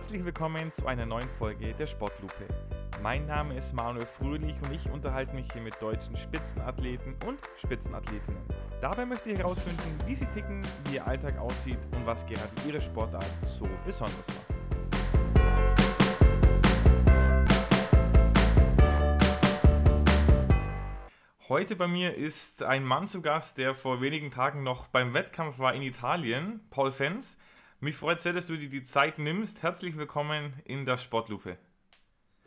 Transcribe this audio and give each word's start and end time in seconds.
Herzlich 0.00 0.24
willkommen 0.24 0.72
zu 0.72 0.86
einer 0.86 1.04
neuen 1.04 1.28
Folge 1.28 1.74
der 1.74 1.86
Sportlupe. 1.86 2.46
Mein 3.02 3.26
Name 3.26 3.54
ist 3.54 3.74
Manuel 3.74 4.06
Fröhlich 4.06 4.54
und 4.62 4.72
ich 4.72 4.90
unterhalte 4.90 5.34
mich 5.34 5.46
hier 5.52 5.60
mit 5.60 5.74
deutschen 5.78 6.16
Spitzenathleten 6.16 7.16
und 7.26 7.38
Spitzenathletinnen. 7.58 8.40
Dabei 8.80 9.04
möchte 9.04 9.28
ich 9.28 9.36
herausfinden, 9.36 10.00
wie 10.06 10.14
sie 10.14 10.24
ticken, 10.24 10.62
wie 10.86 10.94
ihr 10.94 11.06
Alltag 11.06 11.38
aussieht 11.38 11.76
und 11.94 12.06
was 12.06 12.24
gerade 12.24 12.48
ihre 12.66 12.80
Sportart 12.80 13.26
so 13.46 13.68
besonders 13.84 14.26
macht. 14.26 14.60
Heute 21.50 21.76
bei 21.76 21.88
mir 21.88 22.14
ist 22.14 22.62
ein 22.62 22.84
Mann 22.84 23.06
zu 23.06 23.20
Gast, 23.20 23.58
der 23.58 23.74
vor 23.74 24.00
wenigen 24.00 24.30
Tagen 24.30 24.62
noch 24.62 24.86
beim 24.86 25.12
Wettkampf 25.12 25.58
war 25.58 25.74
in 25.74 25.82
Italien, 25.82 26.66
Paul 26.70 26.90
Fens. 26.90 27.36
Mich 27.82 27.96
freut 27.96 28.20
sehr, 28.20 28.34
dass 28.34 28.46
du 28.46 28.58
dir 28.58 28.68
die 28.68 28.82
Zeit 28.82 29.18
nimmst. 29.18 29.62
Herzlich 29.62 29.96
willkommen 29.96 30.52
in 30.66 30.84
der 30.84 30.98
Sportlupe. 30.98 31.56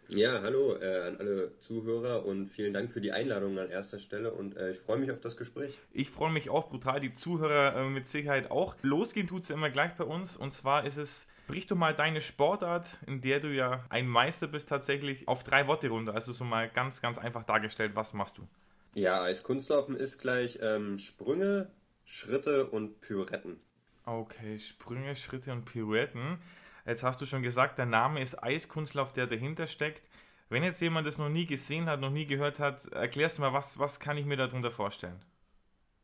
Ja, 0.07 0.43
hallo 0.43 0.75
äh, 0.75 1.07
an 1.07 1.17
alle 1.17 1.57
Zuhörer 1.57 2.23
und 2.23 2.49
vielen 2.49 2.71
Dank 2.71 2.91
für 2.91 3.01
die 3.01 3.11
Einladung 3.11 3.57
an 3.57 3.71
erster 3.71 3.97
Stelle 3.97 4.31
und 4.31 4.55
äh, 4.55 4.73
ich 4.73 4.79
freue 4.79 4.99
mich 4.99 5.09
auf 5.09 5.19
das 5.21 5.35
Gespräch. 5.35 5.79
Ich 5.91 6.11
freue 6.11 6.31
mich 6.31 6.51
auch 6.51 6.69
brutal, 6.69 6.99
die 6.99 7.15
Zuhörer 7.15 7.75
äh, 7.75 7.89
mit 7.89 8.07
Sicherheit 8.07 8.51
auch. 8.51 8.75
Losgehen 8.83 9.25
tut 9.25 9.41
es 9.41 9.49
immer 9.49 9.71
gleich 9.71 9.95
bei 9.95 10.03
uns 10.03 10.37
und 10.37 10.51
zwar 10.53 10.85
ist 10.85 10.97
es, 10.97 11.25
brich 11.47 11.65
doch 11.65 11.77
mal 11.77 11.95
deine 11.95 12.21
Sportart, 12.21 12.99
in 13.07 13.21
der 13.21 13.39
du 13.39 13.47
ja 13.47 13.83
ein 13.89 14.07
Meister 14.07 14.45
bist, 14.45 14.69
tatsächlich 14.69 15.27
auf 15.27 15.43
drei 15.43 15.65
Worte 15.65 15.89
runter. 15.89 16.13
Also 16.13 16.31
so 16.31 16.43
mal 16.43 16.69
ganz, 16.69 17.01
ganz 17.01 17.17
einfach 17.17 17.43
dargestellt, 17.43 17.93
was 17.95 18.13
machst 18.13 18.37
du? 18.37 18.47
Ja, 18.93 19.23
Eiskunstlaufen 19.23 19.95
ist 19.95 20.19
gleich 20.19 20.59
ähm, 20.61 20.99
Sprünge, 20.99 21.71
Schritte 22.05 22.67
und 22.67 23.01
Pirouetten. 23.01 23.59
Okay, 24.05 24.59
Sprünge, 24.59 25.15
Schritte 25.15 25.51
und 25.53 25.63
Pirouetten. 25.63 26.39
Jetzt 26.85 27.03
hast 27.03 27.21
du 27.21 27.25
schon 27.25 27.41
gesagt, 27.41 27.77
der 27.77 27.85
Name 27.85 28.21
ist 28.21 28.43
Eiskunstlauf, 28.43 29.13
der 29.13 29.27
dahinter 29.27 29.65
steckt. 29.67 30.09
Wenn 30.49 30.63
jetzt 30.63 30.81
jemand 30.81 31.07
das 31.07 31.17
noch 31.17 31.29
nie 31.29 31.45
gesehen 31.45 31.85
hat, 31.85 32.01
noch 32.01 32.09
nie 32.11 32.25
gehört 32.25 32.59
hat, 32.59 32.85
erklärst 32.87 33.37
du 33.37 33.41
mal, 33.41 33.53
was, 33.53 33.79
was 33.79 34.01
kann 34.01 34.17
ich 34.17 34.25
mir 34.25 34.35
darunter 34.35 34.71
vorstellen? 34.71 35.19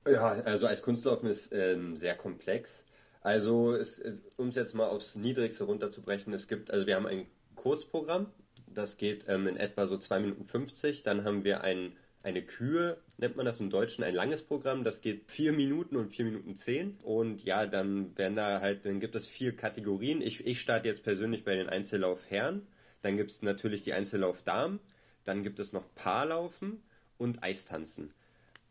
Ja, 0.07 0.27
also 0.27 0.67
Eiskunstlaufen 0.67 1.29
ist 1.29 1.51
ähm, 1.51 1.97
sehr 1.97 2.15
komplex. 2.15 2.85
Also, 3.21 3.77
um 4.37 4.47
es 4.47 4.55
jetzt 4.55 4.73
mal 4.73 4.87
aufs 4.87 5.15
Niedrigste 5.15 5.65
runterzubrechen, 5.65 6.33
es 6.33 6.47
gibt, 6.47 6.71
also 6.71 6.87
wir 6.87 6.95
haben 6.95 7.05
ein 7.05 7.27
Kurzprogramm, 7.55 8.27
das 8.67 8.97
geht 8.97 9.25
ähm, 9.27 9.45
in 9.45 9.57
etwa 9.57 9.87
so 9.87 9.97
2 9.97 10.19
Minuten 10.21 10.45
50. 10.45 11.03
Dann 11.03 11.25
haben 11.25 11.43
wir 11.43 11.61
ein 11.61 11.97
eine 12.23 12.43
Kühe, 12.43 12.97
nennt 13.19 13.35
man 13.35 13.45
das 13.45 13.59
im 13.59 13.69
Deutschen, 13.69 14.03
ein 14.03 14.15
langes 14.15 14.41
Programm, 14.41 14.83
das 14.83 15.01
geht 15.01 15.29
vier 15.29 15.51
Minuten 15.51 15.95
und 15.95 16.09
vier 16.09 16.25
Minuten 16.25 16.55
zehn. 16.55 16.97
Und 17.03 17.43
ja, 17.43 17.65
dann 17.65 18.17
werden 18.17 18.35
da 18.35 18.61
halt, 18.61 18.85
dann 18.85 18.99
gibt 18.99 19.15
es 19.15 19.27
vier 19.27 19.55
Kategorien. 19.55 20.21
Ich, 20.21 20.45
ich 20.45 20.61
starte 20.61 20.87
jetzt 20.87 21.03
persönlich 21.03 21.43
bei 21.43 21.55
den 21.55 21.67
Einzellauf 21.67 22.19
Herren. 22.29 22.67
Dann 23.01 23.17
gibt 23.17 23.31
es 23.31 23.41
natürlich 23.41 23.83
die 23.83 23.93
Einzellauf 23.93 24.41
Damen. 24.43 24.79
Dann 25.25 25.43
gibt 25.43 25.59
es 25.59 25.73
noch 25.73 25.83
Paarlaufen 25.95 26.81
und 27.17 27.43
Eistanzen. 27.43 28.13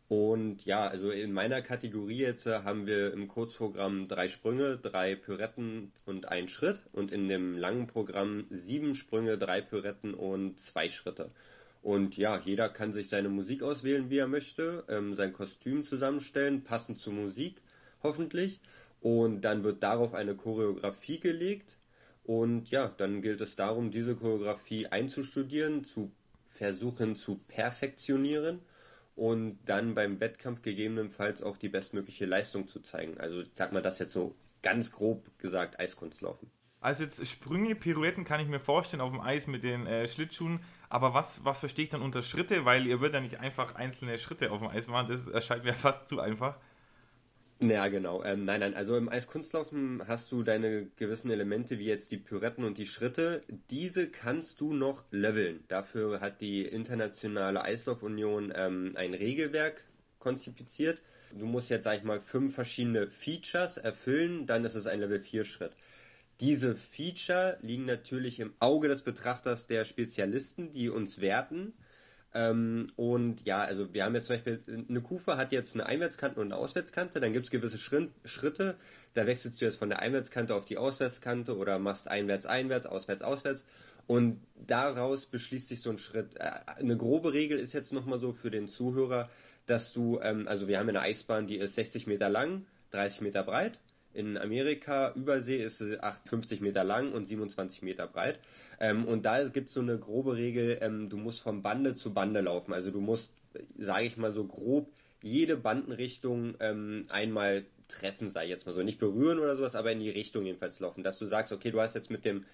Und 0.07 0.65
ja, 0.65 0.87
also 0.87 1.11
in 1.11 1.31
meiner 1.31 1.61
Kategorie 1.61 2.17
jetzt 2.17 2.47
äh, 2.47 2.63
haben 2.63 2.87
wir 2.87 3.13
im 3.13 3.27
Kurzprogramm 3.27 4.07
drei 4.07 4.27
Sprünge, 4.27 4.77
drei 4.77 5.15
Pyretten 5.15 5.91
und 6.07 6.27
einen 6.27 6.49
Schritt. 6.49 6.79
Und 6.91 7.11
in 7.11 7.27
dem 7.29 7.55
langen 7.55 7.85
Programm 7.85 8.47
sieben 8.49 8.95
Sprünge, 8.95 9.37
drei 9.37 9.61
Pyretten 9.61 10.15
und 10.15 10.59
zwei 10.59 10.89
Schritte. 10.89 11.29
Und 11.81 12.17
ja, 12.17 12.39
jeder 12.43 12.69
kann 12.69 12.91
sich 12.91 13.09
seine 13.09 13.29
Musik 13.29 13.63
auswählen, 13.63 14.09
wie 14.09 14.17
er 14.17 14.27
möchte, 14.27 14.83
ähm, 14.89 15.13
sein 15.13 15.33
Kostüm 15.33 15.85
zusammenstellen, 15.85 16.63
passend 16.63 16.99
zur 16.99 17.13
Musik 17.13 17.61
hoffentlich. 18.03 18.59
Und 19.01 19.41
dann 19.41 19.63
wird 19.63 19.81
darauf 19.81 20.13
eine 20.13 20.35
Choreografie 20.35 21.19
gelegt. 21.19 21.77
Und 22.23 22.69
ja, 22.69 22.93
dann 22.97 23.21
gilt 23.21 23.41
es 23.41 23.55
darum, 23.55 23.91
diese 23.91 24.15
Choreografie 24.15 24.87
einzustudieren, 24.87 25.85
zu 25.85 26.11
versuchen 26.49 27.15
zu 27.15 27.39
perfektionieren 27.47 28.59
und 29.15 29.59
dann 29.65 29.95
beim 29.95 30.19
Wettkampf 30.19 30.61
gegebenenfalls 30.61 31.41
auch 31.41 31.57
die 31.57 31.69
bestmögliche 31.69 32.25
Leistung 32.25 32.67
zu 32.67 32.81
zeigen. 32.81 33.17
Also 33.17 33.41
ich 33.41 33.49
sag 33.53 33.71
mal 33.71 33.81
das 33.81 33.99
jetzt 33.99 34.13
so 34.13 34.35
ganz 34.61 34.91
grob 34.91 35.25
gesagt 35.37 35.79
Eiskunstlaufen. 35.79 36.51
Also 36.81 37.03
jetzt 37.03 37.25
Sprünge, 37.25 37.75
Pirouetten 37.75 38.23
kann 38.23 38.39
ich 38.39 38.47
mir 38.47 38.59
vorstellen 38.59 39.01
auf 39.01 39.11
dem 39.11 39.21
Eis 39.21 39.47
mit 39.47 39.63
den 39.63 39.87
äh, 39.87 40.07
Schlittschuhen. 40.07 40.59
Aber 40.89 41.13
was, 41.13 41.45
was 41.45 41.59
verstehe 41.59 41.85
ich 41.85 41.91
dann 41.91 42.01
unter 42.01 42.23
Schritte? 42.23 42.65
Weil 42.65 42.87
ihr 42.87 42.99
würdet 42.99 43.15
ja 43.15 43.21
nicht 43.21 43.39
einfach 43.39 43.75
einzelne 43.75 44.17
Schritte 44.17 44.51
auf 44.51 44.59
dem 44.59 44.69
Eis 44.69 44.87
machen. 44.87 45.09
Das 45.09 45.27
erscheint 45.27 45.63
mir 45.63 45.73
fast 45.75 46.09
zu 46.09 46.19
einfach. 46.19 46.57
Ja, 47.61 47.89
genau. 47.89 48.23
Ähm, 48.23 48.45
nein, 48.45 48.61
nein. 48.61 48.73
Also 48.73 48.95
im 48.95 49.09
Eiskunstlaufen 49.09 50.01
hast 50.07 50.31
du 50.31 50.43
deine 50.43 50.87
gewissen 50.95 51.29
Elemente, 51.29 51.77
wie 51.77 51.85
jetzt 51.85 52.09
die 52.09 52.17
Pyretten 52.17 52.63
und 52.63 52.77
die 52.77 52.87
Schritte. 52.87 53.43
Diese 53.69 54.09
kannst 54.09 54.61
du 54.61 54.73
noch 54.73 55.03
leveln. 55.11 55.63
Dafür 55.67 56.21
hat 56.21 56.39
die 56.39 56.63
Internationale 56.63 57.61
Eislaufunion 57.61 58.53
ähm, 58.55 58.93
ein 58.95 59.13
Regelwerk 59.13 59.83
konzipiert. 60.19 61.01
Du 61.33 61.45
musst 61.45 61.69
jetzt, 61.69 61.83
sag 61.83 61.97
ich 61.97 62.03
mal, 62.03 62.21
fünf 62.21 62.55
verschiedene 62.55 63.07
Features 63.07 63.77
erfüllen, 63.77 64.47
dann 64.47 64.65
ist 64.65 64.75
es 64.75 64.87
ein 64.87 64.99
Level 64.99 65.19
4 65.19 65.43
Schritt. 65.43 65.73
Diese 66.39 66.75
Feature 66.75 67.57
liegen 67.61 67.85
natürlich 67.85 68.39
im 68.39 68.53
Auge 68.59 68.87
des 68.87 69.01
Betrachters 69.01 69.67
der 69.67 69.83
Spezialisten, 69.83 70.71
die 70.71 70.89
uns 70.89 71.19
werten. 71.19 71.73
Ähm, 72.33 72.87
und 72.95 73.45
ja, 73.45 73.63
also 73.63 73.93
wir 73.93 74.05
haben 74.05 74.15
jetzt 74.15 74.27
zum 74.27 74.35
Beispiel, 74.37 74.85
eine 74.87 75.01
Kufe 75.01 75.35
hat 75.35 75.51
jetzt 75.51 75.73
eine 75.75 75.85
Einwärtskante 75.85 76.39
und 76.39 76.47
eine 76.47 76.55
Auswärtskante, 76.55 77.19
dann 77.19 77.33
gibt 77.33 77.47
es 77.47 77.51
gewisse 77.51 77.77
Schritt, 77.77 78.11
Schritte, 78.23 78.77
da 79.15 79.25
wechselst 79.25 79.59
du 79.59 79.65
jetzt 79.65 79.77
von 79.77 79.89
der 79.89 79.99
Einwärtskante 79.99 80.55
auf 80.55 80.65
die 80.65 80.77
Auswärtskante 80.77 81.57
oder 81.57 81.77
machst 81.79 82.07
einwärts, 82.07 82.45
einwärts, 82.45 82.85
auswärts, 82.85 83.23
auswärts. 83.23 83.65
Und 84.07 84.41
daraus 84.55 85.25
beschließt 85.25 85.67
sich 85.67 85.81
so 85.81 85.89
ein 85.89 85.99
Schritt. 85.99 86.37
Äh, 86.37 86.51
eine 86.77 86.95
grobe 86.95 87.33
Regel 87.33 87.59
ist 87.59 87.73
jetzt 87.73 87.91
nochmal 87.91 88.19
so 88.19 88.31
für 88.31 88.49
den 88.49 88.69
Zuhörer, 88.69 89.29
dass 89.65 89.91
du, 89.91 90.19
ähm, 90.21 90.47
also 90.47 90.67
wir 90.67 90.79
haben 90.79 90.89
eine 90.89 91.01
Eisbahn, 91.01 91.47
die 91.47 91.57
ist 91.57 91.75
60 91.75 92.07
Meter 92.07 92.29
lang, 92.29 92.65
30 92.91 93.21
Meter 93.21 93.43
breit 93.43 93.77
in 94.13 94.37
Amerika, 94.37 95.13
Übersee, 95.15 95.63
ist 95.63 95.79
sie 95.79 95.97
50 96.25 96.61
Meter 96.61 96.83
lang 96.83 97.13
und 97.13 97.25
27 97.25 97.81
Meter 97.81 98.07
breit. 98.07 98.39
Ähm, 98.79 99.05
und 99.05 99.25
da 99.25 99.47
gibt 99.47 99.67
es 99.67 99.73
so 99.73 99.81
eine 99.81 99.97
grobe 99.97 100.35
Regel, 100.35 100.77
ähm, 100.81 101.09
du 101.09 101.17
musst 101.17 101.41
von 101.41 101.61
Bande 101.61 101.95
zu 101.95 102.13
Bande 102.13 102.41
laufen. 102.41 102.73
Also 102.73 102.91
du 102.91 103.01
musst, 103.01 103.31
sage 103.77 104.05
ich 104.05 104.17
mal 104.17 104.33
so 104.33 104.45
grob, 104.45 104.91
jede 105.21 105.57
Bandenrichtung 105.57 106.55
ähm, 106.59 107.05
einmal 107.09 107.65
treffen, 107.87 108.29
sei 108.29 108.47
jetzt 108.47 108.65
mal 108.65 108.73
so. 108.73 108.83
Nicht 108.83 108.99
berühren 108.99 109.39
oder 109.39 109.55
sowas, 109.57 109.75
aber 109.75 109.91
in 109.91 109.99
die 109.99 110.09
Richtung 110.09 110.45
jedenfalls 110.45 110.79
laufen. 110.79 111.03
Dass 111.03 111.19
du 111.19 111.25
sagst, 111.25 111.51
okay, 111.51 111.71
du 111.71 111.81
hast 111.81 111.95
jetzt 111.95 112.09
mit 112.09 112.25
dem 112.25 112.45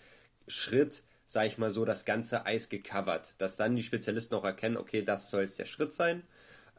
Schritt, 0.48 1.04
sag 1.28 1.48
ich 1.48 1.58
mal 1.58 1.72
so, 1.72 1.86
das 1.86 2.06
ganze 2.06 2.46
Eis 2.46 2.70
gecovert. 2.70 3.36
Dass 3.38 3.56
dann 3.56 3.76
die 3.76 3.84
Spezialisten 3.84 4.36
auch 4.36 4.44
erkennen, 4.44 4.78
okay, 4.78 5.04
das 5.04 5.30
soll 5.30 5.44
jetzt 5.44 5.60
der 5.60 5.66
Schritt 5.66 5.94
sein 5.94 6.24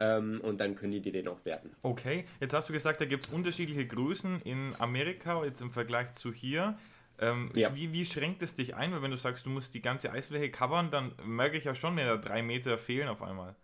ähm, 0.00 0.40
und 0.42 0.60
dann 0.60 0.74
können 0.74 0.92
die 0.92 1.00
dir 1.00 1.12
den 1.12 1.28
auch 1.28 1.44
werten. 1.44 1.70
Okay, 1.82 2.26
jetzt 2.40 2.52
hast 2.52 2.68
du 2.68 2.72
gesagt, 2.72 3.00
da 3.00 3.04
gibt 3.04 3.26
es 3.26 3.32
unterschiedliche 3.32 3.86
Größen 3.86 4.42
in 4.42 4.74
Amerika, 4.78 5.44
jetzt 5.44 5.60
im 5.60 5.70
Vergleich 5.70 6.12
zu 6.12 6.32
hier. 6.32 6.78
Ähm, 7.18 7.50
ja. 7.54 7.74
wie, 7.74 7.92
wie 7.92 8.04
schränkt 8.04 8.42
es 8.42 8.54
dich 8.56 8.74
ein? 8.74 8.92
Weil 8.92 9.02
wenn 9.02 9.10
du 9.10 9.16
sagst, 9.16 9.46
du 9.46 9.50
musst 9.50 9.74
die 9.74 9.80
ganze 9.80 10.12
Eisfläche 10.12 10.50
covern, 10.50 10.90
dann 10.90 11.12
merke 11.24 11.56
ich 11.56 11.64
ja 11.64 11.74
schon, 11.74 11.96
wenn 11.96 12.06
da 12.06 12.16
drei 12.16 12.42
Meter 12.42 12.76
fehlen 12.76 13.08
auf 13.08 13.22
einmal. 13.22 13.56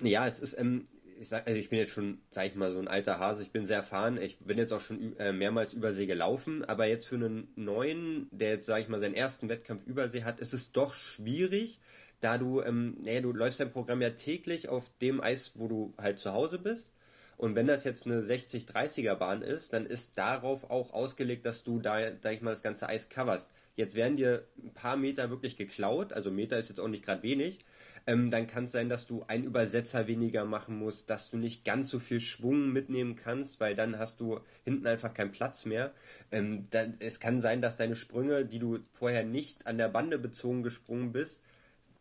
Ja, 0.00 0.26
es 0.26 0.40
ist, 0.40 0.58
ähm, 0.58 0.88
ich, 1.20 1.28
sag, 1.28 1.46
also 1.46 1.58
ich 1.58 1.68
bin 1.68 1.78
jetzt 1.78 1.92
schon, 1.92 2.22
sag 2.30 2.46
ich 2.46 2.54
mal, 2.54 2.72
so 2.72 2.78
ein 2.78 2.88
alter 2.88 3.18
Hase, 3.18 3.42
ich 3.42 3.52
bin 3.52 3.66
sehr 3.66 3.76
erfahren, 3.76 4.18
ich 4.20 4.38
bin 4.38 4.56
jetzt 4.56 4.72
auch 4.72 4.80
schon 4.80 5.14
äh, 5.18 5.32
mehrmals 5.32 5.74
Übersee 5.74 6.06
gelaufen, 6.06 6.64
aber 6.64 6.86
jetzt 6.86 7.06
für 7.06 7.16
einen 7.16 7.52
neuen, 7.56 8.28
der 8.30 8.52
jetzt, 8.52 8.66
sag 8.66 8.80
ich 8.80 8.88
mal, 8.88 9.00
seinen 9.00 9.14
ersten 9.14 9.50
Wettkampf 9.50 9.86
Übersee 9.86 10.24
hat, 10.24 10.40
ist 10.40 10.54
es 10.54 10.72
doch 10.72 10.94
schwierig, 10.94 11.80
da 12.20 12.38
du, 12.38 12.62
ähm, 12.62 12.96
nee, 13.00 13.20
du 13.20 13.32
läufst 13.32 13.60
dein 13.60 13.72
Programm 13.72 14.02
ja 14.02 14.10
täglich 14.10 14.68
auf 14.68 14.84
dem 15.00 15.20
Eis, 15.20 15.52
wo 15.54 15.68
du 15.68 15.94
halt 15.98 16.18
zu 16.18 16.32
Hause 16.32 16.58
bist. 16.58 16.90
Und 17.36 17.54
wenn 17.54 17.66
das 17.66 17.84
jetzt 17.84 18.04
eine 18.04 18.20
60-30er 18.20 19.14
Bahn 19.14 19.40
ist, 19.40 19.72
dann 19.72 19.86
ist 19.86 20.18
darauf 20.18 20.70
auch 20.70 20.92
ausgelegt, 20.92 21.46
dass 21.46 21.64
du 21.64 21.80
da, 21.80 21.98
sag 22.22 22.34
ich 22.34 22.42
mal, 22.42 22.50
das 22.50 22.62
ganze 22.62 22.86
Eis 22.86 23.08
coverst. 23.08 23.48
Jetzt 23.76 23.94
werden 23.94 24.18
dir 24.18 24.44
ein 24.62 24.74
paar 24.74 24.98
Meter 24.98 25.30
wirklich 25.30 25.56
geklaut, 25.56 26.12
also 26.12 26.30
Meter 26.30 26.58
ist 26.58 26.68
jetzt 26.68 26.80
auch 26.80 26.88
nicht 26.88 27.02
gerade 27.02 27.22
wenig. 27.22 27.64
Ähm, 28.06 28.30
dann 28.30 28.46
kann 28.46 28.64
es 28.64 28.72
sein, 28.72 28.90
dass 28.90 29.06
du 29.06 29.24
einen 29.26 29.44
Übersetzer 29.44 30.06
weniger 30.06 30.44
machen 30.44 30.78
musst, 30.78 31.08
dass 31.08 31.30
du 31.30 31.38
nicht 31.38 31.64
ganz 31.64 31.88
so 31.88 31.98
viel 31.98 32.20
Schwung 32.20 32.72
mitnehmen 32.72 33.16
kannst, 33.16 33.60
weil 33.60 33.74
dann 33.74 33.98
hast 33.98 34.20
du 34.20 34.40
hinten 34.64 34.86
einfach 34.86 35.14
keinen 35.14 35.32
Platz 35.32 35.64
mehr. 35.64 35.92
Ähm, 36.30 36.66
dann, 36.70 36.96
es 36.98 37.20
kann 37.20 37.40
sein, 37.40 37.62
dass 37.62 37.78
deine 37.78 37.96
Sprünge, 37.96 38.44
die 38.44 38.58
du 38.58 38.80
vorher 38.92 39.24
nicht 39.24 39.66
an 39.66 39.78
der 39.78 39.88
Bande 39.88 40.18
bezogen 40.18 40.62
gesprungen 40.62 41.12
bist, 41.12 41.40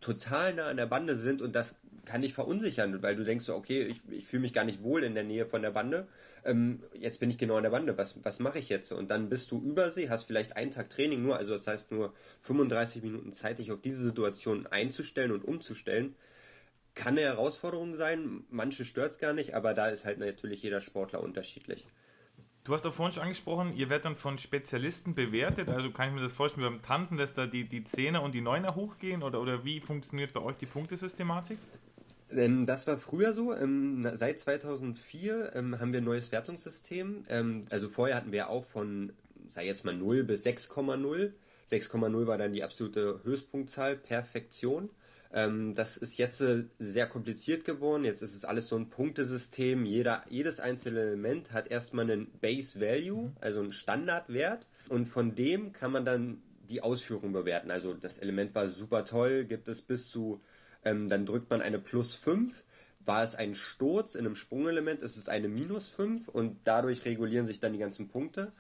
total 0.01 0.53
nah 0.53 0.67
an 0.67 0.77
der 0.77 0.85
Bande 0.85 1.15
sind 1.15 1.41
und 1.41 1.55
das 1.55 1.75
kann 2.05 2.21
dich 2.21 2.33
verunsichern, 2.33 3.01
weil 3.03 3.15
du 3.15 3.23
denkst 3.23 3.45
so, 3.45 3.55
okay, 3.55 3.83
ich, 3.83 4.01
ich 4.09 4.25
fühle 4.25 4.41
mich 4.41 4.53
gar 4.53 4.63
nicht 4.63 4.81
wohl 4.81 5.03
in 5.03 5.13
der 5.13 5.23
Nähe 5.23 5.45
von 5.45 5.61
der 5.61 5.71
Bande. 5.71 6.07
Ähm, 6.43 6.81
jetzt 6.97 7.19
bin 7.19 7.29
ich 7.29 7.37
genau 7.37 7.55
an 7.57 7.63
der 7.63 7.69
Bande, 7.69 7.97
was, 7.97 8.15
was 8.23 8.39
mache 8.39 8.59
ich 8.59 8.69
jetzt? 8.69 8.91
Und 8.91 9.11
dann 9.11 9.29
bist 9.29 9.51
du 9.51 9.61
übersee, 9.61 10.09
hast 10.09 10.23
vielleicht 10.23 10.57
einen 10.57 10.71
Tag 10.71 10.89
Training 10.89 11.21
nur, 11.21 11.37
also 11.37 11.53
das 11.53 11.67
heißt 11.67 11.91
nur 11.91 12.13
35 12.41 13.03
Minuten 13.03 13.33
Zeit, 13.33 13.59
dich 13.59 13.71
auf 13.71 13.81
diese 13.81 14.03
Situation 14.03 14.65
einzustellen 14.67 15.31
und 15.31 15.45
umzustellen. 15.45 16.15
Kann 16.95 17.17
eine 17.17 17.27
Herausforderung 17.27 17.93
sein, 17.93 18.43
manche 18.49 18.85
stört 18.85 19.11
es 19.11 19.19
gar 19.19 19.33
nicht, 19.33 19.53
aber 19.53 19.73
da 19.73 19.89
ist 19.89 20.05
halt 20.05 20.17
natürlich 20.17 20.63
jeder 20.63 20.81
Sportler 20.81 21.21
unterschiedlich. 21.21 21.85
Du 22.69 22.75
hast 22.75 22.85
da 22.85 22.91
vorhin 22.91 23.11
schon 23.11 23.23
angesprochen, 23.23 23.75
ihr 23.75 23.89
werdet 23.89 24.05
dann 24.05 24.15
von 24.15 24.37
Spezialisten 24.37 25.15
bewertet. 25.15 25.69
Also 25.69 25.89
kann 25.89 26.09
ich 26.09 26.13
mir 26.13 26.21
das 26.21 26.33
vorstellen, 26.33 26.67
beim 26.67 26.83
Tanzen, 26.83 27.17
dass 27.17 27.33
da 27.33 27.47
die, 27.47 27.63
die 27.63 27.83
Zehner 27.83 28.21
und 28.21 28.35
die 28.35 28.41
Neuner 28.41 28.75
hochgehen? 28.75 29.23
Oder, 29.23 29.41
oder 29.41 29.65
wie 29.65 29.79
funktioniert 29.79 30.33
bei 30.33 30.39
euch 30.39 30.55
die 30.57 30.67
Punktesystematik? 30.67 31.57
Ähm, 32.29 32.67
das 32.67 32.85
war 32.85 32.99
früher 32.99 33.33
so. 33.33 33.55
Ähm, 33.55 34.07
seit 34.13 34.39
2004 34.39 35.55
ähm, 35.55 35.79
haben 35.79 35.93
wir 35.93 35.99
ein 35.99 36.05
neues 36.05 36.31
Wertungssystem. 36.31 37.23
Also 37.71 37.89
vorher 37.89 38.15
hatten 38.15 38.31
wir 38.31 38.51
auch 38.51 38.65
von, 38.65 39.13
sei 39.49 39.65
jetzt 39.65 39.83
mal 39.83 39.95
0 39.95 40.23
bis 40.23 40.45
6,0. 40.45 41.31
6,0 41.71 42.27
war 42.27 42.37
dann 42.37 42.53
die 42.53 42.61
absolute 42.61 43.21
Höchstpunktzahl, 43.23 43.95
Perfektion. 43.95 44.91
Ähm, 45.31 45.75
das 45.75 45.97
ist 45.97 46.17
jetzt 46.17 46.41
äh, 46.41 46.63
sehr 46.79 47.07
kompliziert 47.07 47.63
geworden. 47.63 48.03
Jetzt 48.03 48.21
ist 48.21 48.35
es 48.35 48.45
alles 48.45 48.67
so 48.67 48.75
ein 48.75 48.89
Punktesystem. 48.89 49.85
Jeder, 49.85 50.23
jedes 50.29 50.59
einzelne 50.59 51.01
Element 51.01 51.51
hat 51.51 51.69
erstmal 51.69 52.09
einen 52.09 52.31
Base 52.39 52.79
Value, 52.79 53.27
mhm. 53.27 53.35
also 53.39 53.59
einen 53.59 53.71
Standardwert. 53.71 54.65
Und 54.89 55.07
von 55.07 55.35
dem 55.35 55.71
kann 55.71 55.91
man 55.91 56.05
dann 56.05 56.41
die 56.69 56.81
Ausführung 56.81 57.31
bewerten. 57.31 57.71
Also 57.71 57.93
das 57.93 58.19
Element 58.19 58.55
war 58.55 58.67
super 58.67 59.05
toll, 59.05 59.45
gibt 59.45 59.67
es 59.67 59.81
bis 59.81 60.09
zu, 60.09 60.41
ähm, 60.83 61.09
dann 61.09 61.25
drückt 61.25 61.49
man 61.49 61.61
eine 61.61 61.79
plus 61.79 62.15
5. 62.15 62.63
War 63.05 63.23
es 63.23 63.35
ein 63.35 63.55
Sturz 63.55 64.15
in 64.15 64.25
einem 64.25 64.35
Sprungelement, 64.35 65.01
ist 65.01 65.17
es 65.17 65.29
eine 65.29 65.47
minus 65.47 65.89
5 65.89 66.27
und 66.27 66.57
dadurch 66.65 67.05
regulieren 67.05 67.47
sich 67.47 67.59
dann 67.59 67.73
die 67.73 67.79
ganzen 67.79 68.07
Punkte. 68.07 68.51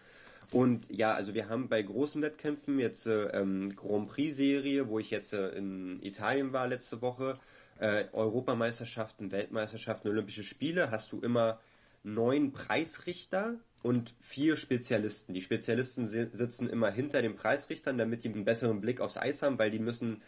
Und 0.51 0.89
ja, 0.89 1.13
also 1.13 1.33
wir 1.33 1.47
haben 1.47 1.69
bei 1.69 1.81
großen 1.81 2.21
Wettkämpfen 2.21 2.79
jetzt 2.79 3.05
äh, 3.05 3.27
ähm, 3.27 3.75
Grand 3.75 4.09
Prix-Serie, 4.09 4.87
wo 4.89 4.97
ich 4.97 5.11
jetzt 5.11 5.33
äh, 5.33 5.49
in 5.49 6.01
Italien 6.01 6.53
war 6.53 6.67
letzte 6.67 7.01
Woche, 7.01 7.37
äh, 7.79 8.05
Europameisterschaften, 8.11 9.31
Weltmeisterschaften, 9.31 10.09
Olympische 10.09 10.43
Spiele, 10.43 10.89
hast 10.89 11.11
du 11.11 11.19
immer 11.19 11.59
neun 12.03 12.51
Preisrichter 12.51 13.55
und 13.83 14.15
vier 14.21 14.57
Spezialisten. 14.57 15.33
Die 15.33 15.41
Spezialisten 15.41 16.07
sitzen 16.07 16.69
immer 16.69 16.89
hinter 16.89 17.21
den 17.21 17.35
Preisrichtern, 17.35 17.97
damit 17.97 18.23
die 18.23 18.29
einen 18.29 18.45
besseren 18.45 18.81
Blick 18.81 19.01
aufs 19.01 19.17
Eis 19.17 19.41
haben, 19.41 19.59
weil 19.59 19.71
die 19.71 19.79
müssen 19.79 20.21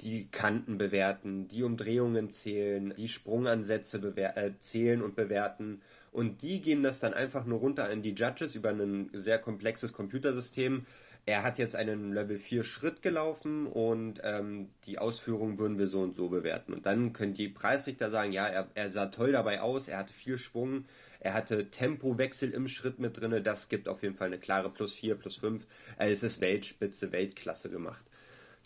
die 0.00 0.30
Kanten 0.30 0.78
bewerten, 0.78 1.48
die 1.48 1.64
Umdrehungen 1.64 2.30
zählen, 2.30 2.94
die 2.96 3.08
Sprungansätze 3.08 3.98
äh, 4.16 4.52
zählen 4.60 5.02
und 5.02 5.16
bewerten. 5.16 5.80
Und 6.12 6.42
die 6.42 6.60
geben 6.60 6.82
das 6.82 7.00
dann 7.00 7.14
einfach 7.14 7.44
nur 7.46 7.58
runter 7.58 7.88
an 7.88 8.02
die 8.02 8.14
Judges 8.14 8.54
über 8.54 8.70
ein 8.70 9.10
sehr 9.12 9.38
komplexes 9.38 9.92
Computersystem. 9.92 10.86
Er 11.26 11.42
hat 11.42 11.58
jetzt 11.58 11.76
einen 11.76 12.14
Level 12.14 12.38
4 12.38 12.64
Schritt 12.64 13.02
gelaufen 13.02 13.66
und 13.66 14.20
ähm, 14.22 14.70
die 14.86 14.98
Ausführungen 14.98 15.58
würden 15.58 15.78
wir 15.78 15.88
so 15.88 16.00
und 16.00 16.16
so 16.16 16.28
bewerten. 16.28 16.72
Und 16.72 16.86
dann 16.86 17.12
können 17.12 17.34
die 17.34 17.48
Preisrichter 17.48 18.10
sagen, 18.10 18.32
ja, 18.32 18.46
er, 18.46 18.68
er 18.74 18.90
sah 18.92 19.06
toll 19.06 19.32
dabei 19.32 19.60
aus, 19.60 19.88
er 19.88 19.98
hatte 19.98 20.14
viel 20.14 20.38
Schwung, 20.38 20.86
er 21.20 21.34
hatte 21.34 21.70
Tempowechsel 21.70 22.52
im 22.52 22.66
Schritt 22.66 22.98
mit 22.98 23.20
drin, 23.20 23.42
das 23.42 23.68
gibt 23.68 23.88
auf 23.88 24.02
jeden 24.02 24.14
Fall 24.14 24.28
eine 24.28 24.38
klare 24.38 24.70
plus 24.70 24.94
4, 24.94 25.16
plus 25.16 25.36
5. 25.36 25.66
Also 25.98 26.12
es 26.12 26.22
ist 26.22 26.40
Weltspitze, 26.40 27.12
Weltklasse 27.12 27.68
gemacht 27.68 28.07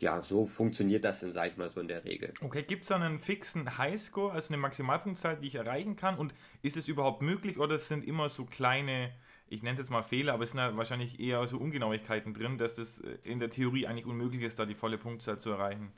ja, 0.03 0.21
so 0.21 0.47
funktioniert 0.47 1.05
das 1.05 1.21
dann, 1.21 1.33
sage 1.33 1.51
ich 1.51 1.57
mal, 1.57 1.71
so 1.71 1.81
in 1.81 1.87
der 1.87 2.05
Regel. 2.05 2.35
Okay, 2.41 2.65
gibt 2.65 2.83
es 2.83 2.89
da 2.89 2.97
einen 2.97 3.21
fixen 3.21 3.79
Highscore, 3.79 4.33
also 4.33 4.49
eine 4.49 4.57
Maximalpunktzahl, 4.57 5.37
die 5.37 5.47
ich 5.47 5.55
erreichen 5.55 5.95
kann? 5.95 6.19
Und 6.19 6.35
ist 6.61 6.77
es 6.77 6.89
überhaupt 6.89 7.23
möglich 7.23 7.59
oder 7.59 7.79
sind 7.79 8.05
immer 8.05 8.29
so 8.29 8.45
kleine, 8.45 9.13
ich 9.49 9.63
nenne 9.63 9.75
es 9.75 9.79
jetzt 9.79 9.91
mal 9.91 10.03
Fehler, 10.03 10.33
aber 10.35 10.43
es 10.43 10.51
sind 10.51 10.59
ja 10.59 10.77
wahrscheinlich 10.77 11.21
eher 11.21 11.47
so 11.47 11.57
Ungenauigkeiten 11.57 12.35
drin, 12.35 12.59
dass 12.59 12.75
das 12.75 12.99
äh, 13.01 13.17
in 13.23 13.39
der 13.39 13.49
Theorie 13.49 13.87
eigentlich 13.87 14.07
unmöglich 14.07 14.43
ist, 14.43 14.59
da 14.59 14.67
die 14.67 14.75
volle 14.75 14.99
Punktzahl 14.99 15.39
zu 15.39 15.51
erreichen? 15.51 15.93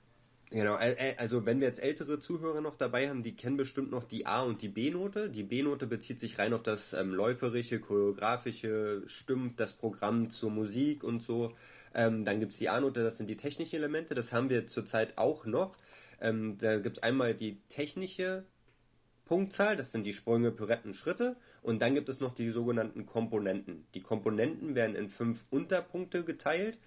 Genau, 0.51 0.77
also 1.17 1.47
wenn 1.47 1.61
wir 1.61 1.67
jetzt 1.67 1.83
ältere 1.83 2.21
Zuhörer 2.21 2.61
noch 2.61 2.77
dabei 2.77 3.09
haben, 3.09 3.23
die 3.23 3.35
kennen 3.35 3.57
bestimmt 3.57 3.91
noch 3.91 4.05
die 4.05 4.27
A- 4.27 4.43
und 4.43 4.61
die 4.61 4.69
B-Note. 4.69 5.31
Die 5.31 5.43
B-Note 5.43 5.87
bezieht 5.87 6.21
sich 6.21 6.39
rein 6.39 6.53
auf 6.53 6.63
das 6.63 6.93
ähm, 6.93 7.13
läuferische, 7.13 7.81
choreografische, 7.81 9.03
stimmt 9.07 9.59
das 9.59 9.73
Programm 9.73 10.31
zur 10.31 10.51
Musik 10.51 11.03
und 11.03 11.23
so. 11.23 11.55
Ähm, 11.95 12.25
dann 12.25 12.41
gibt 12.41 12.53
es 12.53 12.59
die 12.59 12.69
A-Note, 12.69 13.03
das 13.03 13.17
sind 13.17 13.29
die 13.29 13.37
technischen 13.37 13.77
Elemente, 13.77 14.15
das 14.15 14.33
haben 14.33 14.51
wir 14.51 14.67
zurzeit 14.67 15.17
auch 15.19 15.47
noch. 15.47 15.77
Ähm, 16.21 16.59
da 16.59 16.79
gibt 16.79 16.99
es 16.99 17.03
einmal 17.03 17.35
die 17.35 17.61
technische 17.69 18.45
Punktzahl, 19.25 19.77
das 19.77 19.93
sind 19.93 20.05
die 20.05 20.13
Sprünge, 20.13 20.51
Piretten, 20.51 20.95
Schritte. 20.95 21.37
Und 21.63 21.81
dann 21.81 21.95
gibt 21.95 22.09
es 22.09 22.21
noch 22.21 22.35
die 22.35 22.51
sogenannten 22.51 23.07
Komponenten. 23.07 23.87
Die 23.95 24.03
Komponenten 24.03 24.75
werden 24.75 24.97
in 24.97 25.09
fünf 25.09 25.45
Unterpunkte 25.51 26.25
geteilt. 26.25 26.79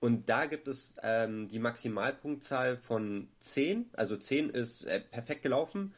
Und 0.00 0.28
da 0.28 0.46
gibt 0.46 0.68
es 0.68 0.94
ähm, 1.02 1.48
die 1.48 1.60
Maximalpunktzahl 1.60 2.76
von 2.76 3.28
10. 3.40 3.90
Also 3.94 4.16
10 4.16 4.50
ist 4.50 4.84
äh, 4.84 5.00
perfekt 5.00 5.42
gelaufen. 5.42 5.94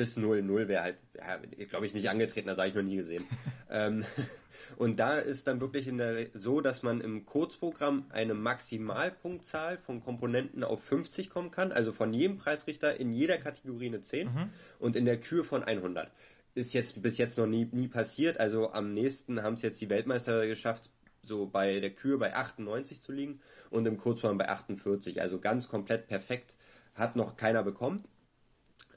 Bis 0.00 0.16
0. 0.16 0.40
0 0.40 0.66
wäre 0.66 0.82
halt, 0.82 0.96
ja, 1.14 1.36
glaube 1.66 1.84
ich, 1.84 1.92
nicht 1.92 2.08
angetreten, 2.08 2.46
das 2.46 2.56
habe 2.56 2.68
ich 2.68 2.74
noch 2.74 2.80
nie 2.80 2.96
gesehen. 2.96 3.26
ähm, 3.70 4.02
und 4.78 4.98
da 4.98 5.18
ist 5.18 5.46
dann 5.46 5.60
wirklich 5.60 5.86
in 5.86 5.98
der, 5.98 6.28
so, 6.32 6.62
dass 6.62 6.82
man 6.82 7.02
im 7.02 7.26
Kurzprogramm 7.26 8.06
eine 8.08 8.32
Maximalpunktzahl 8.32 9.76
von 9.76 10.02
Komponenten 10.02 10.64
auf 10.64 10.82
50 10.84 11.28
kommen 11.28 11.50
kann, 11.50 11.70
also 11.70 11.92
von 11.92 12.14
jedem 12.14 12.38
Preisrichter 12.38 12.98
in 12.98 13.12
jeder 13.12 13.36
Kategorie 13.36 13.88
eine 13.88 14.00
10 14.00 14.28
mhm. 14.28 14.50
und 14.78 14.96
in 14.96 15.04
der 15.04 15.20
Kür 15.20 15.44
von 15.44 15.64
100. 15.64 16.10
Ist 16.54 16.72
jetzt 16.72 17.02
bis 17.02 17.18
jetzt 17.18 17.36
noch 17.36 17.46
nie, 17.46 17.68
nie 17.70 17.88
passiert, 17.88 18.40
also 18.40 18.72
am 18.72 18.94
nächsten 18.94 19.42
haben 19.42 19.52
es 19.52 19.60
jetzt 19.60 19.82
die 19.82 19.90
Weltmeister 19.90 20.46
geschafft, 20.46 20.88
so 21.20 21.44
bei 21.44 21.78
der 21.78 21.90
Kür 21.90 22.18
bei 22.18 22.34
98 22.34 23.02
zu 23.02 23.12
liegen 23.12 23.42
und 23.68 23.84
im 23.84 23.98
Kurzform 23.98 24.38
bei 24.38 24.48
48, 24.48 25.20
also 25.20 25.40
ganz 25.40 25.68
komplett 25.68 26.06
perfekt, 26.06 26.54
hat 26.94 27.16
noch 27.16 27.36
keiner 27.36 27.62
bekommen. 27.62 28.02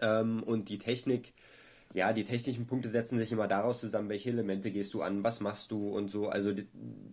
Ähm, 0.01 0.43
und 0.43 0.69
die 0.69 0.79
Technik, 0.79 1.33
ja, 1.93 2.13
die 2.13 2.23
technischen 2.23 2.65
Punkte 2.65 2.89
setzen 2.89 3.17
sich 3.17 3.31
immer 3.31 3.47
daraus 3.47 3.79
zusammen, 3.79 4.09
welche 4.09 4.29
Elemente 4.29 4.71
gehst 4.71 4.93
du 4.93 5.01
an, 5.01 5.23
was 5.23 5.39
machst 5.39 5.71
du 5.71 5.89
und 5.89 6.09
so. 6.09 6.29
Also 6.29 6.53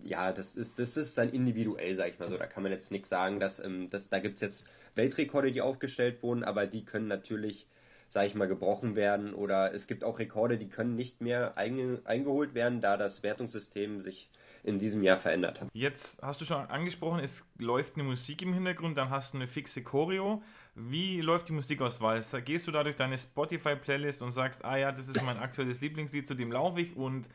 ja, 0.02 0.32
das 0.32 0.54
ist, 0.54 0.78
das 0.78 0.96
ist 0.96 1.18
dann 1.18 1.30
individuell, 1.30 1.94
sag 1.94 2.08
ich 2.08 2.18
mal 2.18 2.28
so. 2.28 2.36
Da 2.36 2.46
kann 2.46 2.62
man 2.62 2.72
jetzt 2.72 2.90
nichts 2.90 3.08
sagen, 3.08 3.40
dass, 3.40 3.60
ähm, 3.60 3.90
dass 3.90 4.08
da 4.08 4.20
gibt's 4.20 4.40
jetzt 4.40 4.66
Weltrekorde, 4.94 5.52
die 5.52 5.62
aufgestellt 5.62 6.22
wurden, 6.22 6.44
aber 6.44 6.66
die 6.66 6.84
können 6.84 7.08
natürlich, 7.08 7.66
sag 8.08 8.26
ich 8.26 8.34
mal, 8.34 8.48
gebrochen 8.48 8.96
werden. 8.96 9.34
Oder 9.34 9.74
es 9.74 9.86
gibt 9.86 10.02
auch 10.02 10.18
Rekorde, 10.18 10.58
die 10.58 10.68
können 10.68 10.96
nicht 10.96 11.20
mehr 11.20 11.56
einge 11.58 12.00
eingeholt 12.04 12.54
werden, 12.54 12.80
da 12.80 12.96
das 12.96 13.22
Wertungssystem 13.22 14.00
sich 14.00 14.30
in 14.62 14.78
diesem 14.78 15.02
Jahr 15.02 15.18
verändert 15.18 15.60
hat. 15.60 15.68
Jetzt 15.72 16.22
hast 16.22 16.40
du 16.40 16.44
schon 16.44 16.66
angesprochen, 16.66 17.20
es 17.20 17.44
läuft 17.58 17.94
eine 17.94 18.04
Musik 18.04 18.42
im 18.42 18.52
Hintergrund, 18.52 18.98
dann 18.98 19.10
hast 19.10 19.32
du 19.32 19.38
eine 19.38 19.46
fixe 19.46 19.82
Choreo. 19.82 20.42
Wie 20.88 21.20
läuft 21.20 21.48
die 21.48 21.52
Musikauswahl? 21.52 22.22
Gehst 22.44 22.66
du 22.66 22.70
da 22.70 22.82
durch 22.82 22.96
deine 22.96 23.18
Spotify-Playlist 23.18 24.22
und 24.22 24.32
sagst, 24.32 24.64
ah 24.64 24.76
ja, 24.76 24.92
das 24.92 25.08
ist 25.08 25.22
mein 25.22 25.38
aktuelles 25.38 25.80
Lieblingslied, 25.80 26.26
zu 26.26 26.34
dem 26.34 26.52
laufe 26.52 26.80
ich 26.80 26.96
und 26.96 27.28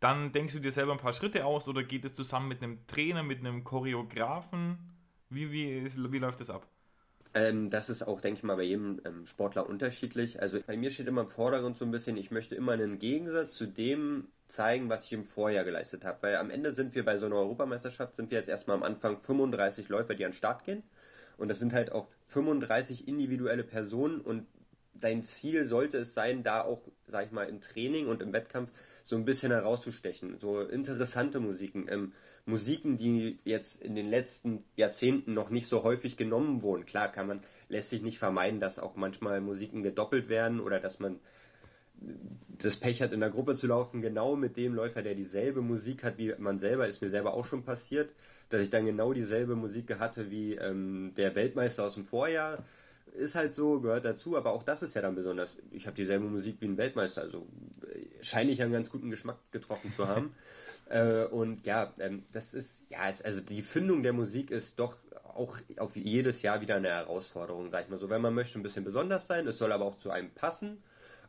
dann 0.00 0.32
denkst 0.32 0.54
du 0.54 0.60
dir 0.60 0.72
selber 0.72 0.92
ein 0.92 0.98
paar 0.98 1.12
Schritte 1.12 1.44
aus 1.44 1.68
oder 1.68 1.82
geht 1.84 2.04
es 2.04 2.14
zusammen 2.14 2.48
mit 2.48 2.62
einem 2.62 2.86
Trainer, 2.86 3.22
mit 3.22 3.38
einem 3.38 3.64
Choreografen? 3.64 4.78
Wie, 5.30 5.52
wie, 5.52 5.84
wie 5.84 6.18
läuft 6.18 6.40
das 6.40 6.50
ab? 6.50 6.66
Ähm, 7.34 7.70
das 7.70 7.88
ist 7.88 8.02
auch, 8.02 8.20
denke 8.20 8.38
ich 8.38 8.44
mal, 8.44 8.56
bei 8.56 8.64
jedem 8.64 9.00
ähm, 9.04 9.26
Sportler 9.26 9.68
unterschiedlich. 9.68 10.42
Also 10.42 10.60
bei 10.66 10.76
mir 10.76 10.90
steht 10.90 11.06
immer 11.06 11.22
im 11.22 11.28
Vordergrund 11.28 11.76
so 11.76 11.84
ein 11.84 11.90
bisschen, 11.90 12.16
ich 12.16 12.30
möchte 12.30 12.54
immer 12.54 12.72
einen 12.72 12.98
Gegensatz 12.98 13.54
zu 13.54 13.66
dem 13.66 14.28
zeigen, 14.48 14.90
was 14.90 15.06
ich 15.06 15.12
im 15.12 15.24
Vorjahr 15.24 15.64
geleistet 15.64 16.04
habe. 16.04 16.18
Weil 16.22 16.36
am 16.36 16.50
Ende 16.50 16.72
sind 16.72 16.94
wir 16.94 17.04
bei 17.04 17.16
so 17.16 17.26
einer 17.26 17.36
Europameisterschaft, 17.36 18.16
sind 18.16 18.30
wir 18.30 18.38
jetzt 18.38 18.48
erstmal 18.48 18.76
am 18.76 18.82
Anfang 18.82 19.18
35 19.22 19.88
Läufer, 19.88 20.14
die 20.14 20.24
an 20.24 20.32
den 20.32 20.36
Start 20.36 20.64
gehen. 20.64 20.82
Und 21.38 21.48
das 21.48 21.58
sind 21.58 21.72
halt 21.72 21.92
auch 21.92 22.08
35 22.32 23.06
individuelle 23.08 23.64
Personen 23.64 24.20
und 24.20 24.46
dein 24.94 25.22
Ziel 25.22 25.64
sollte 25.64 25.98
es 25.98 26.14
sein, 26.14 26.42
da 26.42 26.62
auch, 26.62 26.82
sag 27.06 27.26
ich 27.26 27.32
mal, 27.32 27.48
im 27.48 27.60
Training 27.60 28.08
und 28.08 28.22
im 28.22 28.32
Wettkampf 28.32 28.70
so 29.04 29.16
ein 29.16 29.24
bisschen 29.24 29.52
herauszustechen. 29.52 30.38
So 30.38 30.60
interessante 30.60 31.40
Musiken. 31.40 31.86
Ähm, 31.88 32.12
Musiken, 32.44 32.96
die 32.96 33.38
jetzt 33.44 33.80
in 33.80 33.94
den 33.94 34.08
letzten 34.10 34.64
Jahrzehnten 34.76 35.34
noch 35.34 35.50
nicht 35.50 35.68
so 35.68 35.84
häufig 35.84 36.16
genommen 36.16 36.62
wurden. 36.62 36.86
Klar 36.86 37.10
kann 37.10 37.26
man, 37.28 37.40
lässt 37.68 37.90
sich 37.90 38.02
nicht 38.02 38.18
vermeiden, 38.18 38.60
dass 38.60 38.78
auch 38.78 38.96
manchmal 38.96 39.40
Musiken 39.40 39.82
gedoppelt 39.82 40.28
werden 40.28 40.60
oder 40.60 40.80
dass 40.80 40.98
man 40.98 41.20
das 42.48 42.76
Pech 42.76 43.00
hat, 43.02 43.12
in 43.12 43.20
der 43.20 43.30
Gruppe 43.30 43.54
zu 43.54 43.68
laufen, 43.68 44.02
genau 44.02 44.34
mit 44.34 44.56
dem 44.56 44.74
Läufer, 44.74 45.02
der 45.02 45.14
dieselbe 45.14 45.62
Musik 45.62 46.02
hat 46.02 46.18
wie 46.18 46.34
man 46.38 46.58
selber, 46.58 46.88
ist 46.88 47.00
mir 47.00 47.10
selber 47.10 47.34
auch 47.34 47.44
schon 47.44 47.64
passiert, 47.64 48.10
dass 48.52 48.60
ich 48.60 48.70
dann 48.70 48.86
genau 48.86 49.12
dieselbe 49.12 49.56
Musik 49.56 49.98
hatte 49.98 50.30
wie 50.30 50.54
ähm, 50.54 51.12
der 51.16 51.34
Weltmeister 51.34 51.84
aus 51.84 51.94
dem 51.94 52.04
Vorjahr. 52.04 52.64
Ist 53.14 53.34
halt 53.34 53.54
so, 53.54 53.80
gehört 53.80 54.04
dazu, 54.04 54.36
aber 54.36 54.52
auch 54.52 54.62
das 54.62 54.82
ist 54.82 54.94
ja 54.94 55.02
dann 55.02 55.14
besonders. 55.14 55.50
Ich 55.70 55.86
habe 55.86 55.96
dieselbe 55.96 56.24
Musik 56.26 56.56
wie 56.60 56.66
ein 56.66 56.78
Weltmeister, 56.78 57.22
also 57.22 57.46
äh, 57.82 58.24
scheine 58.24 58.50
ich 58.50 58.62
einen 58.62 58.72
ganz 58.72 58.90
guten 58.90 59.10
Geschmack 59.10 59.38
getroffen 59.50 59.92
zu 59.92 60.08
haben. 60.08 60.30
Äh, 60.92 61.24
und 61.26 61.64
ja, 61.64 61.90
ähm, 62.00 62.24
das 62.32 62.52
ist, 62.52 62.90
ja, 62.90 63.08
es, 63.08 63.22
also 63.22 63.40
die 63.40 63.62
Findung 63.62 64.02
der 64.02 64.12
Musik 64.12 64.50
ist 64.50 64.78
doch 64.78 64.96
auch 65.34 65.56
auf 65.78 65.96
jedes 65.96 66.42
Jahr 66.42 66.60
wieder 66.60 66.74
eine 66.76 66.88
Herausforderung, 66.88 67.70
sag 67.70 67.84
ich 67.84 67.90
mal 67.90 67.98
so. 67.98 68.10
Wenn 68.10 68.20
man 68.20 68.34
möchte 68.34 68.58
ein 68.58 68.62
bisschen 68.62 68.84
besonders 68.84 69.26
sein, 69.26 69.46
es 69.46 69.56
soll 69.56 69.72
aber 69.72 69.86
auch 69.86 69.96
zu 69.96 70.10
einem 70.10 70.30
passen. 70.30 70.82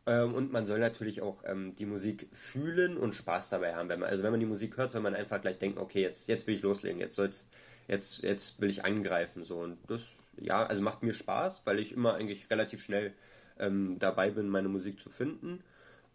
Ähm, 0.06 0.34
und 0.34 0.52
man 0.52 0.66
soll 0.66 0.80
natürlich 0.80 1.22
auch 1.22 1.44
ähm, 1.46 1.76
die 1.76 1.86
Musik 1.86 2.28
fühlen 2.34 2.98
und 2.98 3.16
Spaß 3.16 3.50
dabei 3.50 3.76
haben. 3.76 3.90
Wenn 3.90 4.00
man, 4.00 4.10
also 4.10 4.24
wenn 4.24 4.32
man 4.32 4.40
die 4.40 4.46
Musik 4.46 4.78
hört, 4.78 4.92
soll 4.92 5.02
man 5.02 5.16
einfach 5.16 5.42
gleich 5.42 5.58
denken, 5.60 5.80
okay, 5.80 6.02
jetzt, 6.02 6.28
jetzt 6.28 6.46
will 6.48 6.56
ich 6.56 6.62
loslegen, 6.62 7.00
jetzt 7.00 7.16
soll's, 7.16 7.46
jetzt, 7.88 8.22
jetzt 8.24 8.60
will 8.60 8.70
ich 8.70 8.84
angreifen. 8.84 9.46
So. 9.46 9.60
Und 9.60 9.78
das, 9.88 10.04
ja, 10.38 10.66
also 10.66 10.82
macht 10.82 11.04
mir 11.04 11.14
Spaß, 11.14 11.62
weil 11.66 11.80
ich 11.80 11.94
immer 11.94 12.16
eigentlich 12.16 12.50
relativ 12.50 12.84
schnell 12.84 13.14
ähm, 13.60 13.98
dabei 14.00 14.32
bin, 14.32 14.50
meine 14.50 14.70
Musik 14.70 15.00
zu 15.00 15.10
finden. 15.10 15.64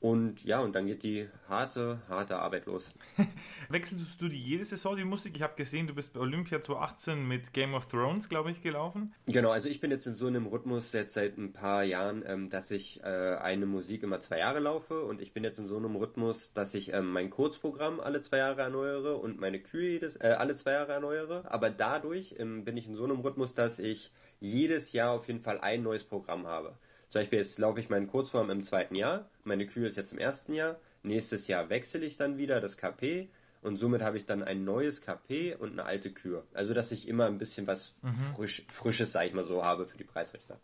Und 0.00 0.44
ja, 0.44 0.60
und 0.60 0.74
dann 0.76 0.86
geht 0.86 1.02
die 1.02 1.28
harte, 1.48 2.00
harte 2.08 2.36
Arbeit 2.36 2.66
los. 2.66 2.90
Wechselst 3.68 4.22
du 4.22 4.28
die 4.28 4.40
jede 4.40 4.64
Saison 4.64 4.96
die 4.96 5.04
Musik? 5.04 5.34
Ich 5.34 5.42
habe 5.42 5.56
gesehen, 5.56 5.88
du 5.88 5.94
bist 5.94 6.12
bei 6.12 6.20
Olympia 6.20 6.62
2018 6.62 7.26
mit 7.26 7.52
Game 7.52 7.74
of 7.74 7.86
Thrones, 7.86 8.28
glaube 8.28 8.52
ich, 8.52 8.62
gelaufen. 8.62 9.12
Genau, 9.26 9.50
also 9.50 9.68
ich 9.68 9.80
bin 9.80 9.90
jetzt 9.90 10.06
in 10.06 10.14
so 10.14 10.28
einem 10.28 10.46
Rhythmus 10.46 10.92
jetzt 10.92 11.14
seit 11.14 11.36
ein 11.36 11.52
paar 11.52 11.82
Jahren, 11.82 12.22
ähm, 12.26 12.48
dass 12.48 12.70
ich 12.70 13.02
äh, 13.02 13.06
eine 13.06 13.66
Musik 13.66 14.04
immer 14.04 14.20
zwei 14.20 14.38
Jahre 14.38 14.60
laufe 14.60 15.02
und 15.02 15.20
ich 15.20 15.32
bin 15.32 15.42
jetzt 15.42 15.58
in 15.58 15.66
so 15.66 15.76
einem 15.76 15.96
Rhythmus, 15.96 16.52
dass 16.52 16.74
ich 16.74 16.92
ähm, 16.92 17.10
mein 17.10 17.30
Kurzprogramm 17.30 17.98
alle 17.98 18.22
zwei 18.22 18.38
Jahre 18.38 18.60
erneuere 18.62 19.16
und 19.16 19.40
meine 19.40 19.58
Kühe 19.58 19.98
äh, 20.20 20.28
alle 20.28 20.54
zwei 20.54 20.72
Jahre 20.72 20.92
erneuere. 20.92 21.50
Aber 21.50 21.70
dadurch 21.70 22.36
ähm, 22.38 22.64
bin 22.64 22.76
ich 22.76 22.86
in 22.86 22.94
so 22.94 23.02
einem 23.02 23.18
Rhythmus, 23.18 23.54
dass 23.54 23.80
ich 23.80 24.12
jedes 24.38 24.92
Jahr 24.92 25.12
auf 25.12 25.26
jeden 25.26 25.40
Fall 25.40 25.58
ein 25.60 25.82
neues 25.82 26.04
Programm 26.04 26.46
habe. 26.46 26.76
Zum 27.10 27.20
Beispiel 27.20 27.38
jetzt 27.38 27.58
laufe 27.58 27.80
ich 27.80 27.88
meinen 27.88 28.06
Kurzform 28.06 28.50
im 28.50 28.62
zweiten 28.62 28.94
Jahr, 28.94 29.28
meine 29.44 29.66
Kühe 29.66 29.86
ist 29.86 29.96
jetzt 29.96 30.12
im 30.12 30.18
ersten 30.18 30.52
Jahr, 30.52 30.76
nächstes 31.02 31.48
Jahr 31.48 31.70
wechsle 31.70 32.04
ich 32.04 32.16
dann 32.16 32.36
wieder 32.36 32.60
das 32.60 32.76
KP 32.76 33.28
und 33.62 33.76
somit 33.76 34.02
habe 34.02 34.18
ich 34.18 34.26
dann 34.26 34.42
ein 34.42 34.64
neues 34.64 35.00
KP 35.00 35.54
und 35.54 35.72
eine 35.72 35.84
alte 35.84 36.12
Kür. 36.12 36.44
Also 36.52 36.74
dass 36.74 36.92
ich 36.92 37.08
immer 37.08 37.26
ein 37.26 37.38
bisschen 37.38 37.66
was 37.66 37.94
mhm. 38.02 38.14
frisch, 38.34 38.66
Frisches, 38.68 39.12
sag 39.12 39.26
ich 39.26 39.34
mal 39.34 39.46
so, 39.46 39.64
habe 39.64 39.86
für 39.86 39.98
die 39.98 40.04
Preisrichter. 40.04 40.60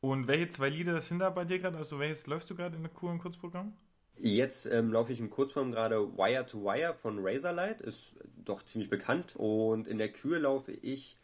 Und 0.00 0.28
welche 0.28 0.50
zwei 0.50 0.68
Lieder 0.68 1.00
sind 1.00 1.20
da 1.20 1.30
bei 1.30 1.44
dir 1.44 1.58
gerade? 1.58 1.78
Also 1.78 1.98
welches 1.98 2.26
läufst 2.26 2.50
du 2.50 2.54
gerade 2.54 2.76
in 2.76 2.82
der 2.82 2.92
Kur 2.92 3.10
im 3.10 3.18
Kurzprogramm? 3.18 3.72
Jetzt 4.18 4.66
ähm, 4.66 4.92
laufe 4.92 5.12
ich 5.12 5.20
im 5.20 5.30
Kurzform 5.30 5.72
gerade 5.72 6.16
Wire 6.16 6.46
to 6.46 6.62
Wire 6.62 6.94
von 6.94 7.18
Razorlight, 7.20 7.80
ist 7.80 8.14
doch 8.44 8.62
ziemlich 8.64 8.88
bekannt. 8.88 9.34
Und 9.36 9.88
in 9.88 9.98
der 9.98 10.10
Kür 10.10 10.38
laufe 10.38 10.72
ich 10.72 11.16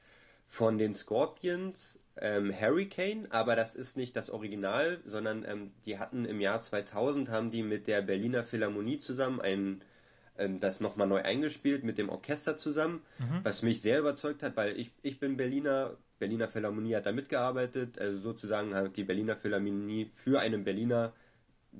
von 0.46 0.76
den 0.76 0.94
Scorpions 0.94 1.98
ähm, 2.20 2.52
Hurricane, 2.52 3.26
aber 3.30 3.56
das 3.56 3.74
ist 3.74 3.96
nicht 3.96 4.16
das 4.16 4.30
Original, 4.30 5.00
sondern 5.04 5.44
ähm, 5.46 5.72
die 5.86 5.98
hatten 5.98 6.24
im 6.24 6.40
Jahr 6.40 6.62
2000 6.62 7.30
haben 7.30 7.50
die 7.50 7.62
mit 7.62 7.86
der 7.86 8.02
Berliner 8.02 8.44
Philharmonie 8.44 8.98
zusammen 8.98 9.40
ein 9.40 9.82
ähm, 10.38 10.60
das 10.60 10.80
nochmal 10.80 11.06
neu 11.06 11.22
eingespielt 11.22 11.84
mit 11.84 11.98
dem 11.98 12.08
Orchester 12.08 12.56
zusammen, 12.56 13.02
mhm. 13.18 13.40
was 13.42 13.62
mich 13.62 13.82
sehr 13.82 13.98
überzeugt 13.98 14.42
hat, 14.42 14.56
weil 14.56 14.78
ich, 14.78 14.90
ich 15.02 15.18
bin 15.18 15.36
Berliner, 15.36 15.96
Berliner 16.18 16.48
Philharmonie 16.48 16.94
hat 16.94 17.06
da 17.06 17.12
mitgearbeitet, 17.12 17.98
also 17.98 18.18
sozusagen 18.18 18.74
hat 18.74 18.96
die 18.96 19.04
Berliner 19.04 19.36
Philharmonie 19.36 20.10
für 20.16 20.40
einen 20.40 20.64
Berliner 20.64 21.12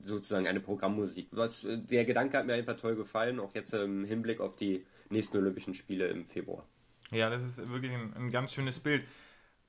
sozusagen 0.05 0.47
eine 0.47 0.61
Programmmusik. 0.61 1.29
Was, 1.33 1.65
äh, 1.65 1.79
der 1.79 2.05
Gedanke 2.05 2.39
hat 2.39 2.47
mir 2.47 2.55
einfach 2.55 2.77
toll 2.77 2.97
gefallen, 2.97 3.41
auch 3.41 3.55
jetzt 3.55 3.73
im 3.75 4.05
Hinblick 4.05 4.41
auf 4.41 4.57
die 4.57 4.85
nächsten 5.11 5.39
Olympischen 5.39 5.75
Spiele 5.75 6.09
im 6.09 6.27
Februar. 6.27 6.67
Ja, 7.11 7.29
das 7.29 7.45
ist 7.45 7.71
wirklich 7.71 7.93
ein, 7.93 8.15
ein 8.15 8.31
ganz 8.31 8.53
schönes 8.53 8.81
Bild. 8.81 9.03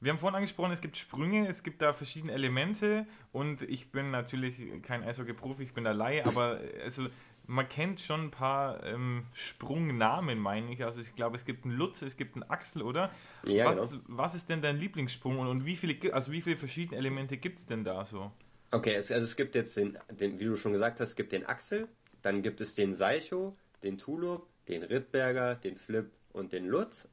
Wir 0.03 0.11
haben 0.11 0.19
vorhin 0.19 0.35
angesprochen, 0.35 0.73
es 0.73 0.81
gibt 0.81 0.97
Sprünge, 0.97 1.47
es 1.47 1.63
gibt 1.63 1.81
da 1.81 1.93
verschiedene 1.93 2.33
Elemente 2.33 3.07
und 3.31 3.61
ich 3.61 3.89
bin 3.89 4.11
natürlich 4.11 4.61
kein 4.81 5.01
Eishockey-Profi, 5.01 5.63
ich 5.63 5.73
bin 5.73 5.85
da 5.85 5.93
Laie, 5.93 6.25
aber 6.25 6.59
also 6.83 7.07
man 7.47 7.69
kennt 7.69 8.01
schon 8.01 8.25
ein 8.25 8.31
paar 8.31 8.83
ähm, 8.83 9.25
Sprungnamen, 9.31 10.39
meine 10.39 10.73
ich. 10.73 10.83
Also 10.83 10.99
ich 10.99 11.15
glaube, 11.15 11.37
es 11.37 11.45
gibt 11.45 11.63
einen 11.63 11.75
Lutz, 11.75 12.01
es 12.01 12.17
gibt 12.17 12.35
einen 12.35 12.43
Axel, 12.43 12.81
oder? 12.81 13.11
Ja, 13.45 13.65
was, 13.65 13.91
genau. 13.91 14.03
was 14.07 14.35
ist 14.35 14.49
denn 14.49 14.61
dein 14.61 14.77
Lieblingssprung 14.77 15.39
und, 15.39 15.47
und 15.47 15.65
wie 15.65 15.77
viele, 15.77 16.13
also 16.13 16.33
wie 16.33 16.41
viele 16.41 16.57
verschiedene 16.57 16.97
Elemente 16.97 17.37
gibt 17.37 17.59
es 17.59 17.65
denn 17.65 17.85
da 17.85 18.03
so? 18.03 18.29
Okay, 18.71 18.95
es, 18.95 19.09
also 19.09 19.25
es 19.25 19.37
gibt 19.37 19.55
jetzt 19.55 19.77
den, 19.77 19.97
den, 20.09 20.37
wie 20.37 20.45
du 20.45 20.57
schon 20.57 20.73
gesagt 20.73 20.99
hast, 20.99 21.09
es 21.09 21.15
gibt 21.15 21.31
den 21.31 21.45
Axel, 21.45 21.87
dann 22.21 22.41
gibt 22.41 22.59
es 22.59 22.75
den 22.75 22.93
Seicho, 22.93 23.55
den 23.83 23.97
Tulop, 23.97 24.47
den 24.67 24.83
Rittberger, 24.83 25.55
den 25.55 25.77
Flip 25.77 26.11
und 26.33 26.51
den 26.51 26.67
Lutz. 26.67 27.07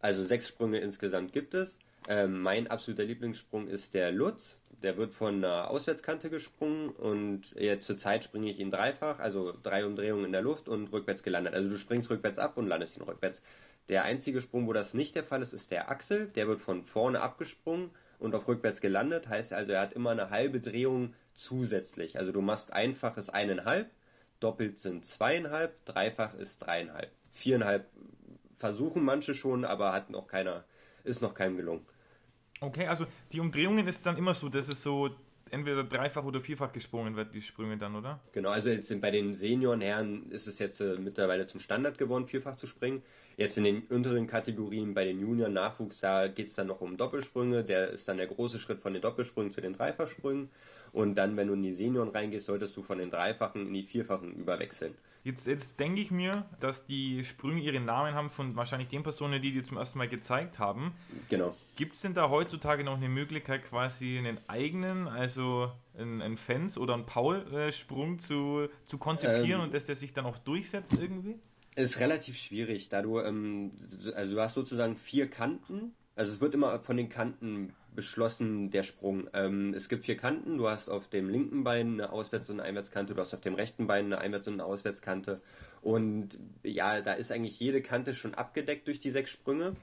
Also 0.00 0.22
sechs 0.22 0.48
Sprünge 0.48 0.80
insgesamt 0.80 1.32
gibt 1.32 1.54
es. 1.54 1.78
Ähm, 2.08 2.40
mein 2.40 2.68
absoluter 2.68 3.04
Lieblingssprung 3.04 3.68
ist 3.68 3.94
der 3.94 4.12
Lutz. 4.12 4.58
Der 4.82 4.96
wird 4.96 5.12
von 5.12 5.44
einer 5.44 5.70
Auswärtskante 5.70 6.30
gesprungen 6.30 6.88
und 6.88 7.54
jetzt 7.54 7.86
zur 7.86 7.98
Zeit 7.98 8.24
springe 8.24 8.50
ich 8.50 8.58
ihn 8.58 8.70
dreifach, 8.70 9.18
also 9.18 9.52
drei 9.62 9.84
Umdrehungen 9.84 10.24
in 10.24 10.32
der 10.32 10.40
Luft 10.40 10.68
und 10.68 10.90
rückwärts 10.90 11.22
gelandet. 11.22 11.52
Also 11.52 11.68
du 11.68 11.76
springst 11.76 12.08
rückwärts 12.08 12.38
ab 12.38 12.56
und 12.56 12.66
landest 12.66 12.96
ihn 12.96 13.02
rückwärts. 13.02 13.42
Der 13.90 14.04
einzige 14.04 14.40
Sprung, 14.40 14.66
wo 14.66 14.72
das 14.72 14.94
nicht 14.94 15.16
der 15.16 15.24
Fall 15.24 15.42
ist, 15.42 15.52
ist 15.52 15.70
der 15.70 15.90
Axel. 15.90 16.28
Der 16.28 16.48
wird 16.48 16.62
von 16.62 16.84
vorne 16.84 17.20
abgesprungen 17.20 17.90
und 18.18 18.34
auf 18.34 18.48
rückwärts 18.48 18.80
gelandet. 18.80 19.28
Heißt 19.28 19.52
also, 19.52 19.72
er 19.72 19.82
hat 19.82 19.92
immer 19.92 20.10
eine 20.10 20.30
halbe 20.30 20.60
Drehung 20.60 21.14
zusätzlich. 21.34 22.18
Also 22.18 22.32
du 22.32 22.40
machst 22.40 22.72
einfaches 22.72 23.30
eineinhalb, 23.30 23.90
doppelt 24.38 24.78
sind 24.78 25.04
zweieinhalb, 25.04 25.84
dreifach 25.84 26.34
ist 26.34 26.60
dreieinhalb. 26.60 27.10
Viereinhalb 27.32 27.86
versuchen 28.56 29.04
manche 29.04 29.34
schon, 29.34 29.64
aber 29.64 29.92
hat 29.92 30.10
noch 30.10 30.26
keiner 30.26 30.64
ist 31.04 31.22
noch 31.22 31.34
keinem 31.34 31.56
gelungen. 31.56 31.86
Okay, 32.60 32.86
also 32.86 33.06
die 33.32 33.40
Umdrehungen 33.40 33.86
ist 33.88 34.04
dann 34.04 34.16
immer 34.16 34.34
so, 34.34 34.48
dass 34.48 34.68
es 34.68 34.82
so 34.82 35.10
entweder 35.50 35.84
dreifach 35.84 36.24
oder 36.24 36.40
vierfach 36.40 36.72
gesprungen 36.72 37.16
wird, 37.16 37.34
die 37.34 37.42
Sprünge 37.42 37.76
dann, 37.76 37.94
oder? 37.96 38.20
Genau, 38.32 38.50
also 38.50 38.68
jetzt 38.68 39.00
bei 39.00 39.10
den 39.10 39.34
Seniorenherren 39.34 40.30
ist 40.30 40.46
es 40.46 40.58
jetzt 40.58 40.80
äh, 40.80 40.96
mittlerweile 40.98 41.46
zum 41.46 41.60
Standard 41.60 41.98
geworden, 41.98 42.26
vierfach 42.26 42.56
zu 42.56 42.66
springen. 42.66 43.02
Jetzt 43.36 43.56
in 43.56 43.64
den 43.64 43.82
unteren 43.88 44.26
Kategorien 44.26 44.94
bei 44.94 45.04
den 45.04 45.20
Junioren-Nachwuchs, 45.20 46.00
da 46.00 46.28
geht 46.28 46.48
es 46.48 46.54
dann 46.54 46.66
noch 46.66 46.80
um 46.80 46.96
Doppelsprünge. 46.96 47.64
Der 47.64 47.90
ist 47.90 48.06
dann 48.08 48.18
der 48.18 48.26
große 48.26 48.58
Schritt 48.58 48.80
von 48.80 48.92
den 48.92 49.02
Doppelsprüngen 49.02 49.50
zu 49.50 49.60
den 49.60 49.72
Dreifachsprüngen. 49.72 50.50
Und 50.92 51.14
dann, 51.14 51.36
wenn 51.36 51.48
du 51.48 51.54
in 51.54 51.62
die 51.62 51.74
Senioren 51.74 52.10
reingehst, 52.10 52.46
solltest 52.46 52.76
du 52.76 52.82
von 52.82 52.98
den 52.98 53.10
Dreifachen 53.10 53.66
in 53.66 53.72
die 53.72 53.84
Vierfachen 53.84 54.34
überwechseln. 54.34 54.94
Jetzt, 55.22 55.46
jetzt 55.46 55.78
denke 55.78 56.00
ich 56.00 56.10
mir, 56.10 56.46
dass 56.60 56.86
die 56.86 57.24
Sprünge 57.24 57.60
ihre 57.60 57.80
Namen 57.80 58.14
haben 58.14 58.30
von 58.30 58.56
wahrscheinlich 58.56 58.88
den 58.88 59.02
Personen, 59.02 59.42
die 59.42 59.52
die 59.52 59.62
zum 59.62 59.76
ersten 59.76 59.98
Mal 59.98 60.08
gezeigt 60.08 60.58
haben. 60.58 60.94
Genau. 61.28 61.54
Gibt 61.76 61.94
es 61.94 62.00
denn 62.00 62.14
da 62.14 62.30
heutzutage 62.30 62.84
noch 62.84 62.96
eine 62.96 63.10
Möglichkeit, 63.10 63.64
quasi 63.64 64.16
einen 64.16 64.38
eigenen, 64.48 65.08
also 65.08 65.70
einen, 65.96 66.22
einen 66.22 66.36
Fans- 66.38 66.78
oder 66.78 66.94
einen 66.94 67.04
Paul-Sprung 67.04 68.18
zu, 68.18 68.68
zu 68.86 68.96
konzipieren 68.96 69.60
ähm, 69.60 69.66
und 69.66 69.74
dass 69.74 69.84
der 69.84 69.96
sich 69.96 70.14
dann 70.14 70.24
auch 70.24 70.38
durchsetzt 70.38 70.96
irgendwie? 70.98 71.38
Ist 71.76 72.00
relativ 72.00 72.38
schwierig, 72.38 72.88
da 72.88 73.02
du, 73.02 73.20
ähm, 73.20 73.72
also 74.14 74.34
du 74.34 74.40
hast 74.40 74.54
sozusagen 74.54 74.96
vier 74.96 75.28
Kanten. 75.28 75.92
Also 76.16 76.32
es 76.32 76.40
wird 76.40 76.54
immer 76.54 76.80
von 76.80 76.96
den 76.96 77.08
Kanten 77.08 77.74
beschlossen, 77.94 78.70
der 78.70 78.82
Sprung. 78.82 79.28
Ähm, 79.32 79.74
es 79.74 79.88
gibt 79.88 80.04
vier 80.04 80.16
Kanten. 80.16 80.58
Du 80.58 80.68
hast 80.68 80.88
auf 80.88 81.08
dem 81.08 81.28
linken 81.28 81.64
Bein 81.64 81.94
eine 81.94 82.12
Auswärts- 82.12 82.48
und 82.50 82.60
eine 82.60 82.68
Einwärtskante. 82.68 83.14
Du 83.14 83.20
hast 83.20 83.34
auf 83.34 83.40
dem 83.40 83.54
rechten 83.54 83.86
Bein 83.86 84.06
eine 84.06 84.18
Einwärts- 84.18 84.46
und 84.46 84.54
eine 84.54 84.64
Auswärtskante. 84.64 85.40
Und 85.82 86.38
ja, 86.62 87.00
da 87.00 87.14
ist 87.14 87.32
eigentlich 87.32 87.58
jede 87.58 87.82
Kante 87.82 88.14
schon 88.14 88.34
abgedeckt 88.34 88.86
durch 88.86 89.00
die 89.00 89.10
sechs 89.10 89.30
Sprünge. 89.30 89.76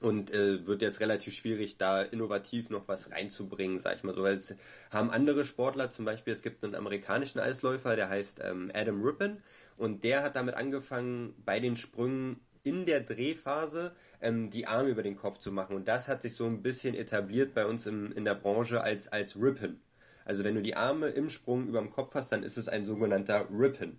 Und 0.00 0.32
äh, 0.32 0.66
wird 0.66 0.82
jetzt 0.82 0.98
relativ 0.98 1.34
schwierig, 1.34 1.76
da 1.78 2.02
innovativ 2.02 2.70
noch 2.70 2.88
was 2.88 3.12
reinzubringen, 3.12 3.78
sag 3.78 3.96
ich 3.96 4.02
mal 4.02 4.14
so. 4.14 4.26
Jetzt 4.26 4.54
haben 4.90 5.10
andere 5.10 5.44
Sportler, 5.44 5.92
zum 5.92 6.04
Beispiel, 6.04 6.32
es 6.32 6.42
gibt 6.42 6.64
einen 6.64 6.74
amerikanischen 6.74 7.38
Eisläufer, 7.38 7.94
der 7.94 8.08
heißt 8.08 8.40
ähm, 8.42 8.72
Adam 8.74 9.00
Rippon. 9.00 9.36
Und 9.76 10.02
der 10.02 10.24
hat 10.24 10.34
damit 10.34 10.56
angefangen, 10.56 11.34
bei 11.44 11.60
den 11.60 11.76
Sprüngen 11.76 12.40
in 12.64 12.86
der 12.86 13.00
Drehphase 13.00 13.94
ähm, 14.20 14.50
die 14.50 14.66
Arme 14.66 14.90
über 14.90 15.02
den 15.02 15.16
Kopf 15.16 15.38
zu 15.38 15.52
machen. 15.52 15.76
Und 15.76 15.88
das 15.88 16.08
hat 16.08 16.22
sich 16.22 16.34
so 16.34 16.46
ein 16.46 16.62
bisschen 16.62 16.94
etabliert 16.94 17.54
bei 17.54 17.66
uns 17.66 17.86
im, 17.86 18.12
in 18.12 18.24
der 18.24 18.34
Branche 18.34 18.82
als, 18.82 19.08
als 19.08 19.36
Rippen. 19.36 19.80
Also 20.24 20.44
wenn 20.44 20.54
du 20.54 20.62
die 20.62 20.76
Arme 20.76 21.08
im 21.08 21.28
Sprung 21.28 21.66
über 21.66 21.80
dem 21.80 21.90
Kopf 21.90 22.14
hast, 22.14 22.30
dann 22.30 22.42
ist 22.42 22.56
es 22.56 22.68
ein 22.68 22.84
sogenannter 22.84 23.48
Rippen. 23.50 23.98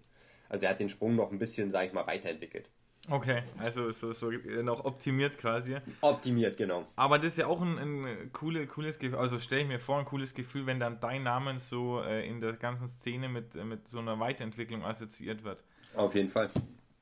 Also 0.49 0.65
er 0.65 0.71
hat 0.71 0.79
den 0.79 0.89
Sprung 0.89 1.15
noch 1.15 1.31
ein 1.31 1.39
bisschen, 1.39 1.71
sag 1.71 1.87
ich 1.87 1.93
mal, 1.93 2.07
weiterentwickelt. 2.07 2.69
Okay, 3.09 3.43
also 3.57 3.91
so, 3.91 4.13
so 4.13 4.29
noch 4.29 4.85
optimiert 4.85 5.37
quasi. 5.37 5.75
Optimiert, 5.99 6.55
genau. 6.55 6.87
Aber 6.95 7.17
das 7.17 7.33
ist 7.33 7.37
ja 7.37 7.47
auch 7.47 7.61
ein, 7.61 7.77
ein 7.77 8.31
coole, 8.31 8.65
cooles 8.65 8.97
Gefühl, 8.97 9.17
also 9.17 9.39
stelle 9.39 9.63
ich 9.63 9.67
mir 9.67 9.79
vor, 9.79 9.99
ein 9.99 10.05
cooles 10.05 10.33
Gefühl, 10.33 10.65
wenn 10.67 10.79
dann 10.79 11.01
dein 11.01 11.23
Name 11.23 11.59
so 11.59 12.01
äh, 12.01 12.25
in 12.25 12.39
der 12.39 12.53
ganzen 12.53 12.87
Szene 12.87 13.27
mit, 13.27 13.55
mit 13.65 13.89
so 13.89 13.99
einer 13.99 14.17
Weiterentwicklung 14.19 14.85
assoziiert 14.85 15.43
wird. 15.43 15.63
Auf 15.95 16.15
jeden 16.15 16.29
Fall. 16.29 16.49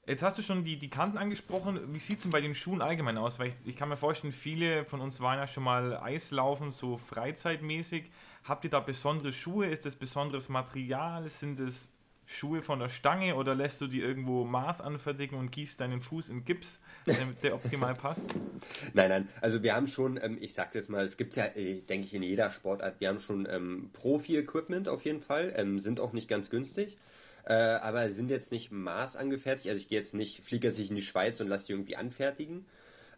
Jetzt 0.08 0.24
hast 0.24 0.38
du 0.38 0.42
schon 0.42 0.64
die, 0.64 0.78
die 0.78 0.90
Kanten 0.90 1.18
angesprochen. 1.18 1.94
Wie 1.94 2.00
sieht 2.00 2.18
es 2.18 2.24
denn 2.24 2.32
bei 2.32 2.42
den 2.42 2.56
Schuhen 2.56 2.82
allgemein 2.82 3.18
aus? 3.18 3.38
Weil 3.38 3.50
ich, 3.50 3.56
ich, 3.66 3.76
kann 3.76 3.88
mir 3.88 3.98
vorstellen, 3.98 4.34
viele 4.34 4.84
von 4.86 5.00
uns 5.00 5.22
waren 5.22 5.38
ja 5.38 5.46
schon 5.46 5.64
mal 5.64 5.96
Eislaufen, 5.98 6.74
so 6.74 6.98
freizeitmäßig. 6.98 8.10
Habt 8.44 8.64
ihr 8.64 8.72
da 8.72 8.80
besondere 8.80 9.32
Schuhe? 9.32 9.68
Ist 9.68 9.86
das 9.86 9.96
besonderes 9.96 10.50
Material? 10.50 11.30
Sind 11.30 11.60
es 11.60 11.92
Schuhe 12.26 12.64
von 12.64 12.80
der 12.80 12.90
Stange 12.90 13.36
oder 13.36 13.54
lässt 13.54 13.80
du 13.82 13.88
die 13.88 14.00
irgendwo 14.00 14.44
Maß 14.44 14.82
anfertigen 14.82 15.38
und 15.38 15.52
gießt 15.52 15.80
deinen 15.80 16.02
Fuß 16.02 16.30
in 16.30 16.46
Gips, 16.46 16.80
damit 17.06 17.44
der 17.44 17.54
optimal 17.54 17.94
passt? 17.94 18.34
Nein, 18.94 19.10
nein. 19.10 19.28
Also 19.42 19.62
wir 19.62 19.76
haben 19.76 19.88
schon, 19.88 20.20
ähm, 20.22 20.38
ich 20.40 20.54
sag 20.54 20.74
jetzt 20.74 20.90
mal, 20.90 21.06
es 21.06 21.18
gibt 21.18 21.36
ja, 21.36 21.46
äh, 21.56 21.82
denke 21.82 22.08
ich, 22.08 22.14
in 22.14 22.24
jeder 22.24 22.50
Sportart, 22.50 23.00
wir 23.00 23.10
haben 23.10 23.20
schon 23.20 23.48
ähm, 23.50 23.90
Profi-Equipment 23.94 24.88
auf 24.88 25.04
jeden 25.04 25.22
Fall, 25.22 25.54
ähm, 25.56 25.80
sind 25.80 26.00
auch 26.00 26.14
nicht 26.14 26.28
ganz 26.28 26.50
günstig 26.50 26.98
äh, 27.46 27.54
aber 27.54 28.10
sind 28.10 28.30
jetzt 28.30 28.52
nicht 28.52 28.72
maßangefertigt. 28.72 29.70
Also 29.70 29.80
ich 29.80 29.88
gehe 29.88 30.00
jetzt 30.00 30.14
nicht, 30.14 30.44
fliege 30.44 30.68
jetzt 30.68 30.80
nicht 30.80 30.90
in 30.90 30.96
die 30.96 31.02
Schweiz 31.02 31.40
und 31.40 31.48
lasse 31.48 31.68
die 31.68 31.74
irgendwie 31.74 31.96
anfertigen. 31.96 32.66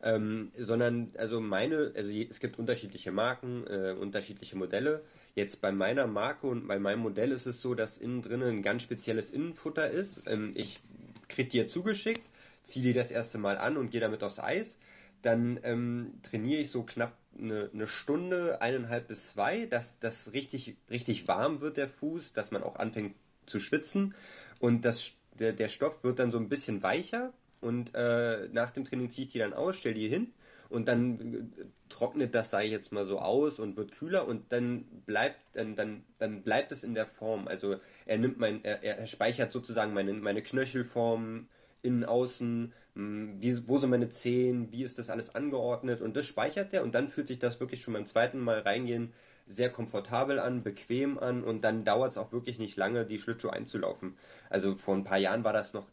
Ähm, 0.04 0.52
sondern 0.58 1.12
also 1.18 1.40
meine, 1.40 1.94
also 1.96 2.10
es 2.10 2.42
gibt 2.42 2.60
unterschiedliche 2.60 3.12
Marken, 3.12 3.66
äh, 3.68 3.96
unterschiedliche 3.98 4.58
Modelle. 4.58 5.02
Jetzt 5.34 5.62
bei 5.62 5.72
meiner 5.72 6.08
Marke 6.08 6.48
und 6.48 6.68
bei 6.68 6.78
meinem 6.78 7.00
Modell 7.00 7.32
ist 7.32 7.46
es 7.46 7.62
so, 7.62 7.74
dass 7.74 7.98
innen 7.98 8.22
drinnen 8.22 8.50
ein 8.50 8.64
ganz 8.64 8.84
spezielles 8.84 9.32
Innenfutter 9.32 9.90
ist. 9.90 10.22
Ähm, 10.26 10.52
ich 10.56 10.82
kriege 11.30 11.50
dir 11.50 11.68
zugeschickt, 11.68 12.22
ziehe 12.64 12.84
dir 12.84 12.94
das 12.94 13.12
erste 13.12 13.38
Mal 13.38 13.58
an 13.58 13.78
und 13.78 13.92
gehe 13.92 14.02
damit 14.02 14.24
aufs 14.24 14.40
Eis. 14.40 14.78
Dann 15.22 15.60
ähm, 15.64 16.16
trainiere 16.22 16.62
ich 16.62 16.70
so 16.70 16.84
knapp 16.84 17.18
eine, 17.40 17.70
eine, 17.74 17.88
Stunde, 17.88 18.62
eineinhalb 18.62 19.08
bis 19.08 19.30
zwei, 19.30 19.66
dass 19.66 19.98
das 20.00 20.34
richtig, 20.34 20.76
richtig 20.90 21.30
warm 21.30 21.62
wird, 21.62 21.78
der 21.78 21.88
Fuß, 21.88 22.34
dass 22.34 22.52
man 22.52 22.62
auch 22.62 22.76
anfängt 22.76 23.16
zu 23.46 23.60
schwitzen. 23.60 24.16
Und 24.60 24.86
das, 24.86 25.12
der, 25.40 25.54
der 25.54 25.68
Stoff 25.68 26.04
wird 26.04 26.20
dann 26.20 26.32
so 26.32 26.38
ein 26.38 26.50
bisschen 26.50 26.84
weicher. 26.84 27.34
Und 27.62 27.96
äh, 27.96 28.50
nach 28.52 28.72
dem 28.72 28.86
Training 28.86 29.10
ziehe 29.10 29.26
ich 29.26 29.34
die 29.34 29.40
dann 29.40 29.54
aus, 29.54 29.78
stelle 29.78 29.96
die 29.96 30.10
hin. 30.10 30.34
Und 30.70 30.88
dann 30.88 31.52
äh, 31.58 31.66
trocknet 31.90 32.34
das, 32.34 32.50
sage 32.50 32.66
ich 32.66 32.72
jetzt 32.72 32.92
mal 32.92 33.06
so, 33.06 33.20
aus 33.20 33.60
und 33.60 33.78
wird 33.78 33.92
kühler. 33.92 34.28
Und 34.28 34.52
dann 34.52 34.86
bleibt, 35.06 35.40
dann, 35.54 35.76
dann, 35.76 36.04
dann 36.18 36.44
bleibt 36.44 36.72
es 36.72 36.84
in 36.84 36.94
der 36.94 37.06
Form. 37.06 37.48
Also 37.48 37.78
er 38.06 38.18
nimmt 38.18 38.40
mein, 38.40 38.64
er, 38.64 38.84
er 38.84 39.08
speichert 39.08 39.52
sozusagen 39.52 39.94
meine, 39.94 40.14
meine 40.14 40.42
Knöchelform, 40.42 41.48
innen, 41.82 42.06
außen, 42.06 42.74
hm, 42.96 43.42
wie, 43.42 43.68
wo 43.68 43.78
sind 43.78 43.90
meine 43.90 44.10
Zehen, 44.10 44.72
wie 44.72 44.84
ist 44.84 44.98
das 44.98 45.10
alles 45.10 45.36
angeordnet? 45.36 46.02
Und 46.02 46.16
das 46.16 46.26
speichert 46.26 46.74
er. 46.74 46.84
Und 46.84 46.96
dann 46.96 47.10
fühlt 47.10 47.28
sich 47.28 47.40
das 47.40 47.60
wirklich 47.60 47.82
schon 47.82 47.94
beim 47.94 48.06
zweiten 48.06 48.40
Mal 48.40 48.60
reingehen 48.60 49.14
sehr 49.48 49.70
komfortabel 49.70 50.40
an, 50.40 50.64
bequem 50.64 51.20
an 51.20 51.44
und 51.44 51.64
dann 51.64 51.84
dauert 51.84 52.12
es 52.12 52.18
auch 52.18 52.32
wirklich 52.32 52.60
nicht 52.60 52.78
lange, 52.78 53.06
die 53.06 53.20
Schlittschuhe 53.20 53.54
einzulaufen. 53.54 54.18
Also 54.50 54.76
vor 54.76 54.96
ein 54.96 55.04
paar 55.04 55.18
Jahren 55.18 55.44
war 55.44 55.54
das 55.54 55.74
noch 55.74 55.86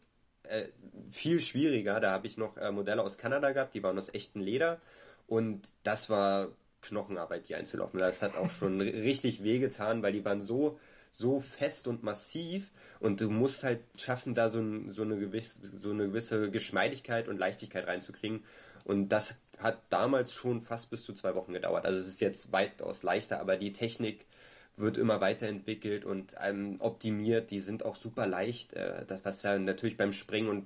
äh, 0.43 0.67
viel 1.11 1.39
schwieriger. 1.39 1.99
Da 1.99 2.11
habe 2.11 2.27
ich 2.27 2.37
noch 2.37 2.57
äh, 2.57 2.71
Modelle 2.71 3.03
aus 3.03 3.17
Kanada 3.17 3.51
gehabt, 3.51 3.73
die 3.73 3.83
waren 3.83 3.97
aus 3.97 4.13
echtem 4.13 4.41
Leder 4.41 4.79
und 5.27 5.69
das 5.83 6.09
war 6.09 6.49
Knochenarbeit, 6.81 7.49
die 7.49 7.55
einzulaufen. 7.55 7.99
Das 7.99 8.21
hat 8.21 8.35
auch 8.35 8.49
schon 8.49 8.81
richtig 8.81 9.43
wehgetan, 9.43 10.01
weil 10.01 10.13
die 10.13 10.25
waren 10.25 10.41
so 10.41 10.79
so 11.11 11.41
fest 11.41 11.87
und 11.87 12.03
massiv 12.03 12.71
und 12.99 13.21
du 13.21 13.29
musst 13.29 13.63
halt 13.63 13.81
schaffen, 13.97 14.33
da 14.33 14.49
so, 14.49 14.59
ein, 14.59 14.91
so, 14.91 15.01
eine, 15.01 15.17
gewisse, 15.17 15.55
so 15.79 15.91
eine 15.91 16.07
gewisse 16.07 16.51
Geschmeidigkeit 16.51 17.27
und 17.27 17.37
Leichtigkeit 17.37 17.87
reinzukriegen. 17.87 18.43
Und 18.85 19.09
das 19.09 19.35
hat 19.61 19.81
damals 19.89 20.33
schon 20.33 20.61
fast 20.61 20.89
bis 20.89 21.03
zu 21.03 21.13
zwei 21.13 21.35
Wochen 21.35 21.53
gedauert. 21.53 21.85
Also 21.85 21.99
es 21.99 22.07
ist 22.07 22.21
jetzt 22.21 22.51
weitaus 22.51 23.03
leichter, 23.03 23.39
aber 23.39 23.57
die 23.57 23.73
Technik 23.73 24.25
wird 24.77 24.97
immer 24.97 25.21
weiterentwickelt 25.21 26.05
und 26.05 26.33
ähm, 26.41 26.77
optimiert. 26.79 27.51
Die 27.51 27.59
sind 27.59 27.83
auch 27.85 27.95
super 27.95 28.27
leicht. 28.27 28.73
Äh, 28.73 29.05
das, 29.05 29.23
was 29.23 29.43
ja 29.43 29.57
natürlich 29.57 29.97
beim 29.97 30.13
Springen 30.13 30.49
und 30.49 30.65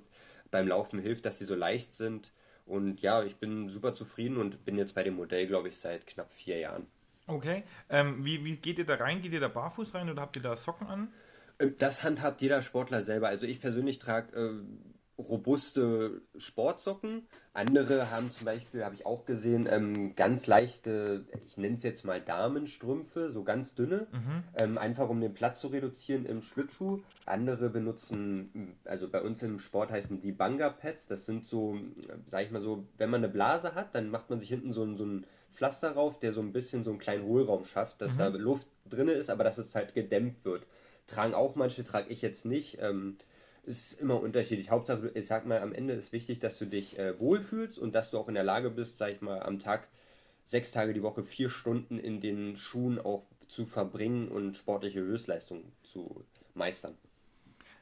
beim 0.52 0.68
Laufen 0.68 1.00
hilft, 1.00 1.26
dass 1.26 1.40
sie 1.40 1.46
so 1.46 1.56
leicht 1.56 1.94
sind. 1.94 2.32
Und 2.66 3.02
ja, 3.02 3.24
ich 3.24 3.36
bin 3.36 3.70
super 3.70 3.94
zufrieden 3.94 4.38
und 4.38 4.66
bin 4.66 4.78
jetzt 4.78 4.96
bei 4.96 5.04
dem 5.04 5.16
Modell, 5.16 5.48
glaube 5.48 5.70
ich, 5.70 5.78
seit 5.78 6.08
knapp 6.08 6.32
vier 6.32 6.58
Jahren. 6.58 6.88
Okay. 7.28 7.64
Ähm, 7.90 8.24
wie, 8.24 8.44
wie 8.44 8.56
geht 8.56 8.78
ihr 8.78 8.86
da 8.86 8.96
rein? 8.96 9.22
Geht 9.22 9.34
ihr 9.34 9.40
da 9.40 9.48
barfuß 9.48 9.94
rein 9.94 10.10
oder 10.10 10.22
habt 10.22 10.36
ihr 10.36 10.42
da 10.42 10.56
Socken 10.56 10.88
an? 10.88 11.14
Äh, 11.58 11.72
das 11.78 12.04
handhabt 12.04 12.42
jeder 12.42 12.62
Sportler 12.62 13.04
selber. 13.04 13.28
Also 13.28 13.46
ich 13.46 13.60
persönlich 13.60 14.00
trage 14.00 14.36
äh, 14.36 14.52
robuste 15.18 16.22
Sportsocken. 16.38 17.28
Andere 17.54 18.12
haben 18.12 18.32
zum 18.32 18.46
Beispiel, 18.46 18.84
habe 18.84 18.96
ich 18.96 19.06
auch 19.06 19.26
gesehen, 19.26 19.68
ähm, 19.70 20.16
ganz 20.16 20.46
leichte, 20.46 21.26
ich 21.46 21.58
nenne 21.58 21.76
es 21.76 21.84
jetzt 21.84 22.04
mal 22.04 22.20
Damenstrümpfe, 22.20 23.32
so 23.32 23.44
ganz 23.44 23.76
dünne, 23.76 24.08
mhm. 24.12 24.44
ähm, 24.60 24.78
einfach 24.78 25.08
um 25.10 25.22
den 25.22 25.34
Platz 25.34 25.62
zu 25.62 25.68
reduzieren 25.68 26.26
im 26.26 26.42
Schlittschuh. 26.42 27.00
Andere 27.26 27.70
benutzen, 27.70 28.76
also 28.84 29.10
bei 29.10 29.22
uns 29.22 29.42
im 29.42 29.60
Sport 29.60 29.92
heißen 29.92 30.20
die 30.20 30.34
Banga-Pads, 30.34 31.08
das 31.08 31.26
sind 31.26 31.46
so, 31.46 31.78
sag 32.28 32.44
ich 32.44 32.52
mal 32.52 32.62
so, 32.62 32.86
wenn 32.98 33.10
man 33.10 33.24
eine 33.24 33.32
Blase 33.32 33.74
hat, 33.74 33.96
dann 33.96 34.10
macht 34.10 34.30
man 34.30 34.42
sich 34.42 34.50
hinten 34.50 34.74
so, 34.74 34.84
ein, 34.84 34.98
so 34.98 35.06
ein 35.06 35.26
Pflaster 35.54 35.92
rauf, 35.92 36.20
der 36.20 36.34
so 36.34 36.42
ein 36.42 36.52
bisschen 36.52 36.84
so 36.84 36.90
einen 36.90 37.00
kleinen 37.00 37.24
Hohlraum 37.24 37.64
schafft, 37.64 38.02
dass 38.02 38.14
mhm. 38.14 38.18
da 38.18 38.28
Luft 38.28 38.68
drin 38.90 39.08
ist, 39.08 39.30
aber 39.30 39.46
dass 39.46 39.58
es 39.58 39.74
halt 39.74 39.94
gedämmt 39.94 40.44
wird. 40.44 40.68
Tragen 41.08 41.34
auch 41.34 41.56
manche, 41.56 41.86
trage 41.86 42.10
ich 42.12 42.22
jetzt 42.22 42.46
nicht. 42.46 42.80
Ähm, 42.82 43.18
ist 43.66 44.00
immer 44.00 44.22
unterschiedlich. 44.22 44.70
Hauptsache, 44.70 45.12
ich 45.14 45.28
sag 45.28 45.46
mal, 45.46 45.62
am 45.62 45.74
Ende 45.74 45.94
ist 45.94 46.12
wichtig, 46.12 46.40
dass 46.40 46.58
du 46.58 46.66
dich 46.66 46.98
äh, 46.98 47.20
wohlfühlst 47.20 47.78
und 47.78 47.94
dass 47.94 48.12
du 48.12 48.18
auch 48.18 48.28
in 48.28 48.36
der 48.36 48.44
Lage 48.44 48.70
bist, 48.70 48.98
sag 48.98 49.12
ich 49.12 49.22
mal, 49.22 49.42
am 49.42 49.60
Tag 49.60 49.88
sechs 50.46 50.72
Tage 50.72 50.94
die 50.94 51.04
Woche 51.04 51.24
vier 51.24 51.50
Stunden 51.50 52.00
in 52.00 52.22
den 52.22 52.56
Schuhen 52.56 53.00
auch 53.00 53.26
zu 53.48 53.66
verbringen 53.66 54.28
und 54.28 54.58
sportliche 54.58 55.00
Höchstleistungen 55.00 55.72
zu 55.84 56.24
meistern. 56.54 56.98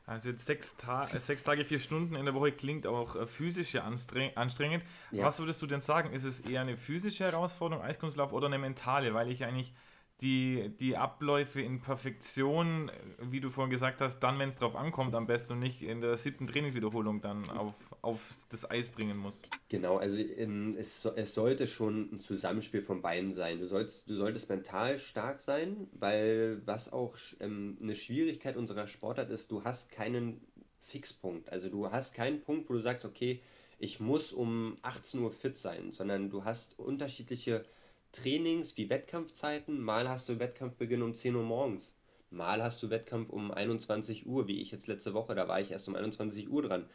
Also 0.05 0.29
jetzt 0.29 0.45
sechs, 0.45 0.75
Ta 0.75 1.05
äh, 1.05 1.19
sechs 1.19 1.43
Tage, 1.43 1.63
vier 1.63 1.79
Stunden 1.79 2.15
in 2.15 2.25
der 2.25 2.33
Woche 2.33 2.51
klingt 2.51 2.85
auch 2.87 3.15
äh, 3.15 3.25
physisch 3.25 3.75
anstrengend. 3.75 4.83
Ja. 5.11 5.25
Was 5.25 5.39
würdest 5.39 5.61
du 5.61 5.67
denn 5.67 5.81
sagen? 5.81 6.11
Ist 6.11 6.25
es 6.25 6.41
eher 6.41 6.61
eine 6.61 6.75
physische 6.75 7.23
Herausforderung, 7.23 7.83
Eiskunstlauf, 7.83 8.33
oder 8.33 8.47
eine 8.47 8.59
mentale? 8.59 9.13
Weil 9.13 9.31
ich 9.31 9.45
eigentlich 9.45 9.73
die, 10.23 10.71
die 10.79 10.95
Abläufe 10.95 11.61
in 11.61 11.81
Perfektion, 11.81 12.89
wie 13.19 13.41
du 13.41 13.49
vorhin 13.49 13.69
gesagt 13.69 13.99
hast, 13.99 14.19
dann, 14.19 14.39
wenn 14.39 14.49
es 14.49 14.55
drauf 14.55 14.75
ankommt, 14.75 15.13
am 15.15 15.27
besten 15.27 15.53
und 15.53 15.59
nicht 15.59 15.81
in 15.81 15.99
der 15.99 16.15
siebten 16.15 16.47
Trainingswiederholung 16.47 17.21
dann 17.21 17.47
auf, 17.49 17.75
auf 18.01 18.33
das 18.49 18.69
Eis 18.69 18.87
bringen 18.87 19.17
muss. 19.17 19.41
Genau, 19.67 19.97
also 19.97 20.17
in, 20.17 20.75
es, 20.77 21.03
es 21.05 21.33
sollte 21.33 21.67
schon 21.67 22.09
ein 22.13 22.19
Zusammenspiel 22.21 22.81
von 22.81 23.01
beiden 23.01 23.33
sein. 23.33 23.59
Du 23.59 23.67
sollst, 23.67 24.09
du 24.09 24.15
solltest 24.15 24.49
mental 24.49 24.97
stark 24.97 25.41
sein, 25.41 25.87
weil 25.91 26.61
was 26.65 26.91
auch 26.93 27.17
ähm, 27.41 27.77
eine 27.81 27.95
Schwierigkeit 27.95 28.55
unserer 28.55 28.87
Sportart 28.87 29.29
ist, 29.29 29.51
du 29.51 29.63
hast 29.65 29.91
keinen 29.91 30.39
Fixpunkt. 30.79 31.51
Also 31.51 31.69
du 31.69 31.91
hast 31.91 32.13
keinen 32.13 32.41
Punkt, 32.41 32.69
wo 32.69 32.73
du 32.73 32.79
sagst, 32.79 33.03
okay, 33.03 33.41
ich 33.77 33.99
muss 33.99 34.31
um 34.31 34.77
18 34.83 35.19
Uhr 35.19 35.31
fit 35.31 35.57
sein, 35.57 35.91
sondern 35.91 36.29
du 36.29 36.45
hast 36.45 36.79
unterschiedliche 36.79 37.65
Trainings 38.13 38.77
wie 38.77 38.89
Wettkampfzeiten. 38.89 39.81
Mal 39.81 40.07
hast 40.07 40.29
du 40.29 40.39
Wettkampfbeginn 40.39 41.01
um 41.01 41.13
10 41.13 41.35
Uhr 41.35 41.43
morgens. 41.43 41.93
Mal 42.29 42.63
hast 42.63 42.81
du 42.81 42.89
Wettkampf 42.89 43.29
um 43.31 43.51
21 43.51 44.27
Uhr, 44.27 44.47
wie 44.47 44.61
ich 44.61 44.71
jetzt 44.71 44.87
letzte 44.87 45.13
Woche, 45.13 45.35
da 45.35 45.47
war 45.47 45.59
ich 45.59 45.71
erst 45.71 45.87
um 45.87 45.95
21 45.95 46.49
Uhr 46.49 46.61
dran. 46.61 46.85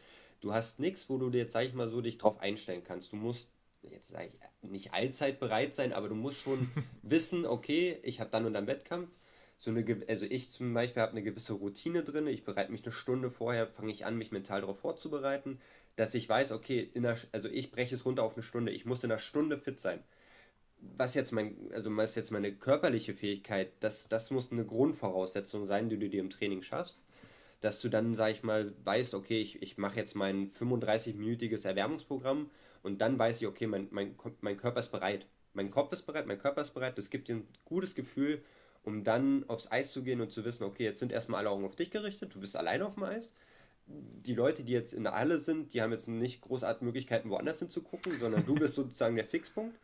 Du 0.41 0.55
hast 0.55 0.79
nichts, 0.79 1.09
wo 1.09 1.19
du 1.19 1.29
dir 1.29 1.39
jetzt, 1.39 1.53
sag 1.53 1.65
ich 1.65 1.75
mal 1.75 1.91
so, 1.91 2.01
dich 2.01 2.19
drauf 2.19 2.41
einstellen 2.41 2.85
kannst. 2.85 3.13
Du 3.13 3.17
musst 3.17 3.49
jetzt 3.83 4.09
sage 4.09 4.29
ich 4.29 4.71
nicht 4.71 4.93
allzeit 4.95 5.41
bereit 5.41 5.75
sein, 5.75 5.93
aber 5.93 6.09
du 6.09 6.15
musst 6.15 6.41
schon 6.41 6.71
wissen, 7.03 7.47
okay, 7.47 7.99
ich 8.03 8.21
habe 8.21 8.31
dann 8.31 8.47
und 8.47 8.55
dann 8.55 8.67
Wettkampf. 8.67 9.11
So 9.57 9.71
eine, 9.71 9.85
also 10.07 10.25
ich 10.25 10.53
zum 10.53 10.73
Beispiel 10.73 11.03
habe 11.03 11.13
eine 11.13 11.23
gewisse 11.25 11.55
Routine 11.55 12.05
drin. 12.05 12.29
Ich 12.29 12.45
bereite 12.45 12.71
mich 12.71 12.85
eine 12.85 12.93
Stunde 12.93 13.33
vorher, 13.33 13.67
fange 13.67 13.91
ich 13.91 14.07
an, 14.07 14.17
mich 14.17 14.31
mental 14.31 14.61
darauf 14.61 14.79
vorzubereiten, 14.79 15.61
dass 15.97 16.15
ich 16.15 16.29
weiß, 16.29 16.53
okay, 16.53 16.93
einer, 16.95 17.17
also 17.33 17.49
ich 17.49 17.73
breche 17.73 17.97
es 17.97 18.05
runter 18.05 18.23
auf 18.23 18.35
eine 18.35 18.45
Stunde. 18.45 18.71
Ich 18.71 18.87
muss 18.87 19.03
in 19.03 19.11
einer 19.11 19.19
Stunde 19.19 19.59
fit 19.59 19.81
sein 19.81 20.05
was 20.81 21.15
jetzt 21.15 21.33
mein, 21.33 21.57
also 21.73 21.95
was 21.97 22.15
jetzt 22.15 22.31
meine 22.31 22.53
körperliche 22.53 23.15
Fähigkeit, 23.15 23.73
das, 23.81 24.09
das 24.09 24.31
muss 24.31 24.53
eine 24.53 24.65
Grundvoraussetzung 24.65 25.67
sein, 25.67 25.89
die 25.89 25.99
du 25.99 26.09
dir 26.09 26.21
im 26.21 26.31
Training 26.31 26.63
schaffst. 26.63 27.01
Dass 27.61 27.81
du 27.81 27.89
dann, 27.89 28.15
sag 28.15 28.31
ich 28.31 28.45
mal, 28.45 28.73
weißt, 28.85 29.15
okay, 29.15 29.41
ich, 29.41 29.63
ich 29.63 29.79
mache 29.79 29.97
jetzt 29.97 30.15
mein 30.15 30.53
35-minütiges 30.53 31.67
Erwärmungsprogramm 31.67 32.51
und 32.83 33.01
dann 33.01 33.19
weiß 33.19 33.41
ich, 33.41 33.49
okay, 33.49 33.67
mein, 33.67 33.89
mein, 33.91 34.15
mein 34.41 34.57
Körper 34.57 34.81
ist 34.81 34.93
bereit. 34.93 35.27
Mein 35.55 35.71
Kopf 35.71 35.93
ist 35.93 36.03
bereit, 36.03 36.27
mein 36.27 36.39
Körper 36.39 36.63
ist 36.63 36.75
bereit, 36.75 36.99
das 36.99 37.11
gibt 37.11 37.27
dir 37.27 37.37
ein 37.37 37.49
gutes 37.65 37.97
Gefühl, 37.97 38.43
um 38.85 39.03
dann 39.03 39.45
aufs 39.49 39.73
Eis 39.73 39.93
zu 39.93 40.05
gehen 40.05 40.21
und 40.21 40.31
zu 40.31 40.45
wissen, 40.45 40.63
okay, 40.63 40.85
jetzt 40.85 41.01
sind 41.01 41.11
erstmal 41.11 41.41
alle 41.41 41.51
Augen 41.51 41.65
auf 41.65 41.75
dich 41.75 41.91
gerichtet, 41.91 42.35
du 42.35 42.41
bist 42.41 42.55
alleine 42.55 42.87
auf 42.87 42.95
dem 42.95 43.03
Eis. 43.03 43.33
Die 43.87 44.35
Leute, 44.35 44.63
die 44.63 44.73
jetzt 44.73 44.93
in 44.93 45.03
der 45.03 45.15
Halle 45.15 45.39
sind, 45.39 45.73
die 45.73 45.83
haben 45.83 45.93
jetzt 45.93 46.07
nicht 46.07 46.43
großartige 46.43 46.85
Möglichkeiten, 46.85 47.31
woanders 47.31 47.59
hinzugucken, 47.59 48.21
sondern 48.21 48.47
du 48.47 48.55
bist 48.55 48.75
sozusagen 48.77 49.17
der 49.17 49.25
Fixpunkt. 49.25 49.77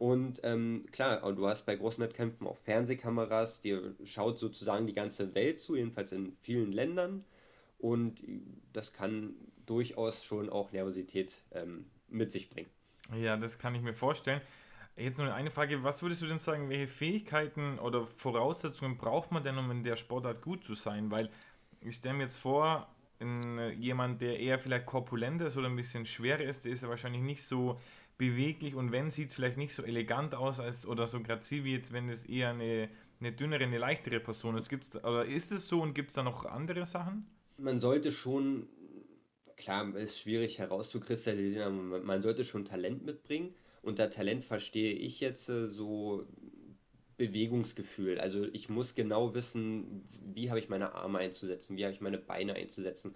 Und 0.00 0.40
ähm, 0.44 0.86
klar, 0.92 1.30
du 1.34 1.46
hast 1.46 1.66
bei 1.66 1.76
großen 1.76 2.02
Wettkämpfen 2.02 2.46
auch 2.46 2.56
Fernsehkameras, 2.56 3.60
dir 3.60 3.94
schaut 4.06 4.38
sozusagen 4.38 4.86
die 4.86 4.94
ganze 4.94 5.34
Welt 5.34 5.58
zu, 5.58 5.76
jedenfalls 5.76 6.10
in 6.12 6.32
vielen 6.40 6.72
Ländern. 6.72 7.22
Und 7.78 8.22
das 8.72 8.94
kann 8.94 9.34
durchaus 9.66 10.24
schon 10.24 10.48
auch 10.48 10.72
Nervosität 10.72 11.36
ähm, 11.52 11.84
mit 12.08 12.32
sich 12.32 12.48
bringen. 12.48 12.70
Ja, 13.14 13.36
das 13.36 13.58
kann 13.58 13.74
ich 13.74 13.82
mir 13.82 13.92
vorstellen. 13.92 14.40
Jetzt 14.96 15.18
nur 15.18 15.34
eine 15.34 15.50
Frage, 15.50 15.82
was 15.84 16.00
würdest 16.00 16.22
du 16.22 16.26
denn 16.26 16.38
sagen, 16.38 16.70
welche 16.70 16.88
Fähigkeiten 16.88 17.78
oder 17.78 18.06
Voraussetzungen 18.06 18.96
braucht 18.96 19.30
man 19.32 19.44
denn, 19.44 19.58
um 19.58 19.70
in 19.70 19.84
der 19.84 19.96
Sportart 19.96 20.40
gut 20.40 20.64
zu 20.64 20.74
sein? 20.74 21.10
Weil 21.10 21.28
ich 21.82 21.96
stelle 21.96 22.14
mir 22.14 22.22
jetzt 22.22 22.38
vor, 22.38 22.88
in, 23.18 23.78
jemand, 23.78 24.22
der 24.22 24.40
eher 24.40 24.58
vielleicht 24.58 24.86
korpulenter 24.86 25.48
ist 25.48 25.58
oder 25.58 25.68
ein 25.68 25.76
bisschen 25.76 26.06
schwerer 26.06 26.40
ist, 26.40 26.64
der 26.64 26.72
ist 26.72 26.82
ja 26.82 26.88
wahrscheinlich 26.88 27.20
nicht 27.20 27.42
so 27.42 27.78
beweglich 28.20 28.74
und 28.74 28.92
wenn, 28.92 29.10
sieht 29.10 29.30
es 29.30 29.34
vielleicht 29.34 29.56
nicht 29.56 29.74
so 29.74 29.82
elegant 29.82 30.34
aus 30.34 30.60
als, 30.60 30.86
oder 30.86 31.06
so 31.06 31.22
grazil 31.22 31.64
wie 31.64 31.72
jetzt, 31.72 31.90
wenn 31.94 32.10
es 32.10 32.26
eher 32.26 32.50
eine, 32.50 32.90
eine 33.18 33.32
dünnere, 33.32 33.64
eine 33.64 33.78
leichtere 33.78 34.20
Person 34.20 34.58
ist. 34.58 34.68
Gibt's, 34.68 34.94
oder 34.94 35.24
ist 35.24 35.50
es 35.52 35.66
so 35.68 35.80
und 35.80 35.94
gibt 35.94 36.10
es 36.10 36.16
da 36.16 36.22
noch 36.22 36.44
andere 36.44 36.84
Sachen? 36.84 37.26
Man 37.56 37.80
sollte 37.80 38.12
schon, 38.12 38.68
klar, 39.56 39.96
ist 39.96 40.18
schwierig 40.20 40.58
herauszukristallisieren, 40.58 41.92
aber 41.92 42.00
man 42.00 42.20
sollte 42.20 42.44
schon 42.44 42.66
Talent 42.66 43.06
mitbringen. 43.06 43.54
Unter 43.80 44.10
Talent 44.10 44.44
verstehe 44.44 44.92
ich 44.92 45.20
jetzt 45.20 45.48
äh, 45.48 45.68
so 45.68 46.26
Bewegungsgefühl. 47.16 48.20
Also 48.20 48.44
ich 48.52 48.68
muss 48.68 48.94
genau 48.94 49.34
wissen, 49.34 50.06
wie 50.34 50.50
habe 50.50 50.60
ich 50.60 50.68
meine 50.68 50.94
Arme 50.94 51.20
einzusetzen, 51.20 51.78
wie 51.78 51.84
habe 51.84 51.94
ich 51.94 52.02
meine 52.02 52.18
Beine 52.18 52.52
einzusetzen. 52.52 53.14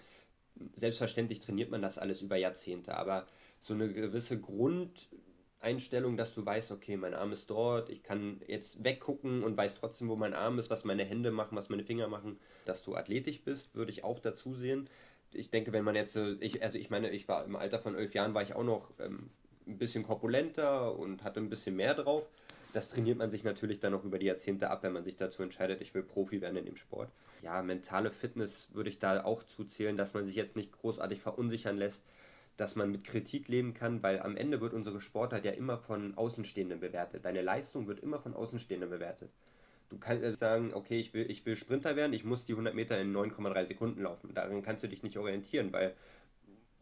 Selbstverständlich 0.77 1.41
trainiert 1.41 1.71
man 1.71 1.83
das 1.83 1.99
alles 1.99 2.23
über 2.23 2.37
Jahrzehnte, 2.37 2.97
aber 2.97 3.27
so 3.65 3.73
eine 3.73 3.91
gewisse 3.91 4.39
Grundeinstellung, 4.39 6.19
dass 6.19 6.35
du 6.35 6.45
weißt, 6.45 6.71
okay, 6.71 6.99
mein 6.99 7.15
Arm 7.15 7.33
ist 7.33 7.49
dort, 7.49 7.89
ich 7.89 8.03
kann 8.03 8.43
jetzt 8.47 8.85
weggucken 8.85 9.43
und 9.43 9.57
weiß 9.57 9.77
trotzdem, 9.77 10.11
wo 10.11 10.17
mein 10.17 10.35
Arm 10.35 10.59
ist, 10.59 10.69
was 10.69 10.85
meine 10.85 11.05
Hände 11.05 11.31
machen, 11.31 11.57
was 11.57 11.71
meine 11.71 11.83
Finger 11.83 12.09
machen, 12.09 12.39
dass 12.67 12.83
du 12.83 12.95
athletisch 12.95 13.43
bist, 13.43 13.75
würde 13.75 13.91
ich 13.91 14.05
auch 14.05 14.21
dazu 14.21 14.55
sehen. 14.55 14.85
Ich 15.33 15.51
denke, 15.51 15.73
wenn 15.73 15.83
man 15.83 15.95
jetzt, 15.95 16.15
ich, 16.15 16.63
also 16.63 16.77
ich 16.77 16.91
meine, 16.91 17.09
ich 17.11 17.27
war 17.27 17.45
im 17.47 17.57
Alter 17.57 17.79
von 17.79 17.95
elf 17.95 18.13
Jahren, 18.13 18.35
war 18.35 18.43
ich 18.43 18.55
auch 18.55 18.65
noch 18.65 18.91
ähm, 19.01 19.31
ein 19.67 19.79
bisschen 19.79 20.05
korpulenter 20.05 20.95
und 20.95 21.25
hatte 21.25 21.41
ein 21.41 21.49
bisschen 21.49 21.75
mehr 21.75 21.95
drauf. 21.95 22.29
das 22.75 22.91
trainiert 22.91 23.17
man 23.17 23.31
sich 23.31 23.45
natürlich 23.45 23.81
dann 23.81 23.95
auch 23.95 24.05
über 24.05 24.19
die 24.19 24.27
Jahrzehnte 24.27 24.69
ab, 24.69 24.83
wenn 24.83 24.93
man 24.93 25.05
sich 25.05 25.17
dazu 25.17 25.43
entscheidet, 25.43 25.81
ich 25.81 25.95
will 25.95 26.03
Profi 26.03 26.43
werden 26.43 26.57
in 26.57 26.67
dem 26.67 26.77
Sport. 26.77 27.09
Ja, 27.43 27.63
mentale 27.63 28.11
Fitness 28.11 28.69
würde 28.75 28.91
ich 28.91 28.99
da 28.99 29.25
auch 29.25 29.43
zuzählen, 29.45 29.97
dass 29.97 30.13
man 30.13 30.27
sich 30.27 30.35
jetzt 30.35 30.55
nicht 30.55 30.73
großartig 30.73 31.21
verunsichern 31.21 31.79
lässt, 31.79 32.05
dass 32.57 32.77
man 32.77 32.91
mit 32.91 33.05
Kritik 33.05 33.49
leben 33.49 33.75
kann, 33.75 34.03
weil 34.03 34.21
am 34.21 34.37
Ende 34.37 34.61
wird 34.61 34.75
unsere 34.75 35.01
Sportart 35.01 35.45
ja 35.45 35.53
immer 35.53 35.79
von 35.79 36.17
Außenstehenden 36.17 36.81
bewertet. 36.81 37.25
Deine 37.25 37.43
Leistung 37.43 37.87
wird 37.87 38.01
immer 38.01 38.21
von 38.21 38.35
Außenstehenden 38.35 38.91
bewertet. 38.91 39.31
Du 39.91 39.99
kannst 39.99 40.39
sagen, 40.39 40.73
okay, 40.75 40.99
ich 40.99 41.15
will, 41.15 41.31
ich 41.31 41.45
will 41.45 41.57
Sprinter 41.57 41.97
werden, 41.97 42.13
ich 42.13 42.25
muss 42.25 42.45
die 42.45 42.53
100 42.53 42.75
Meter 42.75 43.01
in 43.01 43.15
9,3 43.15 43.67
Sekunden 43.67 44.03
laufen. 44.03 44.33
Daran 44.35 44.63
kannst 44.63 44.83
du 44.83 44.89
dich 44.89 45.03
nicht 45.03 45.19
orientieren, 45.19 45.73
weil 45.73 45.95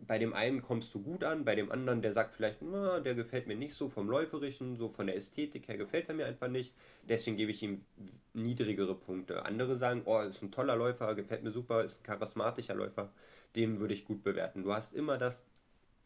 bei 0.06 0.18
dem 0.18 0.34
einen 0.34 0.62
kommst 0.62 0.94
du 0.94 1.02
gut 1.02 1.22
an, 1.22 1.44
bei 1.44 1.54
dem 1.54 1.70
anderen, 1.70 2.02
der 2.02 2.12
sagt 2.12 2.34
vielleicht, 2.34 2.60
na, 2.60 3.00
der 3.00 3.14
gefällt 3.14 3.46
mir 3.46 3.56
nicht 3.56 3.74
so 3.74 3.88
vom 3.88 4.08
Läuferischen, 4.08 4.76
so 4.76 4.88
von 4.88 5.06
der 5.06 5.16
Ästhetik 5.16 5.68
her 5.68 5.76
gefällt 5.76 6.08
er 6.08 6.14
mir 6.14 6.26
einfach 6.26 6.48
nicht. 6.48 6.74
Deswegen 7.08 7.36
gebe 7.36 7.52
ich 7.52 7.62
ihm 7.62 7.84
niedrigere 8.32 8.94
Punkte. 8.94 9.44
Andere 9.44 9.76
sagen, 9.76 10.02
oh, 10.04 10.20
ist 10.20 10.42
ein 10.42 10.50
toller 10.50 10.76
Läufer, 10.76 11.14
gefällt 11.14 11.44
mir 11.44 11.52
super, 11.52 11.84
ist 11.84 12.00
ein 12.00 12.02
charismatischer 12.04 12.74
Läufer, 12.74 13.12
den 13.54 13.78
würde 13.78 13.94
ich 13.94 14.04
gut 14.04 14.22
bewerten. 14.22 14.64
Du 14.64 14.72
hast 14.72 14.94
immer 14.94 15.18
das, 15.18 15.44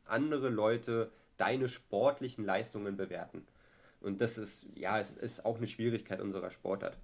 andere 0.09 0.49
Leute 0.49 1.13
deine 1.37 1.69
sportlichen 1.69 2.45
Leistungen 2.45 2.97
bewerten. 2.97 3.47
Und 4.01 4.21
das 4.21 4.39
ist, 4.39 4.67
ja, 4.75 5.01
es 5.01 5.17
ist 5.17 5.45
auch 5.45 5.57
eine 5.57 5.67
Schwierigkeit 5.67 6.21
unserer 6.21 6.51
Sportart. 6.51 6.97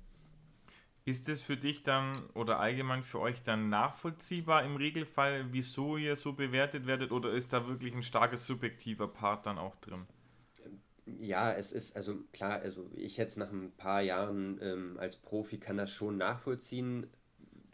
Ist 1.04 1.28
es 1.28 1.42
für 1.42 1.56
dich 1.56 1.82
dann 1.82 2.12
oder 2.34 2.60
allgemein 2.60 3.02
für 3.02 3.18
euch 3.18 3.42
dann 3.42 3.68
nachvollziehbar 3.68 4.64
im 4.64 4.76
Regelfall, 4.76 5.46
wieso 5.50 5.96
ihr 5.96 6.14
so 6.14 6.32
bewertet 6.32 6.86
werdet 6.86 7.10
oder 7.10 7.32
ist 7.32 7.52
da 7.52 7.66
wirklich 7.66 7.92
ein 7.92 8.04
starkes 8.04 8.46
subjektiver 8.46 9.08
Part 9.08 9.46
dann 9.46 9.58
auch 9.58 9.74
drin? 9.76 10.06
Ja, 11.20 11.52
es 11.52 11.72
ist, 11.72 11.96
also 11.96 12.20
klar, 12.32 12.60
also 12.60 12.88
ich 12.94 13.16
jetzt 13.16 13.36
nach 13.36 13.50
ein 13.50 13.72
paar 13.76 14.00
Jahren 14.00 14.60
ähm, 14.62 14.96
als 15.00 15.16
Profi 15.16 15.58
kann 15.58 15.76
das 15.76 15.90
schon 15.90 16.18
nachvollziehen. 16.18 17.08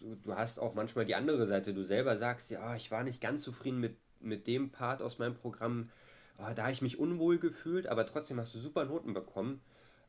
Du, 0.01 0.15
du, 0.15 0.35
hast 0.35 0.59
auch 0.59 0.75
manchmal 0.75 1.05
die 1.05 1.15
andere 1.15 1.47
Seite, 1.47 1.75
du 1.75 1.85
selber 1.85 2.17
sagst, 2.17 2.51
ja, 2.51 2.75
ich 2.77 2.91
war 2.91 3.05
nicht 3.05 3.21
ganz 3.21 3.43
zufrieden 3.43 3.81
mit, 3.81 3.99
mit 4.21 4.47
dem 4.47 4.71
Part 4.71 5.03
aus 5.03 5.19
meinem 5.19 5.35
Programm, 5.35 5.91
oh, 6.39 6.47
da 6.55 6.63
habe 6.63 6.73
ich 6.73 6.83
mich 6.83 6.99
unwohl 6.99 7.39
gefühlt, 7.39 7.87
aber 7.87 8.07
trotzdem 8.07 8.39
hast 8.41 8.55
du 8.55 8.59
super 8.59 8.85
Noten 8.85 9.15
bekommen. 9.15 9.61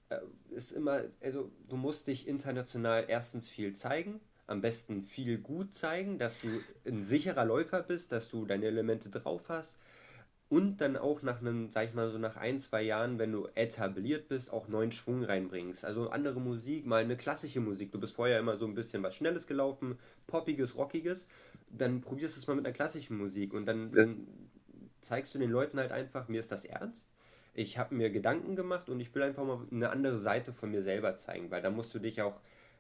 Äh, 0.10 0.20
ist 0.52 0.72
immer, 0.72 1.02
also 1.22 1.52
du 1.68 1.78
musst 1.78 2.08
dich 2.08 2.28
international 2.28 3.06
erstens 3.08 3.50
viel 3.50 3.76
zeigen, 3.76 4.20
am 4.48 4.62
besten 4.62 5.04
viel 5.04 5.38
gut 5.38 5.74
zeigen, 5.74 6.18
dass 6.18 6.40
du 6.40 6.48
ein 6.86 7.06
sicherer 7.06 7.46
Läufer 7.46 7.84
bist, 7.84 8.12
dass 8.12 8.30
du 8.30 8.46
deine 8.46 8.66
Elemente 8.66 9.10
drauf 9.10 9.44
hast 9.50 9.78
und 10.50 10.82
dann 10.82 10.98
auch 10.98 11.22
nach 11.22 11.42
einem, 11.42 11.70
sag 11.70 11.90
ich 11.90 11.94
mal 11.94 12.12
so 12.12 12.18
nach 12.18 12.36
ein, 12.36 12.60
zwei 12.60 12.82
Jahren, 12.82 13.20
wenn 13.20 13.32
du 13.32 13.48
etabliert 13.56 14.28
bist, 14.28 14.52
auch 14.52 14.68
neuen 14.68 14.92
Schwung 14.92 15.24
reinbringst. 15.24 15.86
Also 15.86 16.10
andere 16.10 16.42
Musik, 16.42 16.86
mal 16.86 17.04
eine 17.04 17.16
klassische 17.16 17.60
Musik. 17.60 17.92
Du 17.92 18.00
bist 18.00 18.14
vorher 18.14 18.40
immer 18.40 18.58
so 18.58 18.66
ein 18.66 18.74
bisschen 18.74 19.04
was 19.04 19.16
Schnelles 19.16 19.46
gelaufen, 19.48 19.98
Poppiges, 20.28 20.76
Rockiges. 20.76 21.28
Dann 21.70 22.02
probierst 22.02 22.36
du 22.36 22.42
es 22.42 22.48
mal 22.48 22.56
mit 22.56 22.66
einer 22.66 22.74
klassischen 22.74 23.18
Musik 23.18 23.54
und 23.54 23.66
dann, 23.66 23.92
dann 23.92 24.28
zeigst 25.02 25.36
du 25.36 25.40
den 25.40 25.52
Leuten 25.52 25.80
halt 25.80 25.92
einfach, 25.92 26.28
mir 26.28 26.40
ist 26.40 26.52
das 26.52 26.66
ernst 26.66 27.10
ich 27.54 27.78
habe 27.78 27.96
mir 27.96 28.10
Gedanken 28.10 28.56
gemacht 28.56 28.90
und 28.90 29.00
ich 29.00 29.14
will 29.14 29.24
einfach 29.24 29.44
mal 29.44 29.60
eine 29.72 29.90
andere 29.90 30.18
Seite 30.18 30.54
von 30.54 30.72
mir 30.72 30.82
selber 30.82 31.16
zeigen, 31.16 31.52
weil 31.52 31.62
da 31.62 31.70
musst 31.70 31.94
du 31.94 32.00
dich 32.00 32.22
auch 32.22 32.40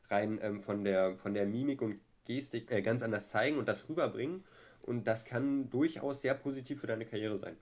rein 0.10 0.40
ähm, 0.42 0.62
von, 0.62 0.84
der, 0.84 1.18
von 1.18 1.34
der 1.34 1.46
Mimik 1.46 1.82
und 1.82 2.00
Gestik 2.26 2.72
äh, 2.72 2.82
ganz 2.82 3.02
anders 3.02 3.30
zeigen 3.30 3.58
und 3.58 3.68
das 3.68 3.90
rüberbringen. 3.90 4.44
Und 4.90 5.06
das 5.06 5.24
kann 5.24 5.70
durchaus 5.70 6.24
sehr 6.24 6.34
positiv 6.34 6.82
für 6.82 6.88
deine 6.88 7.06
Karriere 7.06 7.38
sein. 7.38 7.56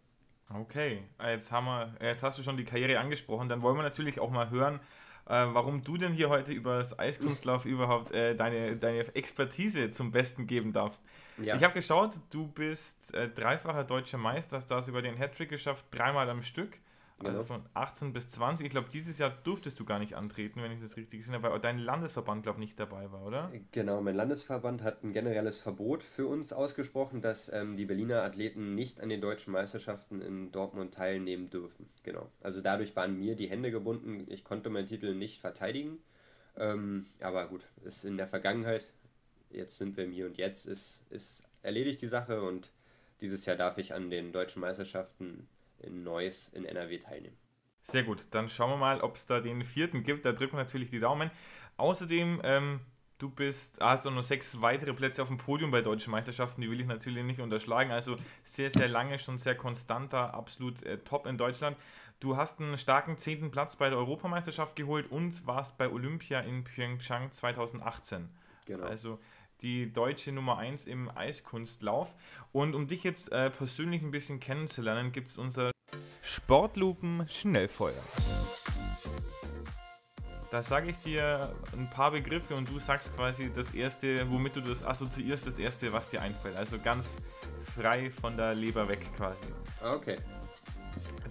Okay, 0.50 1.04
jetzt, 1.22 1.52
haben 1.52 1.66
wir, 1.66 1.94
jetzt 2.02 2.24
hast 2.24 2.40
du 2.40 2.44
schon 2.44 2.56
die 2.56 2.63
Karriere 2.63 3.00
angesprochen. 3.00 3.50
Dann 3.50 3.62
wollen 3.62 3.76
wir 3.76 3.84
natürlich 3.84 4.22
auch 4.22 4.32
mal 4.32 4.50
hören, 4.50 4.76
äh, 5.26 5.46
warum 5.52 5.84
du 5.84 5.98
denn 5.98 6.13
hier 6.13 6.30
heute 6.30 6.54
über 6.54 6.78
das 6.78 6.98
Eiskunstlauf 6.98 7.66
überhaupt 7.66 8.13
äh, 8.13 8.34
deine, 8.34 8.78
deine 8.78 9.13
Expertise 9.13 9.92
zum 9.92 10.12
Besten 10.12 10.48
geben 10.48 10.72
darfst. 10.72 11.04
Ja. 11.38 11.58
Ich 11.58 11.63
habe 11.63 11.74
geschaut, 11.74 12.16
du 12.32 12.48
bist 12.48 13.13
äh, 13.13 13.28
dreifacher 13.28 13.84
deutscher 13.84 14.18
Meister, 14.18 14.56
hast 14.56 14.72
das 14.72 14.88
über 14.88 15.02
den 15.02 15.18
Hattrick 15.18 15.50
geschafft, 15.50 15.86
dreimal 15.92 16.30
am 16.30 16.44
Stück. 16.44 16.80
Also 17.23 17.43
von 17.43 17.63
18 17.73 18.13
bis 18.13 18.30
20. 18.30 18.65
Ich 18.65 18.71
glaube, 18.71 18.89
dieses 18.91 19.17
Jahr 19.17 19.32
durftest 19.43 19.80
du 19.80 19.86
gar 19.86 19.97
nicht 19.97 20.13
antreten, 20.13 20.62
wenn 20.62 20.71
ich 20.71 20.82
das 20.82 20.97
richtig 20.97 21.27
habe, 21.30 21.51
weil 21.51 21.60
dein 21.60 21.80
Landesverband, 21.80 22.43
glaube 22.43 22.60
ich, 22.60 22.67
nicht 22.67 22.80
dabei 22.80 23.12
war, 23.12 23.25
oder? 23.25 23.51
Genau, 23.71 24.01
mein 24.01 24.15
Landesverband 24.15 24.84
hat 24.84 25.03
ein 25.03 25.13
generelles 25.13 25.58
Verbot 25.58 26.03
für 26.03 26.27
uns 26.27 26.53
ausgesprochen, 26.53 27.21
dass 27.21 27.51
ähm, 27.51 27.75
die 27.75 27.86
Berliner 27.86 28.21
Athleten 28.21 28.75
nicht 28.75 29.01
an 29.01 29.10
den 29.10 29.21
deutschen 29.21 29.51
Meisterschaften 29.51 30.21
in 30.21 30.51
Dortmund 30.51 30.93
teilnehmen 30.93 31.49
dürfen. 31.49 31.89
Genau. 32.03 32.30
Also 32.41 32.62
dadurch 32.62 32.95
waren 32.95 33.17
mir 33.17 33.36
die 33.36 33.49
Hände 33.49 33.71
gebunden. 33.71 34.25
Ich 34.30 34.43
konnte 34.43 34.69
meinen 34.69 34.88
Titel 34.88 35.15
nicht 35.15 35.41
verteidigen. 35.41 35.97
Ähm, 36.56 37.08
aber 37.19 37.47
gut, 37.47 37.62
ist 37.84 38.06
in 38.06 38.17
der 38.17 38.27
Vergangenheit. 38.27 38.84
Jetzt 39.49 39.77
sind 39.77 39.97
wir 39.97 40.03
im 40.03 40.12
Hier 40.12 40.27
und 40.27 40.38
Jetzt. 40.38 40.65
Ist, 40.65 41.03
ist 41.10 41.43
erledigt 41.63 42.01
die 42.01 42.08
Sache 42.08 42.41
und 42.41 42.71
dieses 43.21 43.45
Jahr 43.45 43.56
darf 43.56 43.77
ich 43.77 43.93
an 43.93 44.10
den 44.10 44.32
deutschen 44.32 44.62
Meisterschaften 44.62 45.47
in 45.80 46.04
Neuss 46.04 46.50
in 46.50 46.66
NRW 46.66 47.00
teilnehmen. 47.00 47.38
Sehr 47.82 48.04
gut, 48.04 48.28
dann 48.32 48.50
schauen 48.50 48.72
wir 48.72 48.78
mal, 48.78 49.02
ob 49.02 49.16
es 49.16 49.26
da 49.26 49.40
den 49.40 49.63
vierten 49.63 50.04
gibt. 50.04 50.26
Da 50.26 50.34
drücken 50.34 50.58
wir 50.58 50.63
natürlich 50.63 50.90
die 50.90 51.00
Daumen. 51.00 51.32
Außerdem, 51.78 52.42
ähm, 52.44 52.82
du 53.18 53.30
bist, 53.30 53.80
hast 53.80 54.06
auch 54.06 54.12
noch 54.12 54.24
sechs 54.24 54.62
weitere 54.62 54.94
Plätze 54.94 55.22
auf 55.22 55.30
dem 55.30 55.38
Podium 55.38 55.72
bei 55.72 55.82
deutschen 55.82 56.12
Meisterschaften, 56.12 56.62
die 56.62 56.70
will 56.70 56.82
ich 56.82 56.88
natürlich 56.88 57.24
nicht 57.24 57.40
unterschlagen. 57.40 57.92
Also 57.92 58.16
sehr, 58.44 58.72
sehr 58.72 58.90
lange, 58.90 59.20
schon 59.20 59.38
sehr 59.38 59.56
konstanter, 59.56 60.34
absolut 60.34 60.84
äh, 60.84 60.98
top 60.98 61.26
in 61.28 61.38
Deutschland. 61.38 61.78
Du 62.20 62.36
hast 62.36 62.60
einen 62.60 62.78
starken 62.78 63.18
zehnten 63.18 63.52
Platz 63.52 63.76
bei 63.76 63.90
der 63.90 63.98
Europameisterschaft 64.00 64.76
geholt 64.76 65.10
und 65.12 65.46
warst 65.46 65.78
bei 65.78 65.90
Olympia 65.90 66.40
in 66.42 66.63
Pyeongchang 66.63 67.32
2018. 67.32 68.28
Genau. 68.66 68.86
Also 68.86 69.20
die 69.62 69.91
deutsche 69.91 70.32
Nummer 70.32 70.58
1 70.58 70.86
im 70.88 71.10
Eiskunstlauf. 71.15 72.15
Und 72.52 72.76
um 72.76 72.88
dich 72.88 73.04
jetzt 73.04 73.32
äh, 73.32 73.50
persönlich 73.50 74.02
ein 74.02 74.12
bisschen 74.12 74.39
kennenzulernen, 74.39 75.12
gibt 75.12 75.30
es 75.30 75.38
unser 75.38 75.72
Sportlupen 76.22 77.28
Schnellfeuer. 77.30 78.04
Da 80.50 80.63
sage 80.63 80.91
ich 80.91 80.98
dir 81.00 81.54
ein 81.74 81.89
paar 81.89 82.12
Begriffe 82.12 82.56
und 82.56 82.70
du 82.70 82.80
sagst 82.80 83.13
quasi 83.15 83.52
das 83.54 83.74
erste, 83.74 84.30
womit 84.32 84.56
du 84.56 84.62
das 84.62 84.84
assoziierst, 84.84 85.46
das 85.46 85.60
erste, 85.60 85.91
was 85.91 86.08
dir 86.08 86.22
einfällt. 86.22 86.56
Also 86.56 86.80
ganz 86.80 87.17
frei 87.76 88.10
von 88.10 88.38
der 88.38 88.56
Leber 88.56 88.88
weg 88.88 89.06
quasi. 89.17 89.41
Okay. 89.84 90.15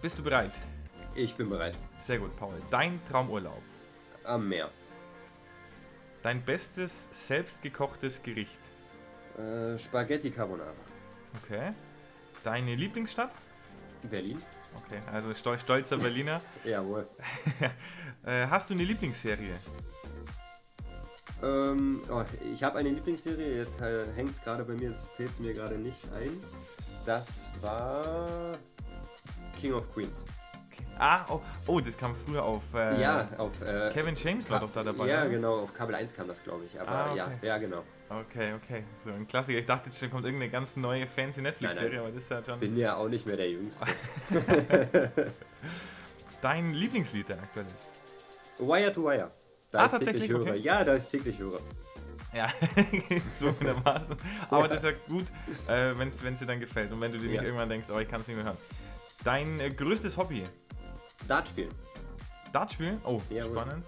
Bist 0.02 0.18
du 0.18 0.22
bereit? 0.22 0.52
Ich 1.14 1.34
bin 1.34 1.48
bereit. 1.48 1.78
Sehr 2.00 2.18
gut, 2.18 2.36
Paul. 2.36 2.60
Dein 2.70 3.00
Traumurlaub? 3.06 3.62
Am 4.24 4.48
Meer. 4.48 4.70
Dein 6.26 6.44
bestes 6.44 7.08
selbstgekochtes 7.12 8.20
Gericht? 8.20 8.58
Äh, 9.38 9.78
Spaghetti 9.78 10.28
Carbonara. 10.28 10.72
Okay. 11.40 11.72
Deine 12.42 12.74
Lieblingsstadt? 12.74 13.30
Berlin. 14.02 14.42
Okay, 14.74 14.98
also 15.12 15.32
stolzer 15.34 15.98
Berliner. 15.98 16.40
Jawohl. 16.64 17.06
äh, 18.26 18.44
hast 18.48 18.68
du 18.68 18.74
eine 18.74 18.82
Lieblingsserie? 18.82 19.54
Ähm, 21.44 22.02
oh, 22.10 22.24
ich 22.52 22.60
habe 22.64 22.80
eine 22.80 22.88
Lieblingsserie, 22.88 23.58
jetzt 23.58 23.80
äh, 23.80 24.12
hängt 24.16 24.32
es 24.32 24.42
gerade 24.42 24.64
bei 24.64 24.72
mir, 24.72 24.90
jetzt 24.90 25.06
fällt 25.10 25.30
es 25.30 25.38
mir 25.38 25.54
gerade 25.54 25.78
nicht 25.78 26.02
ein. 26.12 26.42
Das 27.04 27.52
war 27.60 28.58
King 29.60 29.74
of 29.74 29.94
Queens. 29.94 30.24
Ah, 30.98 31.24
oh, 31.28 31.40
oh, 31.66 31.80
das 31.80 31.96
kam 31.96 32.14
früher 32.14 32.42
auf. 32.42 32.62
Äh, 32.74 33.00
ja, 33.00 33.28
auf. 33.36 33.52
Äh, 33.60 33.90
Kevin 33.92 34.14
James 34.16 34.50
war 34.50 34.60
doch 34.60 34.72
da 34.72 34.82
dabei. 34.82 35.08
Ja, 35.08 35.22
oder? 35.22 35.30
genau, 35.30 35.60
auf 35.60 35.74
Kabel 35.74 35.94
1 35.94 36.14
kam 36.14 36.28
das, 36.28 36.42
glaube 36.42 36.64
ich. 36.64 36.80
Aber 36.80 36.90
ah, 36.90 37.10
okay. 37.10 37.16
ja, 37.18 37.30
ja, 37.42 37.58
genau. 37.58 37.82
Okay, 38.08 38.54
okay. 38.54 38.84
So 39.04 39.10
ein 39.10 39.26
Klassiker. 39.26 39.58
Ich 39.58 39.66
dachte, 39.66 39.90
jetzt 39.90 40.10
kommt 40.10 40.24
irgendeine 40.24 40.50
ganz 40.50 40.76
neue 40.76 41.06
fancy 41.06 41.42
Netflix-Serie, 41.42 42.00
aber 42.00 42.10
das 42.10 42.22
ist 42.22 42.30
ja 42.30 42.42
schon. 42.42 42.60
Bin 42.60 42.76
ja 42.76 42.96
auch 42.96 43.08
nicht 43.08 43.26
mehr 43.26 43.36
der 43.36 43.50
Jüngste. 43.50 43.84
Dein 46.40 46.70
Lieblingslied 46.70 47.28
der 47.28 47.38
aktuell 47.38 47.66
ist? 47.74 48.60
Wire 48.60 48.92
to 48.92 49.04
Wire. 49.04 49.30
Da 49.70 49.80
ah, 49.80 49.98
ich 49.98 50.06
täglich 50.06 50.28
höre. 50.28 50.42
Okay. 50.42 50.58
Ja, 50.58 50.84
da 50.84 50.96
ich 50.96 51.04
täglich 51.04 51.38
höre. 51.38 51.60
Ja, 52.32 52.48
zugegebenermaßen. 53.38 54.16
Aber 54.50 54.62
ja. 54.62 54.68
das 54.68 54.78
ist 54.78 54.84
ja 54.84 54.92
gut, 55.08 55.24
äh, 55.68 55.96
wenn 55.98 56.08
es 56.08 56.18
dir 56.38 56.46
dann 56.46 56.60
gefällt 56.60 56.92
und 56.92 57.00
wenn 57.00 57.12
du 57.12 57.18
dir 57.18 57.28
nicht 57.30 57.42
irgendwann 57.42 57.68
denkst, 57.68 57.88
oh, 57.90 57.98
ich 57.98 58.08
kann 58.08 58.20
es 58.20 58.28
nicht 58.28 58.36
mehr 58.36 58.44
hören. 58.44 58.58
Dein 59.24 59.58
äh, 59.58 59.70
größtes 59.70 60.16
Hobby? 60.16 60.44
Dart 61.28 61.48
spielen. 61.48 61.70
Dart 62.52 62.72
spielen? 62.72 63.00
Oh, 63.04 63.20
Jawohl. 63.30 63.52
spannend. 63.52 63.84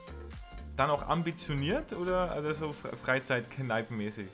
Dann 0.77 0.91
auch 0.91 1.09
ambitioniert 1.09 1.93
oder 1.93 2.31
also 2.31 2.53
so 2.53 2.73
Freizeit-Kneipenmäßig? 2.73 4.29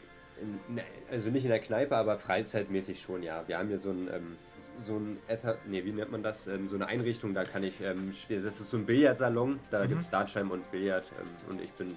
Ne, 0.69 0.83
also 1.11 1.31
nicht 1.31 1.45
in 1.45 1.51
der 1.51 1.61
Kneipe, 1.61 1.97
aber 1.97 2.19
freizeitmäßig 2.19 3.01
schon, 3.01 3.23
ja. 3.23 3.45
Wir 3.47 3.59
haben 3.59 3.69
hier 3.69 3.79
so 3.79 3.91
ein, 3.91 4.09
ähm, 4.13 4.37
so 4.83 4.97
ein, 4.97 5.19
Eta 5.29 5.57
nee, 5.67 5.85
wie 5.85 5.93
nennt 5.93 6.11
man 6.11 6.23
das? 6.23 6.47
Ähm, 6.47 6.69
so 6.69 6.75
eine 6.75 6.87
Einrichtung, 6.87 7.35
da 7.35 7.45
kann 7.45 7.63
ich 7.63 7.81
ähm, 7.81 8.13
spielen. 8.13 8.45
Das 8.45 8.61
ist 8.61 8.71
so 8.71 8.77
ein 8.77 8.85
Billardsalon, 8.85 9.61
da 9.71 9.85
mhm. 9.85 9.89
gibt 9.89 10.01
es 10.01 10.11
Dartscheiben 10.11 10.51
und 10.51 10.71
Billard 10.71 11.05
ähm, 11.21 11.51
und 11.51 11.63
ich 11.63 11.71
bin 11.73 11.97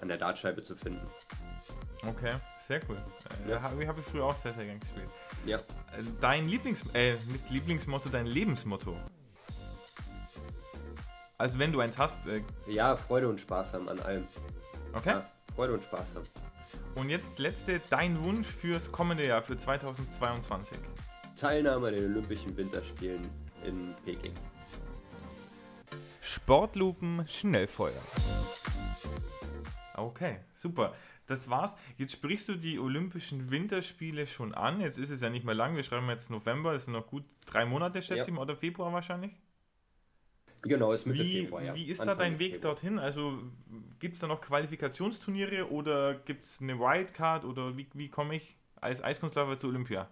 an 0.00 0.08
der 0.08 0.16
Dartscheibe 0.16 0.62
zu 0.62 0.74
finden. 0.74 1.06
Okay, 2.02 2.34
sehr 2.58 2.80
cool. 2.88 2.96
Äh, 3.46 3.50
ja. 3.50 3.62
Habe 3.62 3.86
hab 3.86 3.98
ich 3.98 4.04
früher 4.04 4.24
auch 4.24 4.34
sehr, 4.34 4.52
sehr 4.52 4.64
gern 4.64 4.80
gespielt. 4.80 5.08
Ja. 5.44 5.58
Äh, 5.58 5.62
dein 6.20 6.48
Lieblings, 6.48 6.82
äh, 6.94 7.16
Lieblingsmotto, 7.50 8.08
dein 8.08 8.26
Lebensmotto? 8.26 8.96
Also 11.38 11.58
wenn 11.58 11.72
du 11.72 11.80
eins 11.80 11.98
hast. 11.98 12.26
Äh, 12.26 12.42
ja, 12.66 12.96
Freude 12.96 13.28
und 13.28 13.40
Spaß 13.40 13.74
haben 13.74 13.88
an 13.88 14.00
allem. 14.00 14.24
Okay. 14.94 15.10
Ja, 15.10 15.30
Freude 15.54 15.74
und 15.74 15.84
Spaß 15.84 16.16
haben. 16.16 16.26
Und 16.94 17.10
jetzt 17.10 17.38
letzte, 17.38 17.80
dein 17.90 18.22
Wunsch 18.22 18.46
fürs 18.46 18.90
kommende 18.90 19.26
Jahr, 19.26 19.42
für 19.42 19.56
2022. 19.56 20.78
Teilnahme 21.36 21.88
an 21.88 21.94
den 21.94 22.04
Olympischen 22.06 22.56
Winterspielen 22.56 23.28
in 23.64 23.94
Peking. 24.04 24.32
Sportlupen 26.22 27.26
Schnellfeuer. 27.28 27.92
Okay, 29.94 30.40
super. 30.54 30.94
Das 31.26 31.50
war's. 31.50 31.76
Jetzt 31.98 32.12
sprichst 32.12 32.48
du 32.48 32.54
die 32.54 32.78
Olympischen 32.78 33.50
Winterspiele 33.50 34.26
schon 34.26 34.54
an. 34.54 34.80
Jetzt 34.80 34.98
ist 34.98 35.10
es 35.10 35.20
ja 35.20 35.28
nicht 35.28 35.44
mehr 35.44 35.54
lang. 35.54 35.76
Wir 35.76 35.82
schreiben 35.82 36.08
jetzt 36.08 36.30
November. 36.30 36.72
Es 36.72 36.86
sind 36.86 36.94
noch 36.94 37.06
gut 37.06 37.24
drei 37.44 37.66
Monate, 37.66 38.00
schätze 38.00 38.30
ich 38.30 38.34
mal, 38.34 38.42
oder 38.42 38.56
Februar 38.56 38.92
wahrscheinlich. 38.92 39.32
Genau, 40.68 40.92
ist 40.92 41.06
Mitte 41.06 41.24
wie, 41.24 41.42
Februar, 41.42 41.62
ja. 41.62 41.74
Wie 41.74 41.84
ist 41.84 42.00
Anfang 42.00 42.18
da 42.18 42.24
dein 42.24 42.38
Weg 42.38 42.54
Februar. 42.54 42.74
dorthin? 42.74 42.98
Also 42.98 43.38
gibt 43.98 44.14
es 44.14 44.20
da 44.20 44.26
noch 44.26 44.40
Qualifikationsturniere 44.40 45.70
oder 45.70 46.14
gibt 46.14 46.42
es 46.42 46.60
eine 46.60 46.78
Wildcard 46.78 47.44
oder 47.44 47.76
wie, 47.76 47.86
wie 47.94 48.08
komme 48.08 48.36
ich 48.36 48.56
als 48.80 49.02
Eiskunstläufer 49.02 49.56
zu 49.58 49.68
Olympia? 49.68 50.08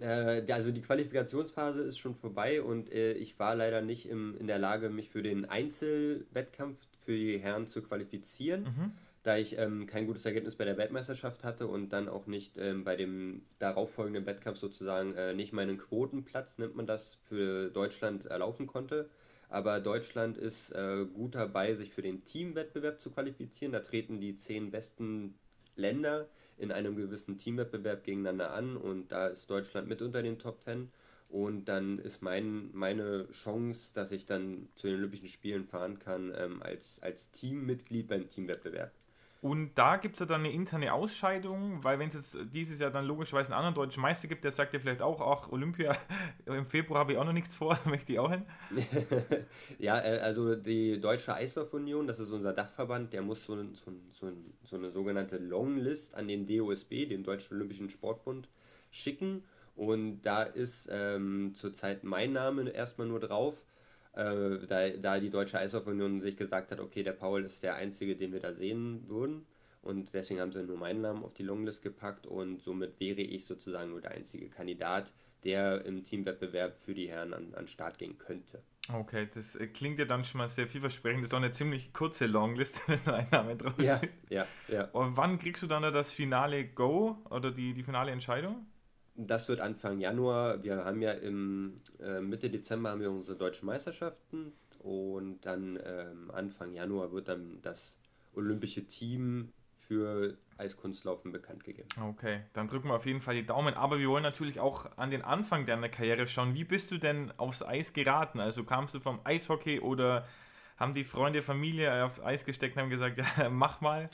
Äh, 0.00 0.50
also 0.52 0.70
die 0.70 0.80
Qualifikationsphase 0.80 1.82
ist 1.82 1.98
schon 1.98 2.14
vorbei 2.14 2.62
und 2.62 2.92
äh, 2.92 3.12
ich 3.12 3.38
war 3.38 3.54
leider 3.54 3.80
nicht 3.80 4.08
im, 4.08 4.36
in 4.38 4.46
der 4.46 4.58
Lage, 4.58 4.90
mich 4.90 5.10
für 5.10 5.22
den 5.22 5.44
Einzelwettkampf 5.44 6.78
für 7.04 7.12
die 7.12 7.38
Herren 7.38 7.66
zu 7.66 7.82
qualifizieren. 7.82 8.62
Mhm 8.62 8.92
da 9.28 9.36
ich 9.36 9.58
ähm, 9.58 9.86
kein 9.86 10.06
gutes 10.06 10.24
Ergebnis 10.24 10.54
bei 10.54 10.64
der 10.64 10.78
Weltmeisterschaft 10.78 11.44
hatte 11.44 11.66
und 11.66 11.92
dann 11.92 12.08
auch 12.08 12.26
nicht 12.26 12.56
ähm, 12.56 12.84
bei 12.84 12.96
dem 12.96 13.42
darauffolgenden 13.58 14.24
Wettkampf 14.24 14.58
sozusagen 14.58 15.14
äh, 15.16 15.34
nicht 15.34 15.52
meinen 15.52 15.76
Quotenplatz, 15.76 16.56
nennt 16.56 16.76
man 16.76 16.86
das, 16.86 17.18
für 17.28 17.68
Deutschland 17.68 18.26
erlaufen 18.26 18.66
konnte. 18.66 19.10
Aber 19.48 19.80
Deutschland 19.80 20.36
ist 20.36 20.70
äh, 20.72 21.06
gut 21.06 21.34
dabei, 21.34 21.74
sich 21.74 21.92
für 21.92 22.02
den 22.02 22.24
Teamwettbewerb 22.24 23.00
zu 23.00 23.10
qualifizieren. 23.10 23.72
Da 23.72 23.80
treten 23.80 24.20
die 24.20 24.36
zehn 24.36 24.70
besten 24.70 25.34
Länder 25.76 26.28
in 26.58 26.72
einem 26.72 26.96
gewissen 26.96 27.38
Teamwettbewerb 27.38 28.04
gegeneinander 28.04 28.52
an 28.52 28.76
und 28.76 29.12
da 29.12 29.28
ist 29.28 29.48
Deutschland 29.48 29.88
mit 29.88 30.02
unter 30.02 30.22
den 30.22 30.38
Top 30.38 30.60
Ten. 30.60 30.90
Und 31.28 31.66
dann 31.66 31.98
ist 31.98 32.22
mein, 32.22 32.70
meine 32.72 33.28
Chance, 33.30 33.90
dass 33.92 34.12
ich 34.12 34.24
dann 34.24 34.68
zu 34.76 34.86
den 34.86 34.96
Olympischen 34.96 35.28
Spielen 35.28 35.66
fahren 35.66 35.98
kann, 35.98 36.32
ähm, 36.34 36.62
als, 36.62 37.00
als 37.02 37.30
Teammitglied 37.32 38.08
beim 38.08 38.28
Teamwettbewerb. 38.28 38.92
Und 39.40 39.76
da 39.76 39.98
gibt 39.98 40.14
es 40.14 40.20
ja 40.20 40.26
dann 40.26 40.40
eine 40.40 40.50
interne 40.50 40.92
Ausscheidung, 40.92 41.84
weil 41.84 42.00
wenn 42.00 42.08
es 42.08 42.14
jetzt 42.14 42.38
dieses 42.52 42.80
Jahr 42.80 42.90
dann 42.90 43.04
logischerweise 43.04 43.52
einen 43.52 43.58
anderen 43.58 43.74
deutschen 43.76 44.02
Meister 44.02 44.26
gibt, 44.26 44.42
der 44.42 44.50
sagt 44.50 44.74
ja 44.74 44.80
vielleicht 44.80 45.00
auch, 45.00 45.20
ach, 45.20 45.52
Olympia, 45.52 45.96
im 46.46 46.66
Februar 46.66 47.00
habe 47.00 47.12
ich 47.12 47.18
auch 47.18 47.24
noch 47.24 47.32
nichts 47.32 47.54
vor, 47.54 47.78
möchte 47.84 48.12
ich 48.12 48.18
auch 48.18 48.30
hin. 48.30 48.44
ja, 49.78 50.00
äh, 50.00 50.18
also 50.18 50.56
die 50.56 51.00
Deutsche 51.00 51.34
Eislaufunion, 51.34 52.08
das 52.08 52.18
ist 52.18 52.30
unser 52.30 52.52
Dachverband, 52.52 53.12
der 53.12 53.22
muss 53.22 53.44
so, 53.44 53.56
so, 53.74 53.92
so, 54.10 54.32
so 54.64 54.76
eine 54.76 54.90
sogenannte 54.90 55.38
Longlist 55.38 56.16
an 56.16 56.26
den 56.26 56.44
DOSB, 56.44 57.06
den 57.06 57.22
Deutschen 57.22 57.56
Olympischen 57.56 57.90
Sportbund, 57.90 58.48
schicken. 58.90 59.44
Und 59.76 60.22
da 60.22 60.42
ist 60.42 60.88
ähm, 60.90 61.52
zurzeit 61.54 62.02
mein 62.02 62.32
Name 62.32 62.68
erstmal 62.70 63.06
nur 63.06 63.20
drauf 63.20 63.62
äh, 64.18 64.66
da, 64.66 64.88
da 64.90 65.20
die 65.20 65.30
Deutsche 65.30 65.58
Eishockey-Union 65.58 66.20
sich 66.20 66.36
gesagt 66.36 66.72
hat, 66.72 66.80
okay, 66.80 67.02
der 67.02 67.12
Paul 67.12 67.44
ist 67.44 67.62
der 67.62 67.76
Einzige, 67.76 68.16
den 68.16 68.32
wir 68.32 68.40
da 68.40 68.52
sehen 68.52 69.04
würden. 69.08 69.46
Und 69.80 70.12
deswegen 70.12 70.40
haben 70.40 70.52
sie 70.52 70.64
nur 70.64 70.76
meinen 70.76 71.02
Namen 71.02 71.22
auf 71.22 71.34
die 71.34 71.44
Longlist 71.44 71.82
gepackt 71.82 72.26
und 72.26 72.60
somit 72.60 72.98
wäre 72.98 73.20
ich 73.20 73.44
sozusagen 73.44 73.90
nur 73.90 74.00
der 74.00 74.10
einzige 74.10 74.48
Kandidat, 74.48 75.12
der 75.44 75.84
im 75.84 76.02
Teamwettbewerb 76.02 76.76
für 76.84 76.94
die 76.94 77.08
Herren 77.08 77.32
an, 77.32 77.54
an 77.54 77.68
Start 77.68 77.96
gehen 77.96 78.18
könnte. 78.18 78.60
Okay, 78.92 79.28
das 79.32 79.54
äh, 79.54 79.68
klingt 79.68 80.00
ja 80.00 80.04
dann 80.04 80.24
schon 80.24 80.38
mal 80.38 80.48
sehr 80.48 80.66
vielversprechend. 80.66 81.22
Das 81.22 81.28
ist 81.30 81.34
auch 81.34 81.38
eine 81.38 81.52
ziemlich 81.52 81.92
kurze 81.92 82.26
Longlist, 82.26 82.82
wenn 82.88 83.14
ein 83.14 83.28
Name 83.30 83.56
drauf 83.56 83.78
ist. 83.78 83.86
Ja, 83.86 84.00
ja, 84.30 84.46
ja. 84.66 84.84
Und 84.90 85.16
wann 85.16 85.38
kriegst 85.38 85.62
du 85.62 85.68
dann 85.68 85.82
das 85.92 86.10
finale 86.10 86.66
Go 86.66 87.18
oder 87.30 87.52
die, 87.52 87.72
die 87.72 87.84
finale 87.84 88.10
Entscheidung? 88.10 88.66
Das 89.20 89.48
wird 89.48 89.60
Anfang 89.60 89.98
Januar. 89.98 90.62
Wir 90.62 90.84
haben 90.84 91.02
ja 91.02 91.10
im 91.10 91.74
äh, 92.00 92.20
Mitte 92.20 92.50
Dezember 92.50 92.90
haben 92.90 93.00
wir 93.00 93.10
unsere 93.10 93.36
deutschen 93.36 93.66
Meisterschaften 93.66 94.52
und 94.78 95.40
dann 95.40 95.76
ähm, 95.84 96.30
Anfang 96.32 96.72
Januar 96.72 97.10
wird 97.10 97.26
dann 97.26 97.58
das 97.62 97.98
olympische 98.34 98.86
Team 98.86 99.52
für 99.88 100.38
Eiskunstlaufen 100.56 101.32
bekannt 101.32 101.64
gegeben. 101.64 101.88
Okay, 102.00 102.42
dann 102.52 102.68
drücken 102.68 102.88
wir 102.88 102.94
auf 102.94 103.06
jeden 103.06 103.20
Fall 103.20 103.34
die 103.34 103.44
Daumen. 103.44 103.74
Aber 103.74 103.98
wir 103.98 104.08
wollen 104.08 104.22
natürlich 104.22 104.60
auch 104.60 104.86
an 104.96 105.10
den 105.10 105.22
Anfang 105.22 105.66
deiner 105.66 105.88
Karriere 105.88 106.28
schauen. 106.28 106.54
Wie 106.54 106.64
bist 106.64 106.92
du 106.92 106.98
denn 106.98 107.32
aufs 107.38 107.62
Eis 107.62 107.92
geraten? 107.92 108.38
Also 108.38 108.62
kamst 108.62 108.94
du 108.94 109.00
vom 109.00 109.18
Eishockey 109.24 109.80
oder 109.80 110.28
haben 110.76 110.94
die 110.94 111.04
Freunde, 111.04 111.42
Familie 111.42 112.04
aufs 112.04 112.20
Eis 112.20 112.44
gesteckt 112.44 112.76
und 112.76 112.82
haben 112.82 112.90
gesagt, 112.90 113.18
ja, 113.38 113.50
mach 113.50 113.80
mal? 113.80 114.10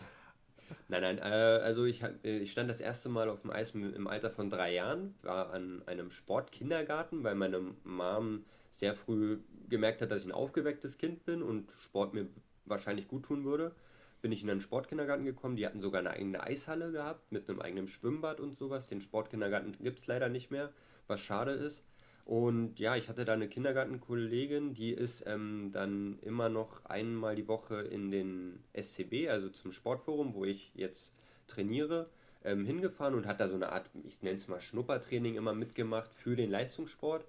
Nein, 0.89 1.03
nein, 1.03 1.19
äh, 1.19 1.23
also 1.23 1.85
ich, 1.85 2.03
äh, 2.03 2.39
ich 2.39 2.53
stand 2.53 2.69
das 2.71 2.81
erste 2.81 3.09
Mal 3.09 3.29
auf 3.29 3.43
dem 3.43 3.51
Eis 3.51 3.71
im 3.75 4.07
Alter 4.07 4.31
von 4.31 4.51
drei 4.51 4.75
Jahren, 4.75 5.15
war 5.23 5.53
an 5.53 5.83
einem 5.87 6.11
Sportkindergarten, 6.11 7.25
weil 7.25 7.35
meine 7.35 7.61
Mom 7.85 8.45
sehr 8.71 8.95
früh 8.95 9.39
gemerkt 9.69 10.03
hat, 10.03 10.11
dass 10.11 10.21
ich 10.21 10.27
ein 10.27 10.33
aufgewecktes 10.33 10.99
Kind 10.99 11.25
bin 11.25 11.43
und 11.43 11.71
Sport 11.83 12.15
mir 12.15 12.27
wahrscheinlich 12.65 13.09
gut 13.09 13.25
tun 13.25 13.45
würde. 13.45 13.73
Bin 14.21 14.33
ich 14.33 14.43
in 14.43 14.51
einen 14.51 14.61
Sportkindergarten 14.61 15.25
gekommen, 15.25 15.57
die 15.57 15.67
hatten 15.67 15.81
sogar 15.81 16.01
eine 16.01 16.11
eigene 16.11 16.43
Eishalle 16.43 16.91
gehabt 16.93 17.31
mit 17.31 17.49
einem 17.49 17.61
eigenen 17.61 17.89
Schwimmbad 17.89 18.41
und 18.41 18.59
sowas. 18.59 18.87
Den 18.87 19.01
Sportkindergarten 19.01 19.77
gibt 19.81 20.01
es 20.01 20.07
leider 20.07 20.29
nicht 20.29 20.51
mehr, 20.51 20.73
was 21.07 21.21
schade 21.21 21.53
ist. 21.53 21.85
Und 22.25 22.81
ja, 22.81 22.97
ich 22.97 23.09
hatte 23.09 23.27
da 23.27 23.35
eine 23.35 23.49
Kindergartenkollegin, 23.49 24.73
die 24.73 24.93
ist 24.93 25.25
ähm, 25.27 25.71
dann 25.73 26.19
immer 26.23 26.49
noch 26.49 26.85
einmal 26.87 27.37
die 27.37 27.49
Woche 27.49 27.83
in 27.83 28.11
den 28.11 28.65
SCB, 28.73 29.29
also 29.29 29.51
zum 29.51 29.73
Sportforum, 29.73 30.35
wo 30.35 30.47
ich 30.47 30.73
jetzt 30.75 31.13
trainiere, 31.47 32.09
ähm, 32.43 32.65
hingefahren 32.65 33.15
und 33.15 33.27
hat 33.27 33.41
da 33.41 33.49
so 33.49 33.57
eine 33.57 33.73
Art, 33.73 33.91
ich 34.05 34.23
nenne 34.23 34.37
es 34.37 34.49
mal 34.49 34.61
Schnuppertraining 34.61 35.35
immer 35.35 35.53
mitgemacht 35.53 36.15
für 36.15 36.35
den 36.35 36.51
Leistungssport. 36.51 37.27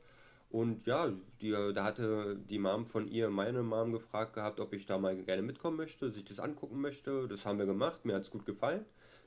Und 0.50 0.86
ja, 0.86 1.12
die, 1.42 1.52
da 1.52 1.84
hatte 1.84 2.38
die 2.50 2.60
Mom 2.60 2.86
von 2.86 3.10
ihr 3.10 3.30
meine 3.30 3.64
Mom 3.64 3.92
gefragt 3.92 4.34
gehabt, 4.34 4.62
ob 4.62 4.72
ich 4.72 4.86
da 4.86 4.98
mal 4.98 5.16
gerne 5.18 5.42
mitkommen 5.42 5.76
möchte, 5.76 6.10
sich 6.10 6.24
das 6.24 6.40
angucken 6.40 6.80
möchte. 6.80 7.28
Das 7.28 7.46
haben 7.46 7.60
wir 7.60 7.66
gemacht, 7.66 8.06
mir 8.06 8.16
hat 8.16 8.22
es 8.22 8.32
gut 8.32 8.46
gefallen. 8.46 8.86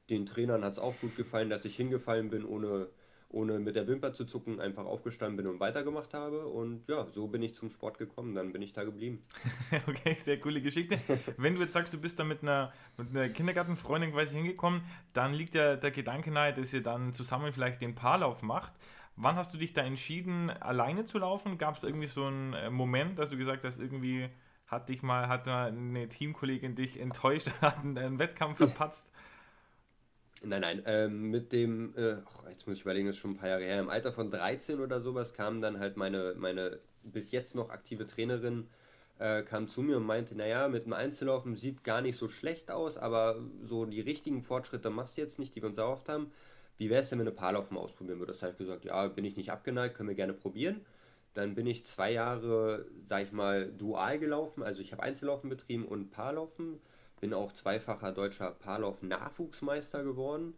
Den 0.08 0.24
Trainern 0.24 0.64
hat 0.64 0.72
es 0.72 0.78
auch 0.78 0.98
gut 1.00 1.16
gefallen, 1.16 1.50
dass 1.50 1.66
ich 1.66 1.76
hingefallen 1.76 2.30
bin, 2.30 2.46
ohne 2.46 2.88
ohne 3.30 3.58
mit 3.58 3.76
der 3.76 3.86
Wimper 3.86 4.12
zu 4.12 4.24
zucken, 4.24 4.60
einfach 4.60 4.86
aufgestanden 4.86 5.36
bin 5.36 5.46
und 5.46 5.60
weitergemacht 5.60 6.14
habe. 6.14 6.46
Und 6.46 6.88
ja, 6.88 7.06
so 7.12 7.28
bin 7.28 7.42
ich 7.42 7.54
zum 7.54 7.68
Sport 7.68 7.98
gekommen, 7.98 8.34
dann 8.34 8.52
bin 8.52 8.62
ich 8.62 8.72
da 8.72 8.84
geblieben. 8.84 9.22
okay, 9.86 10.16
sehr 10.22 10.40
coole 10.40 10.62
Geschichte. 10.62 10.98
Wenn 11.36 11.54
du 11.54 11.60
jetzt 11.60 11.74
sagst, 11.74 11.92
du 11.92 11.98
bist 11.98 12.18
da 12.18 12.24
mit 12.24 12.42
einer, 12.42 12.72
mit 12.96 13.10
einer 13.10 13.28
Kindergartenfreundin 13.28 14.12
quasi 14.12 14.36
hingekommen, 14.36 14.82
dann 15.12 15.34
liegt 15.34 15.54
ja 15.54 15.76
der 15.76 15.90
Gedanke 15.90 16.30
nahe, 16.30 16.54
dass 16.54 16.72
ihr 16.72 16.82
dann 16.82 17.12
zusammen 17.12 17.52
vielleicht 17.52 17.82
den 17.82 17.94
Paarlauf 17.94 18.42
macht. 18.42 18.72
Wann 19.16 19.36
hast 19.36 19.52
du 19.52 19.58
dich 19.58 19.72
da 19.72 19.82
entschieden, 19.82 20.48
alleine 20.48 21.04
zu 21.04 21.18
laufen? 21.18 21.58
Gab 21.58 21.76
es 21.76 21.82
irgendwie 21.82 22.06
so 22.06 22.24
einen 22.24 22.54
äh, 22.54 22.70
Moment, 22.70 23.18
dass 23.18 23.30
du 23.30 23.36
gesagt 23.36 23.64
hast, 23.64 23.78
irgendwie 23.78 24.28
hat 24.68 24.88
dich 24.88 25.02
mal, 25.02 25.28
hat 25.28 25.48
eine 25.48 26.08
Teamkollegin 26.08 26.76
dich 26.76 27.00
enttäuscht, 27.00 27.50
hat 27.60 27.78
einen 27.78 28.18
Wettkampf 28.18 28.58
verpatzt? 28.58 29.12
Nein, 30.42 30.60
nein, 30.60 30.82
ähm, 30.86 31.30
mit 31.30 31.52
dem, 31.52 31.94
äh, 31.96 32.16
jetzt 32.48 32.66
muss 32.66 32.76
ich 32.76 32.82
überlegen, 32.82 33.08
das 33.08 33.16
ist 33.16 33.20
schon 33.22 33.32
ein 33.32 33.36
paar 33.36 33.48
Jahre 33.48 33.64
her, 33.64 33.80
im 33.80 33.88
Alter 33.88 34.12
von 34.12 34.30
13 34.30 34.78
oder 34.80 35.00
sowas 35.00 35.34
kam 35.34 35.60
dann 35.60 35.80
halt 35.80 35.96
meine, 35.96 36.34
meine 36.38 36.78
bis 37.02 37.32
jetzt 37.32 37.56
noch 37.56 37.70
aktive 37.70 38.06
Trainerin, 38.06 38.68
äh, 39.18 39.42
kam 39.42 39.66
zu 39.68 39.82
mir 39.82 39.96
und 39.96 40.04
meinte, 40.04 40.36
naja, 40.36 40.68
mit 40.68 40.84
dem 40.84 40.92
Einzellaufen 40.92 41.56
sieht 41.56 41.82
gar 41.82 42.02
nicht 42.02 42.16
so 42.16 42.28
schlecht 42.28 42.70
aus, 42.70 42.96
aber 42.98 43.40
so 43.64 43.84
die 43.84 44.00
richtigen 44.00 44.42
Fortschritte 44.42 44.90
machst 44.90 45.16
du 45.16 45.22
jetzt 45.22 45.40
nicht, 45.40 45.56
die 45.56 45.62
wir 45.62 45.68
uns 45.68 45.78
erhofft 45.78 46.08
haben. 46.08 46.30
Wie 46.76 46.88
wäre 46.90 47.00
es 47.02 47.10
denn, 47.10 47.18
wenn 47.18 47.26
du 47.26 47.32
Paarlaufen 47.32 47.76
ausprobieren 47.76 48.20
würdest? 48.20 48.40
Da 48.42 48.46
habe 48.46 48.52
ich 48.52 48.58
gesagt, 48.58 48.84
ja, 48.84 49.08
bin 49.08 49.24
ich 49.24 49.36
nicht 49.36 49.50
abgeneigt, 49.50 49.96
können 49.96 50.08
wir 50.08 50.16
gerne 50.16 50.34
probieren. 50.34 50.84
Dann 51.34 51.54
bin 51.56 51.66
ich 51.66 51.84
zwei 51.84 52.12
Jahre, 52.12 52.86
sag 53.04 53.24
ich 53.24 53.32
mal, 53.32 53.72
dual 53.72 54.18
gelaufen, 54.20 54.62
also 54.62 54.80
ich 54.80 54.92
habe 54.92 55.02
Einzellaufen 55.02 55.50
betrieben 55.50 55.84
und 55.84 56.10
Paarlaufen 56.10 56.78
bin 57.20 57.34
auch 57.34 57.52
zweifacher 57.52 58.12
deutscher 58.12 58.50
Paarlauf-Nachwuchsmeister 58.52 60.04
geworden. 60.04 60.54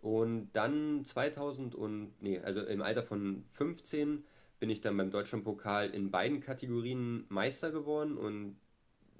Und 0.00 0.50
dann 0.52 1.04
2000 1.04 1.74
und, 1.74 2.12
nee, 2.20 2.38
also 2.40 2.62
im 2.62 2.82
Alter 2.82 3.02
von 3.02 3.44
15 3.54 4.24
bin 4.60 4.70
ich 4.70 4.80
dann 4.80 4.96
beim 4.96 5.10
Deutschlandpokal 5.10 5.90
in 5.90 6.10
beiden 6.10 6.40
Kategorien 6.40 7.24
Meister 7.28 7.70
geworden. 7.70 8.16
Und 8.18 8.56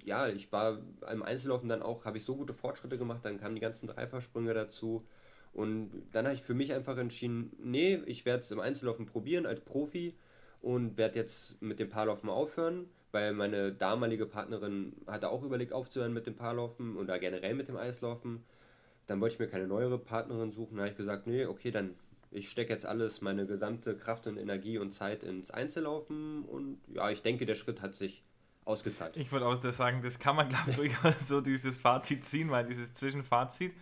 ja, 0.03 0.27
ich 0.27 0.51
war 0.51 0.79
im 1.11 1.23
Einzellaufen 1.23 1.69
dann 1.69 1.81
auch, 1.81 2.05
habe 2.05 2.17
ich 2.17 2.25
so 2.25 2.35
gute 2.35 2.53
Fortschritte 2.53 2.97
gemacht, 2.97 3.25
dann 3.25 3.37
kamen 3.37 3.55
die 3.55 3.61
ganzen 3.61 3.87
Dreifachsprünge 3.87 4.53
dazu. 4.53 5.05
Und 5.53 5.91
dann 6.11 6.25
habe 6.25 6.35
ich 6.35 6.41
für 6.43 6.53
mich 6.53 6.73
einfach 6.73 6.97
entschieden, 6.97 7.55
nee, 7.59 7.95
ich 8.05 8.25
werde 8.25 8.41
es 8.41 8.51
im 8.51 8.59
Einzellaufen 8.59 9.05
probieren 9.05 9.45
als 9.45 9.61
Profi 9.61 10.15
und 10.61 10.97
werde 10.97 11.19
jetzt 11.19 11.61
mit 11.61 11.79
dem 11.79 11.89
Paarlaufen 11.89 12.29
aufhören, 12.29 12.89
weil 13.15 13.31
meine 13.31 13.71
damalige 13.71 14.25
Partnerin 14.25 14.91
hatte 15.07 15.29
auch 15.29 15.41
überlegt 15.41 15.71
aufzuhören 15.71 16.11
mit 16.11 16.27
dem 16.27 16.35
Paarlaufen 16.35 16.97
oder 16.97 17.17
generell 17.17 17.55
mit 17.55 17.69
dem 17.69 17.77
Eislaufen. 17.77 18.43
Dann 19.07 19.21
wollte 19.21 19.35
ich 19.35 19.39
mir 19.39 19.47
keine 19.47 19.67
neuere 19.67 19.97
Partnerin 19.97 20.51
suchen. 20.51 20.75
Da 20.75 20.81
habe 20.81 20.91
ich 20.91 20.97
gesagt, 20.97 21.25
nee, 21.25 21.45
okay, 21.45 21.71
dann 21.71 21.95
ich 22.31 22.49
stecke 22.49 22.73
jetzt 22.73 22.85
alles, 22.85 23.21
meine 23.21 23.45
gesamte 23.45 23.95
Kraft 23.95 24.27
und 24.27 24.37
Energie 24.37 24.77
und 24.77 24.91
Zeit 24.91 25.23
ins 25.23 25.49
Einzellaufen 25.49 26.43
und 26.43 26.81
ja, 26.93 27.09
ich 27.09 27.21
denke, 27.21 27.45
der 27.45 27.55
Schritt 27.55 27.81
hat 27.81 27.95
sich 27.95 28.21
ausgezahlt. 28.65 29.15
Ich 29.15 29.31
würde 29.31 29.45
auch 29.45 29.63
sagen, 29.63 30.01
das 30.01 30.19
kann 30.19 30.35
man, 30.35 30.49
glaube 30.49 30.85
ich, 30.85 30.93
so 31.25 31.39
dieses 31.39 31.77
Fazit 31.77 32.25
ziehen, 32.25 32.51
weil 32.51 32.65
dieses 32.65 32.93
Zwischenfazit. 32.93 33.73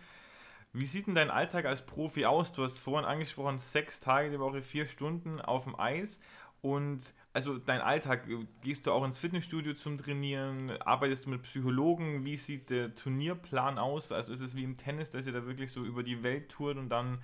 Wie 0.72 0.86
sieht 0.86 1.08
denn 1.08 1.16
dein 1.16 1.30
Alltag 1.30 1.64
als 1.64 1.82
Profi 1.82 2.26
aus? 2.26 2.52
Du 2.52 2.62
hast 2.62 2.78
vorhin 2.78 3.04
angesprochen, 3.04 3.58
sechs 3.58 3.98
Tage 3.98 4.30
die 4.30 4.38
Woche, 4.38 4.62
vier 4.62 4.86
Stunden 4.86 5.40
auf 5.40 5.64
dem 5.64 5.78
Eis. 5.78 6.20
Und 6.64 7.02
also 7.34 7.58
dein 7.58 7.82
Alltag, 7.82 8.26
gehst 8.62 8.86
du 8.86 8.92
auch 8.92 9.04
ins 9.04 9.18
Fitnessstudio 9.18 9.74
zum 9.74 9.98
Trainieren? 9.98 10.70
Arbeitest 10.80 11.26
du 11.26 11.30
mit 11.30 11.42
Psychologen? 11.42 12.24
Wie 12.24 12.38
sieht 12.38 12.70
der 12.70 12.94
Turnierplan 12.94 13.76
aus? 13.76 14.12
Also 14.12 14.32
ist 14.32 14.40
es 14.40 14.56
wie 14.56 14.64
im 14.64 14.78
Tennis, 14.78 15.10
dass 15.10 15.26
ihr 15.26 15.34
da 15.34 15.44
wirklich 15.44 15.72
so 15.72 15.84
über 15.84 16.02
die 16.02 16.22
Welt 16.22 16.48
tourt 16.48 16.78
und 16.78 16.88
dann 16.88 17.22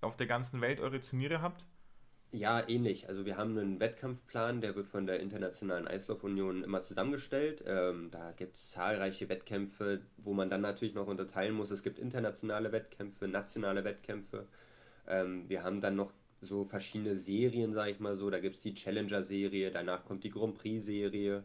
auf 0.00 0.16
der 0.16 0.26
ganzen 0.26 0.60
Welt 0.60 0.80
eure 0.80 1.00
Turniere 1.00 1.42
habt? 1.42 1.64
Ja, 2.32 2.68
ähnlich. 2.68 3.08
Also 3.08 3.24
wir 3.24 3.36
haben 3.36 3.56
einen 3.56 3.78
Wettkampfplan, 3.78 4.60
der 4.60 4.74
wird 4.74 4.88
von 4.88 5.06
der 5.06 5.20
Internationalen 5.20 5.86
Eislaufunion 5.86 6.64
immer 6.64 6.82
zusammengestellt. 6.82 7.62
Ähm, 7.68 8.10
da 8.10 8.32
gibt 8.32 8.56
es 8.56 8.70
zahlreiche 8.70 9.28
Wettkämpfe, 9.28 10.02
wo 10.16 10.34
man 10.34 10.50
dann 10.50 10.62
natürlich 10.62 10.94
noch 10.96 11.06
unterteilen 11.06 11.54
muss. 11.54 11.70
Es 11.70 11.84
gibt 11.84 12.00
internationale 12.00 12.72
Wettkämpfe, 12.72 13.28
nationale 13.28 13.84
Wettkämpfe. 13.84 14.48
Ähm, 15.06 15.48
wir 15.48 15.62
haben 15.62 15.80
dann 15.80 15.94
noch 15.94 16.12
so 16.40 16.64
verschiedene 16.64 17.16
Serien, 17.16 17.72
sage 17.72 17.92
ich 17.92 18.00
mal 18.00 18.16
so. 18.16 18.30
Da 18.30 18.40
gibt 18.40 18.56
es 18.56 18.62
die 18.62 18.74
Challenger-Serie, 18.74 19.70
danach 19.70 20.04
kommt 20.04 20.24
die 20.24 20.30
Grand 20.30 20.54
Prix-Serie. 20.54 21.44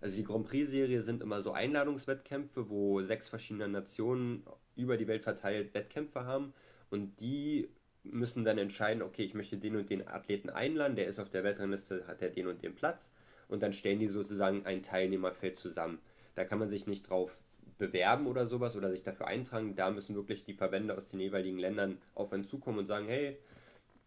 Also 0.00 0.16
die 0.16 0.24
Grand 0.24 0.46
Prix-Serie 0.46 1.02
sind 1.02 1.22
immer 1.22 1.42
so 1.42 1.52
Einladungswettkämpfe, 1.52 2.68
wo 2.68 3.00
sechs 3.02 3.28
verschiedene 3.28 3.68
Nationen 3.68 4.44
über 4.76 4.96
die 4.96 5.06
Welt 5.06 5.22
verteilt 5.22 5.74
Wettkämpfe 5.74 6.24
haben. 6.24 6.52
Und 6.90 7.20
die 7.20 7.68
müssen 8.04 8.44
dann 8.44 8.58
entscheiden, 8.58 9.02
okay, 9.02 9.22
ich 9.24 9.34
möchte 9.34 9.58
den 9.58 9.76
und 9.76 9.88
den 9.88 10.06
Athleten 10.06 10.50
einladen, 10.50 10.96
der 10.96 11.06
ist 11.06 11.18
auf 11.18 11.30
der 11.30 11.44
Weltrangliste, 11.44 12.06
hat 12.06 12.20
er 12.20 12.30
den 12.30 12.48
und 12.48 12.62
den 12.62 12.74
Platz 12.74 13.10
und 13.48 13.62
dann 13.62 13.72
stellen 13.72 14.00
die 14.00 14.08
sozusagen 14.08 14.66
ein 14.66 14.82
Teilnehmerfeld 14.82 15.56
zusammen. 15.56 16.00
Da 16.34 16.44
kann 16.44 16.58
man 16.58 16.68
sich 16.68 16.86
nicht 16.86 17.08
drauf 17.08 17.38
bewerben 17.78 18.26
oder 18.26 18.46
sowas 18.46 18.76
oder 18.76 18.90
sich 18.90 19.02
dafür 19.02 19.26
eintragen. 19.26 19.76
Da 19.76 19.90
müssen 19.90 20.16
wirklich 20.16 20.44
die 20.44 20.54
Verbände 20.54 20.96
aus 20.96 21.06
den 21.06 21.20
jeweiligen 21.20 21.58
Ländern 21.58 21.98
auf 22.14 22.32
einen 22.32 22.44
zukommen 22.44 22.78
und 22.78 22.86
sagen, 22.86 23.06
hey, 23.08 23.36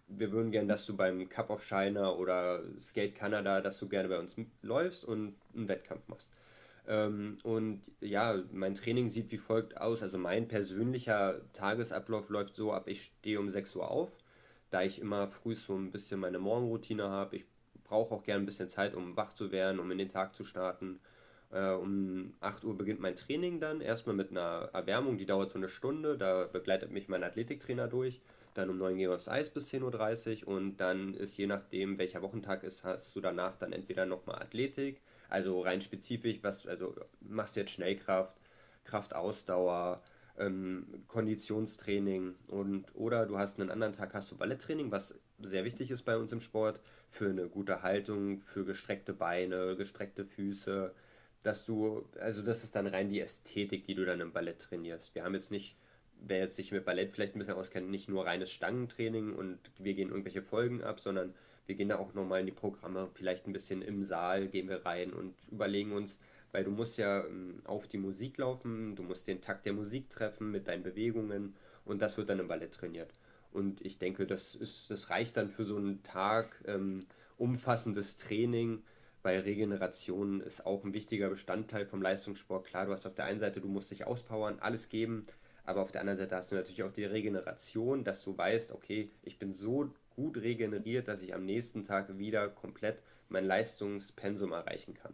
wir 0.08 0.32
würden 0.32 0.52
gerne, 0.52 0.68
dass 0.68 0.86
du 0.86 0.96
beim 0.96 1.28
Cup 1.30 1.50
of 1.50 1.64
China 1.64 2.14
oder 2.14 2.64
Skate 2.80 3.16
Canada, 3.16 3.62
dass 3.62 3.80
du 3.80 3.88
gerne 3.88 4.10
bei 4.10 4.20
uns 4.20 4.36
läufst 4.62 5.04
und 5.04 5.36
einen 5.56 5.68
Wettkampf 5.68 6.08
machst. 6.08 6.30
Ähm, 6.88 7.38
und 7.44 7.82
ja, 8.02 8.42
mein 8.52 8.76
Training 8.76 9.10
sieht 9.10 9.32
wie 9.32 9.38
folgt 9.38 9.78
aus. 9.78 10.04
Also 10.04 10.18
mein 10.18 10.48
persönlicher 10.48 11.42
Tagesablauf 11.54 12.30
läuft 12.30 12.56
so 12.56 12.72
ab, 12.72 12.88
ich 12.88 13.12
stehe 13.20 13.40
um 13.40 13.50
6 13.50 13.76
Uhr 13.76 13.90
auf, 13.90 14.12
da 14.70 14.84
ich 14.84 15.02
immer 15.02 15.28
früh 15.28 15.56
so 15.56 15.76
ein 15.76 15.92
bisschen 15.92 16.20
meine 16.20 16.40
Morgenroutine 16.40 17.10
habe. 17.10 17.38
Ich 17.38 17.46
brauche 17.84 18.14
auch 18.14 18.24
gerne 18.24 18.44
ein 18.44 18.46
bisschen 18.46 18.70
Zeit, 18.70 18.94
um 18.96 19.16
wach 19.18 19.34
zu 19.34 19.52
werden, 19.52 19.80
um 19.80 19.90
in 19.92 19.98
den 19.98 20.10
Tag 20.10 20.36
zu 20.36 20.44
starten. 20.44 21.00
Äh, 21.52 21.72
um 21.72 22.34
8 22.42 22.64
Uhr 22.64 22.78
beginnt 22.78 23.00
mein 23.00 23.16
Training 23.16 23.60
dann, 23.60 23.82
erstmal 23.82 24.16
mit 24.16 24.32
einer 24.32 24.70
Erwärmung, 24.74 25.18
die 25.18 25.26
dauert 25.26 25.52
so 25.52 25.58
eine 25.58 25.70
Stunde, 25.70 26.18
da 26.18 26.46
begleitet 26.46 26.92
mich 26.92 27.08
mein 27.08 27.24
Athletiktrainer 27.24 27.88
durch. 27.88 28.22
Dann 28.56 28.72
um 28.72 28.80
9 28.80 28.98
Uhr 29.06 29.14
aufs 29.14 29.28
Eis 29.28 29.50
bis 29.50 29.72
10.30 29.72 30.46
Uhr 30.46 30.56
und 30.56 30.78
dann 30.78 31.14
ist 31.14 31.38
je 31.38 31.46
nachdem, 31.46 32.00
welcher 32.00 32.24
Wochentag 32.24 32.64
ist, 32.64 32.84
hast 32.84 33.16
du 33.16 33.22
danach 33.22 33.56
dann 33.58 33.74
entweder 33.74 34.08
nochmal 34.08 34.42
Athletik, 34.42 35.02
also 35.30 35.62
rein 35.62 35.82
spezifisch, 35.82 36.40
was, 36.42 36.66
also 36.66 36.96
machst 37.20 37.56
jetzt 37.56 37.72
Schnellkraft, 37.72 38.42
Kraftausdauer, 38.86 40.02
ähm, 40.38 41.04
Konditionstraining 41.08 42.36
und 42.48 42.86
oder 42.96 43.26
du 43.26 43.38
hast 43.38 43.60
einen 43.60 43.70
anderen 43.70 43.94
Tag 43.94 44.14
hast 44.14 44.32
du 44.32 44.38
Balletttraining, 44.38 44.92
was 44.92 45.16
sehr 45.40 45.66
wichtig 45.66 45.92
ist 45.92 46.04
bei 46.04 46.18
uns 46.18 46.32
im 46.32 46.42
Sport 46.42 46.80
für 47.12 47.30
eine 47.30 47.48
gute 47.48 47.84
Haltung, 47.84 48.42
für 48.42 48.66
gestreckte 48.66 49.14
Beine, 49.14 49.76
gestreckte 49.76 50.26
Füße, 50.26 50.94
dass 51.44 51.66
du, 51.66 52.08
also 52.20 52.42
das 52.42 52.64
ist 52.64 52.76
dann 52.76 52.88
rein 52.88 53.10
die 53.10 53.22
Ästhetik, 53.22 53.84
die 53.86 53.96
du 53.96 54.06
dann 54.06 54.20
im 54.20 54.34
Ballett 54.34 54.60
trainierst. 54.60 55.14
Wir 55.14 55.24
haben 55.24 55.36
jetzt 55.36 55.52
nicht, 55.52 55.78
wer 56.28 56.40
jetzt 56.40 56.56
sich 56.56 56.72
mit 56.72 56.86
Ballett 56.86 57.14
vielleicht 57.14 57.36
ein 57.36 57.40
bisschen 57.40 57.56
auskennt, 57.56 57.90
nicht 57.90 58.10
nur 58.10 58.26
reines 58.26 58.52
Stangentraining 58.52 59.34
und 59.34 59.60
wir 59.78 59.94
gehen 59.94 60.10
irgendwelche 60.10 60.42
Folgen 60.42 60.84
ab, 60.84 61.00
sondern 61.00 61.34
wir 61.68 61.76
gehen 61.76 61.90
da 61.90 61.98
auch 61.98 62.14
nochmal 62.14 62.42
in 62.42 62.46
die 62.46 62.52
Programme, 62.52 63.10
vielleicht 63.14 63.48
ein 63.48 63.54
bisschen 63.54 63.82
im 63.82 64.04
Saal 64.04 64.48
gehen 64.48 64.70
wir 64.70 64.86
rein 64.86 65.14
und 65.14 65.34
überlegen 65.52 65.94
uns, 65.94 66.20
weil 66.52 66.64
du 66.64 66.72
musst 66.72 66.98
ja 66.98 67.26
ähm, 67.26 67.62
auf 67.66 67.88
die 67.88 67.98
Musik 67.98 68.38
laufen, 68.38 68.96
du 68.96 69.04
musst 69.04 69.28
den 69.28 69.42
Takt 69.42 69.66
der 69.66 69.74
Musik 69.74 70.10
treffen 70.10 70.52
mit 70.52 70.68
deinen 70.68 70.84
Bewegungen 70.84 71.56
und 71.86 72.02
das 72.02 72.18
wird 72.18 72.30
dann 72.30 72.40
im 72.40 72.48
Ballett 72.48 72.74
trainiert. 72.74 73.14
Und 73.52 73.86
ich 73.86 73.98
denke, 73.98 74.28
das, 74.28 74.54
ist, 74.54 74.92
das 74.92 75.10
reicht 75.10 75.38
dann 75.38 75.50
für 75.50 75.64
so 75.64 75.78
einen 75.78 76.04
Tag 76.04 76.62
ähm, 76.66 77.06
umfassendes 77.38 78.18
Training. 78.18 78.84
Bei 79.24 79.40
Regeneration 79.40 80.42
ist 80.42 80.66
auch 80.66 80.84
ein 80.84 80.94
wichtiger 80.94 81.30
Bestandteil 81.30 81.86
vom 81.86 82.02
Leistungssport. 82.02 82.66
Klar, 82.68 82.86
du 82.86 82.92
hast 82.92 83.06
auf 83.06 83.16
der 83.16 83.26
einen 83.26 83.40
Seite, 83.40 83.62
du 83.62 83.68
musst 83.68 83.92
dich 83.92 84.06
auspowern, 84.06 84.60
alles 84.60 84.90
geben, 84.90 85.24
aber 85.66 85.82
auf 85.82 85.92
der 85.92 86.02
anderen 86.02 86.18
Seite 86.18 86.36
hast 86.36 86.52
du 86.52 86.56
natürlich 86.56 86.84
auch 86.84 86.92
die 86.92 87.06
Regeneration, 87.06 88.04
dass 88.04 88.24
du 88.24 88.38
weißt, 88.38 88.72
okay, 88.72 89.12
ich 89.24 89.40
bin 89.40 89.54
so 89.54 89.94
gut 90.16 90.38
regeneriert, 90.38 91.08
dass 91.08 91.22
ich 91.22 91.34
am 91.34 91.46
nächsten 91.46 91.84
Tag 91.84 92.18
wieder 92.18 92.48
komplett 92.50 93.02
mein 93.30 93.46
Leistungspensum 93.46 94.52
erreichen 94.52 94.94
kann. 94.94 95.14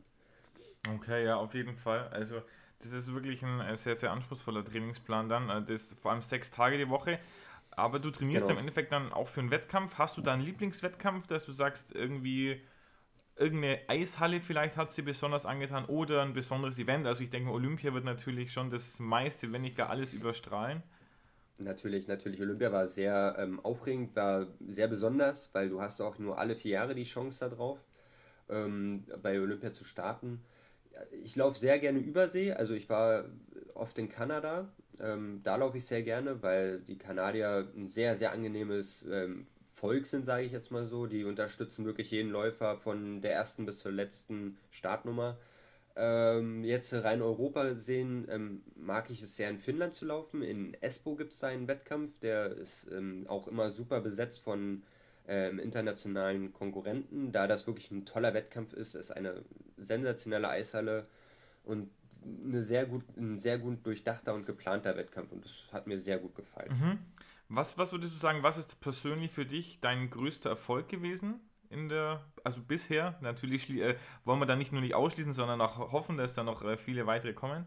Okay, 0.96 1.26
ja, 1.26 1.36
auf 1.36 1.54
jeden 1.54 1.76
Fall. 1.76 2.08
Also 2.10 2.42
das 2.80 2.92
ist 2.92 3.14
wirklich 3.14 3.44
ein 3.44 3.76
sehr, 3.78 3.96
sehr 3.96 4.12
anspruchsvoller 4.12 4.66
Trainingsplan 4.66 5.30
dann. 5.30 5.50
Äh, 5.50 5.64
das 5.64 5.96
vor 6.02 6.12
allem 6.12 6.22
sechs 6.22 6.52
Tage 6.52 6.78
die 6.78 6.90
Woche. 6.90 7.20
Aber 7.72 8.00
du 8.00 8.12
trainierst 8.12 8.48
genau. 8.48 8.54
im 8.54 8.60
Endeffekt 8.60 8.92
dann 8.92 9.14
auch 9.14 9.28
für 9.28 9.40
einen 9.40 9.52
Wettkampf. 9.52 9.98
Hast 9.98 10.18
du 10.18 10.22
da 10.22 10.34
einen 10.34 10.44
Lieblingswettkampf, 10.44 11.28
dass 11.28 11.46
du 11.46 11.52
sagst, 11.54 11.96
irgendwie 11.96 12.62
irgendeine 13.36 13.80
Eishalle 13.88 14.42
vielleicht 14.42 14.78
hat 14.78 14.92
sie 14.92 15.02
besonders 15.02 15.46
angetan 15.46 15.86
oder 15.86 16.22
ein 16.22 16.34
besonderes 16.34 16.78
Event? 16.80 17.08
Also 17.08 17.24
ich 17.24 17.30
denke, 17.30 17.52
Olympia 17.52 17.94
wird 17.94 18.06
natürlich 18.06 18.52
schon 18.52 18.70
das 18.70 19.00
meiste, 19.00 19.52
wenn 19.52 19.62
nicht 19.62 19.78
gar 19.78 19.90
alles 19.90 20.14
überstrahlen. 20.14 20.84
Natürlich, 21.58 22.08
natürlich. 22.08 22.42
Olympia 22.42 22.72
war 22.72 22.88
sehr 22.88 23.36
ähm, 23.38 23.60
aufregend, 23.60 24.16
war 24.16 24.48
sehr 24.68 24.88
besonders, 24.88 25.50
weil 25.54 25.70
du 25.70 25.82
hast 25.82 26.02
auch 26.02 26.18
nur 26.18 26.40
alle 26.40 26.56
vier 26.56 26.72
Jahre 26.72 26.96
die 26.96 27.04
Chance 27.04 27.50
darauf, 27.50 27.80
ähm, 28.50 29.04
bei 29.22 29.40
Olympia 29.40 29.72
zu 29.72 29.84
starten. 29.84 30.42
Ich 31.24 31.36
laufe 31.36 31.58
sehr 31.58 31.80
gerne 31.80 32.00
Übersee, 32.00 32.52
also 32.54 32.74
ich 32.74 32.90
war 32.90 33.26
oft 33.76 33.98
in 33.98 34.10
Kanada. 34.10 34.70
Ähm, 35.00 35.42
da 35.44 35.56
laufe 35.56 35.78
ich 35.78 35.86
sehr 35.86 36.04
gerne, 36.04 36.42
weil 36.42 36.80
die 36.82 36.98
Kanadier 36.98 37.68
ein 37.76 37.88
sehr, 37.88 38.18
sehr 38.18 38.32
angenehmes 38.32 39.06
ähm, 39.10 39.48
Volk 39.82 40.06
sind, 40.06 40.26
sage 40.26 40.46
ich 40.46 40.52
jetzt 40.52 40.72
mal 40.72 40.86
so. 40.86 41.08
Die 41.08 41.26
unterstützen 41.26 41.86
wirklich 41.86 42.12
jeden 42.12 42.30
Läufer 42.30 42.78
von 42.78 43.20
der 43.22 43.34
ersten 43.34 43.66
bis 43.66 43.80
zur 43.80 43.92
letzten 43.92 44.58
Startnummer. 44.70 45.38
Ähm, 45.96 46.64
jetzt 46.64 46.94
rein 46.94 47.22
Europa 47.22 47.74
sehen, 47.74 48.28
ähm, 48.30 48.62
mag 48.76 49.10
ich 49.10 49.24
es 49.24 49.36
sehr 49.36 49.50
in 49.50 49.60
Finnland 49.60 49.96
zu 49.96 50.06
laufen. 50.06 50.44
In 50.44 50.76
Espoo 50.82 51.16
gibt 51.16 51.34
es 51.34 51.44
einen 51.44 51.68
Wettkampf, 51.68 52.12
der 52.20 52.56
ist 52.56 52.90
ähm, 52.92 53.26
auch 53.28 53.48
immer 53.48 53.72
super 53.72 54.02
besetzt 54.02 54.44
von 54.44 54.84
ähm, 55.28 55.58
internationalen 55.58 56.54
Konkurrenten. 56.54 57.32
Da 57.32 57.48
das 57.48 57.66
wirklich 57.66 57.90
ein 57.90 58.06
toller 58.06 58.36
Wettkampf 58.36 58.74
ist, 58.74 58.94
ist 58.94 59.12
eine 59.12 59.44
sensationelle 59.78 60.48
Eishalle 60.48 61.08
und 61.64 61.90
eine 62.24 62.62
sehr 62.62 62.86
gut, 62.86 63.04
ein 63.18 63.36
sehr 63.36 63.58
gut 63.58 63.86
durchdachter 63.86 64.36
und 64.36 64.46
geplanter 64.46 64.96
Wettkampf 64.96 65.32
und 65.32 65.44
das 65.44 65.68
hat 65.72 65.88
mir 65.88 66.00
sehr 66.00 66.20
gut 66.20 66.36
gefallen. 66.36 66.70
Mhm. 66.72 67.00
Was, 67.54 67.78
was 67.78 67.92
würdest 67.92 68.16
du 68.16 68.20
sagen, 68.20 68.44
was 68.44 68.58
ist 68.58 68.80
persönlich 68.80 69.32
für 69.32 69.46
dich 69.46 69.80
dein 69.82 70.10
größter 70.10 70.50
Erfolg 70.50 70.88
gewesen? 70.90 71.42
in 71.72 71.90
der, 71.90 72.22
also 72.44 72.62
bisher, 72.62 73.18
natürlich 73.22 73.70
äh, 73.70 73.96
wollen 74.26 74.40
wir 74.40 74.46
da 74.46 74.56
nicht 74.56 74.72
nur 74.72 74.82
nicht 74.82 74.94
ausschließen, 74.94 75.34
sondern 75.34 75.62
auch 75.62 75.92
hoffen, 75.92 76.18
dass 76.18 76.34
da 76.34 76.44
noch 76.44 76.64
äh, 76.64 76.78
viele 76.78 77.08
weitere 77.08 77.34
kommen. 77.34 77.66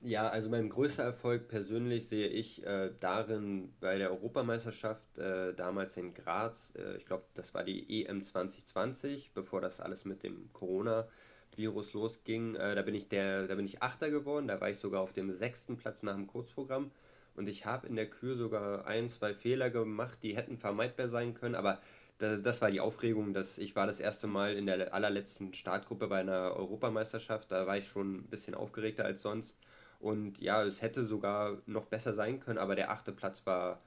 Ja, 0.00 0.28
also 0.28 0.48
mein 0.48 0.68
größter 0.68 1.04
Erfolg 1.04 1.48
persönlich 1.48 2.08
sehe 2.08 2.26
ich 2.26 2.64
äh, 2.64 2.90
darin 2.98 3.72
bei 3.80 3.98
der 3.98 4.10
Europameisterschaft 4.10 5.18
äh, 5.18 5.54
damals 5.54 5.96
in 5.96 6.12
Graz. 6.14 6.72
Äh, 6.76 6.96
ich 6.96 7.06
glaube, 7.06 7.24
das 7.34 7.54
war 7.54 7.62
die 7.62 8.04
EM 8.04 8.22
2020, 8.22 9.32
bevor 9.32 9.60
das 9.60 9.80
alles 9.80 10.04
mit 10.04 10.24
dem 10.24 10.52
Corona-Virus 10.52 11.92
losging. 11.92 12.56
Äh, 12.56 12.74
da 12.74 12.82
bin 12.82 12.96
ich 12.96 13.08
der, 13.08 13.46
da 13.46 13.54
bin 13.54 13.64
ich 13.64 13.80
Achter 13.82 14.10
geworden. 14.10 14.48
Da 14.48 14.60
war 14.60 14.70
ich 14.70 14.78
sogar 14.78 15.02
auf 15.02 15.12
dem 15.12 15.32
sechsten 15.32 15.76
Platz 15.76 16.02
nach 16.02 16.14
dem 16.14 16.26
Kurzprogramm. 16.26 16.90
Und 17.34 17.48
ich 17.48 17.66
habe 17.66 17.86
in 17.86 17.96
der 17.96 18.08
Kür 18.08 18.36
sogar 18.36 18.86
ein, 18.86 19.08
zwei 19.10 19.34
Fehler 19.34 19.70
gemacht, 19.70 20.18
die 20.22 20.36
hätten 20.36 20.58
vermeidbar 20.58 21.08
sein 21.08 21.34
können. 21.34 21.54
Aber 21.54 21.80
das 22.18 22.60
war 22.62 22.70
die 22.70 22.80
Aufregung, 22.80 23.32
dass 23.32 23.58
ich 23.58 23.74
war 23.74 23.86
das 23.86 23.98
erste 23.98 24.26
Mal 24.26 24.54
in 24.54 24.66
der 24.66 24.94
allerletzten 24.94 25.54
Startgruppe 25.54 26.06
bei 26.06 26.20
einer 26.20 26.54
Europameisterschaft. 26.54 27.50
Da 27.50 27.66
war 27.66 27.78
ich 27.78 27.88
schon 27.88 28.16
ein 28.16 28.26
bisschen 28.28 28.54
aufgeregter 28.54 29.04
als 29.04 29.22
sonst. 29.22 29.56
Und 29.98 30.40
ja, 30.40 30.64
es 30.64 30.82
hätte 30.82 31.06
sogar 31.06 31.58
noch 31.66 31.86
besser 31.86 32.12
sein 32.12 32.40
können, 32.40 32.58
aber 32.58 32.74
der 32.74 32.90
achte 32.90 33.12
Platz 33.12 33.46
war, 33.46 33.80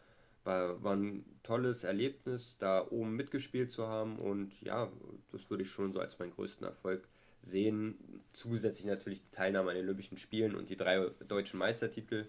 war, 0.44 0.82
war 0.84 0.96
ein 0.96 1.26
tolles 1.44 1.84
Erlebnis, 1.84 2.58
da 2.58 2.86
oben 2.90 3.16
mitgespielt 3.16 3.72
zu 3.72 3.88
haben. 3.88 4.18
Und 4.18 4.62
ja, 4.62 4.92
das 5.32 5.50
würde 5.50 5.64
ich 5.64 5.70
schon 5.70 5.92
so 5.94 6.00
als 6.00 6.18
meinen 6.20 6.32
größten 6.32 6.66
Erfolg 6.66 7.08
sehen. 7.42 8.24
Zusätzlich 8.34 8.86
natürlich 8.86 9.22
die 9.22 9.32
Teilnahme 9.32 9.70
an 9.72 9.76
den 9.76 9.86
Olympischen 9.86 10.18
Spielen 10.18 10.56
und 10.56 10.70
die 10.70 10.78
drei 10.78 11.10
deutschen 11.28 11.60
Meistertitel, 11.60 12.26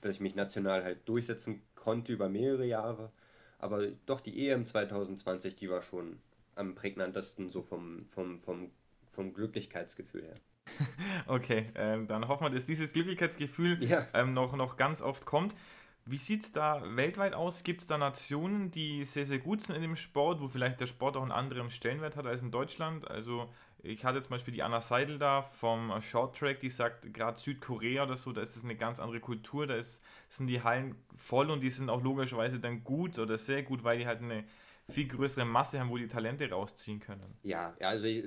dass 0.00 0.16
ich 0.16 0.20
mich 0.20 0.34
national 0.34 0.84
halt 0.84 1.08
durchsetzen 1.08 1.62
konnte 1.74 2.12
über 2.12 2.28
mehrere 2.28 2.66
Jahre. 2.66 3.10
Aber 3.58 3.86
doch 4.06 4.20
die 4.20 4.48
EM 4.48 4.66
2020, 4.66 5.56
die 5.56 5.68
war 5.68 5.82
schon 5.82 6.18
am 6.54 6.74
prägnantesten 6.74 7.50
so 7.50 7.62
vom, 7.62 8.06
vom, 8.10 8.40
vom, 8.40 8.70
vom 9.12 9.32
Glücklichkeitsgefühl 9.34 10.22
her. 10.22 10.34
okay, 11.26 11.70
ähm, 11.74 12.06
dann 12.06 12.28
hoffen 12.28 12.44
wir, 12.44 12.50
dass 12.50 12.66
dieses 12.66 12.92
Glücklichkeitsgefühl 12.92 13.82
ja. 13.84 14.06
ähm, 14.14 14.32
noch, 14.32 14.54
noch 14.56 14.76
ganz 14.76 15.02
oft 15.02 15.26
kommt. 15.26 15.54
Wie 16.06 16.16
sieht 16.16 16.42
es 16.42 16.52
da 16.52 16.82
weltweit 16.96 17.34
aus? 17.34 17.62
Gibt 17.62 17.82
es 17.82 17.86
da 17.86 17.98
Nationen, 17.98 18.70
die 18.70 19.04
sehr, 19.04 19.26
sehr 19.26 19.38
gut 19.38 19.62
sind 19.62 19.76
in 19.76 19.82
dem 19.82 19.96
Sport, 19.96 20.40
wo 20.40 20.48
vielleicht 20.48 20.80
der 20.80 20.86
Sport 20.86 21.16
auch 21.16 21.22
einen 21.22 21.30
anderen 21.30 21.70
Stellenwert 21.70 22.16
hat 22.16 22.26
als 22.26 22.42
in 22.42 22.50
Deutschland? 22.50 23.08
Also 23.08 23.48
ich 23.82 24.04
hatte 24.04 24.22
zum 24.22 24.30
Beispiel 24.30 24.54
die 24.54 24.62
Anna 24.62 24.80
Seidel 24.80 25.18
da 25.18 25.42
vom 25.42 26.00
Short 26.00 26.36
Track, 26.36 26.60
die 26.60 26.70
sagt, 26.70 27.12
gerade 27.12 27.38
Südkorea 27.38 28.04
oder 28.04 28.16
so, 28.16 28.32
da 28.32 28.40
ist 28.40 28.56
es 28.56 28.64
eine 28.64 28.76
ganz 28.76 29.00
andere 29.00 29.20
Kultur, 29.20 29.66
da 29.66 29.74
ist, 29.74 30.02
sind 30.28 30.46
die 30.46 30.62
Hallen 30.62 30.96
voll 31.16 31.50
und 31.50 31.62
die 31.62 31.70
sind 31.70 31.88
auch 31.90 32.02
logischerweise 32.02 32.60
dann 32.60 32.84
gut 32.84 33.18
oder 33.18 33.38
sehr 33.38 33.62
gut, 33.62 33.84
weil 33.84 33.98
die 33.98 34.06
halt 34.06 34.22
eine 34.22 34.44
viel 34.88 35.08
größere 35.08 35.44
Masse 35.44 35.80
haben, 35.80 35.90
wo 35.90 35.96
die 35.96 36.08
Talente 36.08 36.50
rausziehen 36.50 37.00
können. 37.00 37.34
Ja, 37.42 37.74
also 37.80 38.04
ich, 38.04 38.24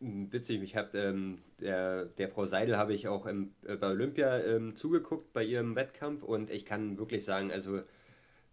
witzig, 0.00 0.62
ich 0.62 0.76
habe 0.76 0.96
ähm, 0.98 1.38
der, 1.60 2.06
der 2.06 2.28
Frau 2.28 2.44
Seidel 2.46 2.76
habe 2.76 2.94
ich 2.94 3.08
auch 3.08 3.26
im, 3.26 3.52
äh, 3.64 3.76
bei 3.76 3.88
Olympia 3.88 4.38
ähm, 4.40 4.74
zugeguckt 4.74 5.32
bei 5.32 5.44
ihrem 5.44 5.76
Wettkampf 5.76 6.22
und 6.22 6.50
ich 6.50 6.64
kann 6.64 6.98
wirklich 6.98 7.24
sagen, 7.24 7.50
also 7.50 7.80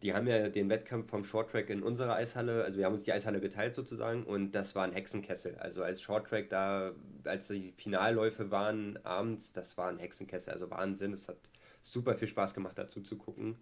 die 0.01 0.13
haben 0.13 0.27
ja 0.27 0.49
den 0.49 0.69
Wettkampf 0.69 1.09
vom 1.09 1.23
Shorttrack 1.23 1.69
in 1.69 1.81
unserer 1.81 2.15
Eishalle, 2.15 2.63
also 2.63 2.77
wir 2.77 2.85
haben 2.85 2.93
uns 2.93 3.05
die 3.05 3.13
Eishalle 3.13 3.39
geteilt 3.39 3.75
sozusagen 3.75 4.23
und 4.23 4.51
das 4.51 4.75
war 4.75 4.83
ein 4.83 4.91
Hexenkessel. 4.91 5.55
Also 5.57 5.83
als 5.83 6.01
Shorttrack 6.01 6.49
da, 6.49 6.93
als 7.23 7.47
die 7.47 7.73
Finalläufe 7.77 8.51
waren 8.51 8.99
abends, 9.03 9.53
das 9.53 9.77
war 9.77 9.89
ein 9.89 9.99
Hexenkessel, 9.99 10.53
also 10.53 10.69
Wahnsinn. 10.69 11.13
Es 11.13 11.27
hat 11.27 11.37
super 11.81 12.15
viel 12.15 12.27
Spaß 12.27 12.53
gemacht 12.53 12.77
dazu 12.77 13.01
zu 13.01 13.17
gucken. 13.17 13.57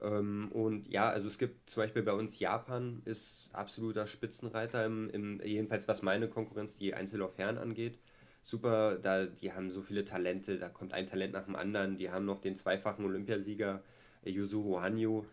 Ähm, 0.00 0.50
und 0.52 0.88
ja, 0.88 1.08
also 1.08 1.28
es 1.28 1.38
gibt 1.38 1.70
zum 1.70 1.82
Beispiel 1.82 2.02
bei 2.02 2.12
uns 2.12 2.38
Japan 2.38 3.02
ist 3.04 3.50
absoluter 3.52 4.06
Spitzenreiter, 4.06 4.84
im, 4.84 5.10
im, 5.10 5.40
jedenfalls 5.44 5.88
was 5.88 6.02
meine 6.02 6.28
Konkurrenz, 6.28 6.76
die 6.76 6.94
Einzellaufherren 6.94 7.58
angeht. 7.58 7.98
Super, 8.42 8.96
da, 8.98 9.26
die 9.26 9.52
haben 9.52 9.70
so 9.70 9.82
viele 9.82 10.04
Talente, 10.04 10.58
da 10.58 10.68
kommt 10.68 10.92
ein 10.94 11.06
Talent 11.06 11.32
nach 11.32 11.44
dem 11.46 11.56
anderen. 11.56 11.98
Die 11.98 12.10
haben 12.10 12.24
noch 12.24 12.40
den 12.40 12.56
zweifachen 12.56 13.04
Olympiasieger 13.04 13.82
äh, 14.24 14.30
Yuzuru 14.30 14.80
Hanyu. 14.80 15.24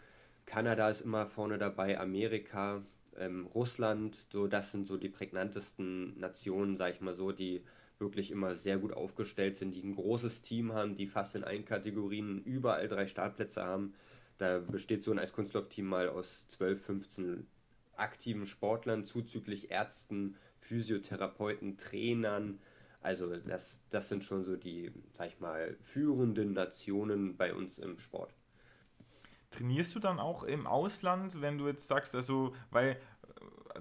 Kanada 0.45 0.89
ist 0.89 1.01
immer 1.01 1.27
vorne 1.27 1.57
dabei, 1.57 1.99
Amerika, 1.99 2.83
ähm, 3.17 3.47
Russland, 3.47 4.25
so 4.31 4.47
das 4.47 4.71
sind 4.71 4.87
so 4.87 4.97
die 4.97 5.09
prägnantesten 5.09 6.19
Nationen, 6.19 6.77
sag 6.77 6.93
ich 6.93 7.01
mal 7.01 7.15
so, 7.15 7.31
die 7.31 7.63
wirklich 7.99 8.31
immer 8.31 8.55
sehr 8.55 8.77
gut 8.77 8.93
aufgestellt 8.93 9.57
sind, 9.57 9.73
die 9.73 9.83
ein 9.83 9.95
großes 9.95 10.41
Team 10.41 10.73
haben, 10.73 10.95
die 10.95 11.07
fast 11.07 11.35
in 11.35 11.43
allen 11.43 11.65
Kategorien 11.65 12.43
überall 12.43 12.87
drei 12.87 13.07
Startplätze 13.07 13.63
haben. 13.63 13.93
Da 14.37 14.59
besteht 14.59 15.03
so 15.03 15.11
ein 15.11 15.19
Eiskunstlauf-Team 15.19 15.85
mal 15.85 16.09
aus 16.09 16.47
12, 16.49 16.83
15 16.83 17.47
aktiven 17.95 18.45
Sportlern, 18.45 19.03
zuzüglich 19.03 19.71
Ärzten, 19.71 20.35
Physiotherapeuten, 20.59 21.77
Trainern. 21.77 22.59
Also 23.01 23.35
das, 23.35 23.79
das 23.89 24.09
sind 24.09 24.23
schon 24.23 24.43
so 24.43 24.55
die, 24.55 24.91
sag 25.13 25.27
ich 25.27 25.39
mal, 25.39 25.77
führenden 25.81 26.53
Nationen 26.53 27.37
bei 27.37 27.53
uns 27.53 27.77
im 27.77 27.99
Sport. 27.99 28.33
Trainierst 29.53 29.95
du 29.95 29.99
dann 29.99 30.19
auch 30.19 30.43
im 30.43 30.67
Ausland, 30.67 31.41
wenn 31.41 31.57
du 31.57 31.67
jetzt 31.67 31.87
sagst, 31.87 32.15
also, 32.15 32.53
weil 32.71 32.97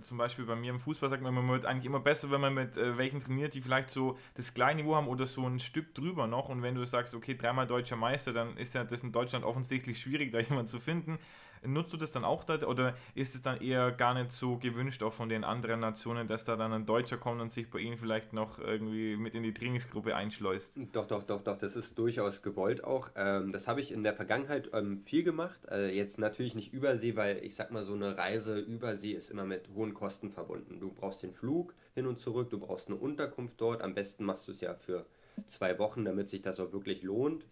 zum 0.01 0.18
Beispiel 0.18 0.45
bei 0.45 0.57
mir 0.57 0.70
im 0.70 0.81
Fußball 0.81 1.11
sagt 1.11 1.23
man, 1.23 1.35
man 1.35 1.49
wird 1.49 1.66
eigentlich 1.66 1.87
immer 1.87 2.01
besser, 2.01 2.31
wenn 2.31 2.41
man 2.41 2.55
mit 2.55 2.77
äh, 2.77 2.97
welchen 2.97 3.20
trainiert, 3.20 3.55
die 3.55 3.61
vielleicht 3.61 3.91
so 3.91 4.18
das 4.35 4.55
kleine 4.55 4.83
Niveau 4.83 4.97
haben 4.97 5.09
oder 5.09 5.27
so 5.27 5.47
ein 5.47 5.61
Stück 5.61 5.95
drüber 5.95 6.27
noch. 6.27 6.49
Und 6.49 6.62
wenn 6.62 6.75
du 6.75 6.85
sagst, 6.85 7.14
okay, 7.14 7.37
dreimal 7.37 7.66
deutscher 7.66 7.97
Meister, 7.97 8.33
dann 8.33 8.57
ist 8.57 8.75
ja 8.75 8.85
das 8.85 9.03
in 9.03 9.12
Deutschland 9.12 9.45
offensichtlich 9.45 10.01
schwierig, 10.01 10.33
da 10.33 10.41
jemanden 10.41 10.68
zu 10.68 10.81
finden. 10.81 11.18
Nutzt 11.64 11.92
du 11.92 11.96
das 11.96 12.12
dann 12.12 12.24
auch 12.24 12.44
da 12.44 12.54
oder 12.66 12.94
ist 13.14 13.34
es 13.34 13.42
dann 13.42 13.60
eher 13.60 13.92
gar 13.92 14.14
nicht 14.14 14.32
so 14.32 14.56
gewünscht 14.56 15.02
auch 15.02 15.12
von 15.12 15.28
den 15.28 15.44
anderen 15.44 15.80
Nationen, 15.80 16.26
dass 16.26 16.44
da 16.44 16.56
dann 16.56 16.72
ein 16.72 16.86
Deutscher 16.86 17.18
kommt 17.18 17.40
und 17.40 17.52
sich 17.52 17.70
bei 17.70 17.78
ihnen 17.78 17.96
vielleicht 17.96 18.32
noch 18.32 18.58
irgendwie 18.58 19.16
mit 19.16 19.34
in 19.34 19.42
die 19.42 19.54
Trainingsgruppe 19.54 20.16
einschleust? 20.16 20.74
Doch, 20.92 21.06
doch, 21.06 21.22
doch, 21.22 21.42
doch, 21.42 21.56
das 21.56 21.76
ist 21.76 21.98
durchaus 21.98 22.42
gewollt 22.42 22.84
auch. 22.84 23.10
Ähm, 23.16 23.52
das 23.52 23.68
habe 23.68 23.80
ich 23.80 23.92
in 23.92 24.02
der 24.02 24.14
Vergangenheit 24.14 24.70
ähm, 24.72 25.02
viel 25.04 25.22
gemacht. 25.22 25.60
Äh, 25.70 25.94
jetzt 25.96 26.18
natürlich 26.18 26.54
nicht 26.54 26.72
übersee, 26.72 27.16
weil 27.16 27.44
ich 27.44 27.54
sag 27.54 27.70
mal, 27.70 27.84
so 27.84 27.94
eine 27.94 28.16
Reise 28.16 28.58
übersee 28.58 29.12
ist 29.12 29.30
immer 29.30 29.44
mit 29.44 29.68
hohen 29.74 29.94
Kosten 29.94 30.30
verbunden. 30.30 30.80
Du 30.80 30.90
brauchst 30.90 31.22
den 31.22 31.32
Flug 31.32 31.74
hin 31.94 32.06
und 32.06 32.18
zurück, 32.18 32.50
du 32.50 32.58
brauchst 32.58 32.88
eine 32.88 32.96
Unterkunft 32.96 33.60
dort. 33.60 33.82
Am 33.82 33.94
besten 33.94 34.24
machst 34.24 34.48
du 34.48 34.52
es 34.52 34.60
ja 34.60 34.74
für 34.74 35.06
zwei 35.46 35.78
Wochen, 35.78 36.04
damit 36.04 36.28
sich 36.28 36.42
das 36.42 36.60
auch 36.60 36.72
wirklich 36.72 37.02
lohnt. 37.02 37.44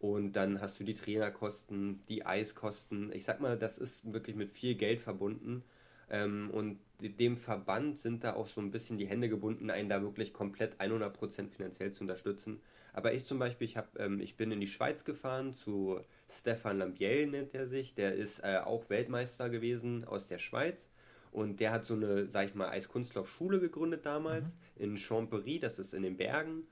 Und 0.00 0.32
dann 0.32 0.62
hast 0.62 0.80
du 0.80 0.84
die 0.84 0.94
Trainerkosten, 0.94 2.02
die 2.08 2.24
Eiskosten. 2.24 3.12
Ich 3.12 3.24
sag 3.24 3.40
mal, 3.40 3.58
das 3.58 3.76
ist 3.76 4.10
wirklich 4.12 4.34
mit 4.34 4.50
viel 4.50 4.74
Geld 4.74 5.00
verbunden. 5.00 5.62
Ähm, 6.08 6.50
und 6.50 6.78
dem 7.00 7.36
Verband 7.36 7.98
sind 7.98 8.24
da 8.24 8.32
auch 8.34 8.46
so 8.46 8.62
ein 8.62 8.70
bisschen 8.70 8.96
die 8.96 9.06
Hände 9.06 9.28
gebunden, 9.28 9.70
einen 9.70 9.90
da 9.90 10.02
wirklich 10.02 10.32
komplett 10.32 10.80
100% 10.80 11.50
finanziell 11.50 11.92
zu 11.92 12.00
unterstützen. 12.00 12.60
Aber 12.94 13.12
ich 13.12 13.26
zum 13.26 13.38
Beispiel, 13.38 13.66
ich, 13.66 13.76
hab, 13.76 13.98
ähm, 14.00 14.20
ich 14.20 14.36
bin 14.36 14.50
in 14.50 14.60
die 14.60 14.66
Schweiz 14.66 15.04
gefahren 15.04 15.52
zu 15.52 16.00
Stefan 16.28 16.78
Lambiel, 16.78 17.26
nennt 17.26 17.54
er 17.54 17.68
sich. 17.68 17.94
Der 17.94 18.14
ist 18.14 18.40
äh, 18.40 18.58
auch 18.64 18.88
Weltmeister 18.88 19.50
gewesen 19.50 20.04
aus 20.04 20.28
der 20.28 20.38
Schweiz. 20.38 20.88
Und 21.30 21.60
der 21.60 21.72
hat 21.72 21.84
so 21.84 21.94
eine, 21.94 22.26
sag 22.26 22.48
ich 22.48 22.54
mal, 22.54 22.70
Eiskunstlaufschule 22.70 23.60
gegründet 23.60 24.06
damals 24.06 24.46
mhm. 24.46 24.82
in 24.82 24.96
Champery, 24.96 25.60
das 25.60 25.78
ist 25.78 25.92
in 25.92 26.02
den 26.02 26.16
Bergen. 26.16 26.66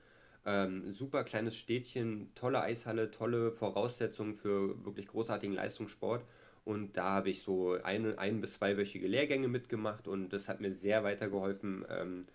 Ähm, 0.49 0.91
super 0.93 1.23
kleines 1.23 1.55
Städtchen, 1.55 2.31
tolle 2.33 2.61
Eishalle, 2.61 3.11
tolle 3.11 3.51
Voraussetzungen 3.51 4.33
für 4.33 4.83
wirklich 4.83 5.05
großartigen 5.05 5.55
Leistungssport. 5.55 6.23
Und 6.65 6.97
da 6.97 7.11
habe 7.11 7.29
ich 7.29 7.43
so 7.43 7.73
ein, 7.83 8.17
ein 8.17 8.41
bis 8.41 8.55
zweiwöchige 8.55 9.07
Lehrgänge 9.07 9.47
mitgemacht 9.47 10.07
und 10.07 10.29
das 10.29 10.49
hat 10.49 10.59
mir 10.59 10.71
sehr 10.71 11.03
weitergeholfen, 11.03 11.85
ähm, 11.89 12.25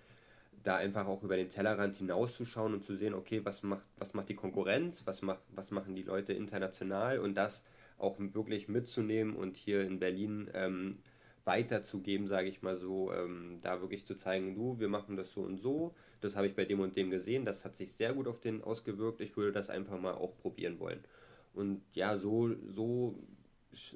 da 0.63 0.77
einfach 0.77 1.09
auch 1.09 1.25
über 1.25 1.37
den 1.37 1.49
Tellerrand 1.49 1.97
hinauszuschauen 1.97 2.75
und 2.75 2.85
zu 2.85 2.95
sehen, 2.95 3.15
okay, 3.15 3.41
was 3.45 3.65
macht, 3.65 3.85
was 3.97 4.15
macht 4.15 4.29
die 4.29 4.37
Konkurrenz, 4.37 5.03
was, 5.07 5.23
macht, 5.23 5.41
was 5.53 5.73
machen 5.73 5.97
die 5.97 6.05
Leute 6.05 6.35
international 6.35 7.19
und 7.19 7.35
das 7.35 7.65
auch 7.99 8.15
wirklich 8.19 8.69
mitzunehmen 8.69 9.35
und 9.35 9.57
hier 9.57 9.83
in 9.83 9.99
Berlin 9.99 10.49
ähm, 10.55 10.99
weiterzugeben, 11.45 12.27
sage 12.27 12.49
ich 12.49 12.63
mal 12.63 12.77
so, 12.79 13.13
ähm, 13.13 13.59
da 13.63 13.81
wirklich 13.81 14.07
zu 14.07 14.15
zeigen, 14.15 14.55
du, 14.55 14.79
wir 14.79 14.89
machen 14.89 15.17
das 15.17 15.33
so 15.33 15.43
und 15.43 15.59
so, 15.59 15.95
das 16.21 16.37
habe 16.37 16.47
ich 16.47 16.55
bei 16.55 16.65
dem 16.65 16.81
und 16.81 16.97
dem 16.97 17.11
gesehen, 17.11 17.45
das 17.45 17.65
hat 17.65 17.77
sich 17.77 17.93
sehr 17.93 18.15
gut 18.15 18.27
auf 18.27 18.41
den 18.41 18.63
ausgewirkt, 18.63 19.21
ich 19.21 19.37
würde 19.37 19.53
das 19.53 19.69
einfach 19.69 20.01
mal 20.01 20.15
auch 20.15 20.37
probieren 20.39 20.79
wollen. 20.79 21.05
Und 21.53 21.83
ja, 21.95 22.19
so, 22.19 22.51
so 22.67 23.15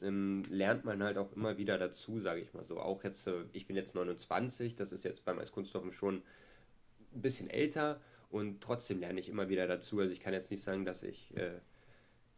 ähm, 0.03 0.45
lernt 0.51 0.85
man 0.85 1.03
halt 1.03 1.19
auch 1.19 1.33
immer 1.33 1.57
wieder 1.59 1.79
dazu, 1.79 2.21
sage 2.21 2.41
ich 2.41 2.53
mal 2.55 2.65
so. 2.65 2.79
Auch 2.79 3.03
jetzt, 3.05 3.27
äh, 3.27 3.45
ich 3.53 3.67
bin 3.67 3.77
jetzt 3.77 3.95
29, 3.95 4.77
das 4.77 4.93
ist 4.93 5.05
jetzt 5.05 5.25
beim 5.25 5.39
Eiskunstlauf 5.39 5.93
schon 5.93 6.23
ein 7.15 7.23
bisschen 7.23 7.49
älter 7.51 8.01
und 8.31 8.61
trotzdem 8.61 9.01
lerne 9.01 9.21
ich 9.21 9.29
immer 9.29 9.49
wieder 9.49 9.67
dazu. 9.67 10.01
Also 10.01 10.13
ich 10.13 10.21
kann 10.21 10.35
jetzt 10.35 10.51
nicht 10.51 10.63
sagen, 10.63 10.85
dass 10.85 11.03
ich 11.03 11.37
äh, 11.37 11.53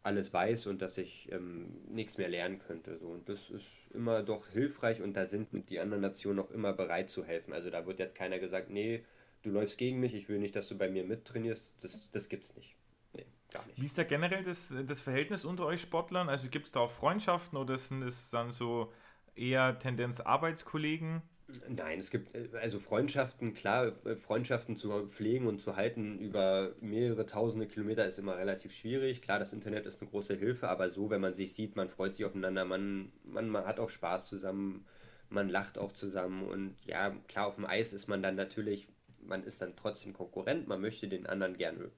alles 0.03 0.33
weiß 0.33 0.67
und 0.67 0.81
dass 0.81 0.97
ich 0.97 1.31
ähm, 1.31 1.67
nichts 1.89 2.17
mehr 2.17 2.29
lernen 2.29 2.59
könnte. 2.59 2.97
So. 2.97 3.07
Und 3.07 3.29
das 3.29 3.49
ist 3.49 3.67
immer 3.93 4.23
doch 4.23 4.47
hilfreich 4.47 5.01
und 5.01 5.13
da 5.13 5.27
sind 5.27 5.49
die 5.69 5.79
anderen 5.79 6.01
Nationen 6.01 6.39
auch 6.39 6.51
immer 6.51 6.73
bereit 6.73 7.09
zu 7.09 7.23
helfen. 7.23 7.53
Also 7.53 7.69
da 7.69 7.85
wird 7.85 7.99
jetzt 7.99 8.15
keiner 8.15 8.39
gesagt, 8.39 8.69
nee, 8.69 9.05
du 9.43 9.51
läufst 9.51 9.77
gegen 9.77 9.99
mich, 9.99 10.13
ich 10.15 10.27
will 10.27 10.39
nicht, 10.39 10.55
dass 10.55 10.67
du 10.67 10.77
bei 10.77 10.89
mir 10.89 11.03
mittrainierst. 11.03 11.73
Das, 11.81 12.09
das 12.11 12.29
gibt's 12.29 12.55
nicht. 12.55 12.75
Nee, 13.13 13.25
gar 13.51 13.65
nicht. 13.67 13.79
Wie 13.79 13.85
ist 13.85 13.97
da 13.97 14.03
generell 14.03 14.43
das, 14.43 14.73
das 14.87 15.01
Verhältnis 15.01 15.45
unter 15.45 15.65
euch 15.65 15.81
Sportlern? 15.81 16.29
Also 16.29 16.49
gibt 16.49 16.65
es 16.65 16.71
da 16.71 16.79
auch 16.79 16.91
Freundschaften 16.91 17.57
oder 17.57 17.77
sind 17.77 18.01
es 18.01 18.31
dann 18.31 18.51
so 18.51 18.91
eher 19.35 19.77
Tendenz 19.77 20.19
Arbeitskollegen? 20.19 21.21
Nein, 21.67 21.99
es 21.99 22.09
gibt 22.09 22.35
äh, 22.35 22.49
also 22.59 22.79
Freundschaften, 22.79 23.53
klar, 23.53 23.93
äh, 24.05 24.15
Freundschaften 24.15 24.75
zu 24.75 25.07
pflegen 25.07 25.47
und 25.47 25.59
zu 25.59 25.75
halten 25.75 26.19
über 26.19 26.73
mehrere 26.81 27.25
tausende 27.25 27.67
Kilometer 27.67 28.05
ist 28.05 28.19
immer 28.19 28.37
relativ 28.37 28.73
schwierig. 28.73 29.21
Klar, 29.21 29.39
das 29.39 29.53
Internet 29.53 29.85
ist 29.85 30.01
eine 30.01 30.09
große 30.09 30.35
Hilfe, 30.35 30.69
aber 30.69 30.89
so, 30.89 31.09
wenn 31.09 31.21
man 31.21 31.35
sich 31.35 31.53
sieht, 31.53 31.75
man 31.75 31.89
freut 31.89 32.15
sich 32.15 32.25
aufeinander, 32.25 32.65
man, 32.65 33.11
man, 33.23 33.49
man 33.49 33.65
hat 33.65 33.79
auch 33.79 33.89
Spaß 33.89 34.27
zusammen, 34.27 34.85
man 35.29 35.49
lacht 35.49 35.77
auch 35.77 35.93
zusammen 35.93 36.43
und 36.43 36.75
ja, 36.85 37.11
klar, 37.27 37.47
auf 37.47 37.55
dem 37.55 37.65
Eis 37.65 37.93
ist 37.93 38.07
man 38.07 38.21
dann 38.21 38.35
natürlich, 38.35 38.87
man 39.21 39.43
ist 39.43 39.61
dann 39.61 39.75
trotzdem 39.75 40.13
Konkurrent, 40.13 40.67
man 40.67 40.81
möchte 40.81 41.07
den 41.07 41.25
anderen 41.25 41.57
gerne 41.57 41.91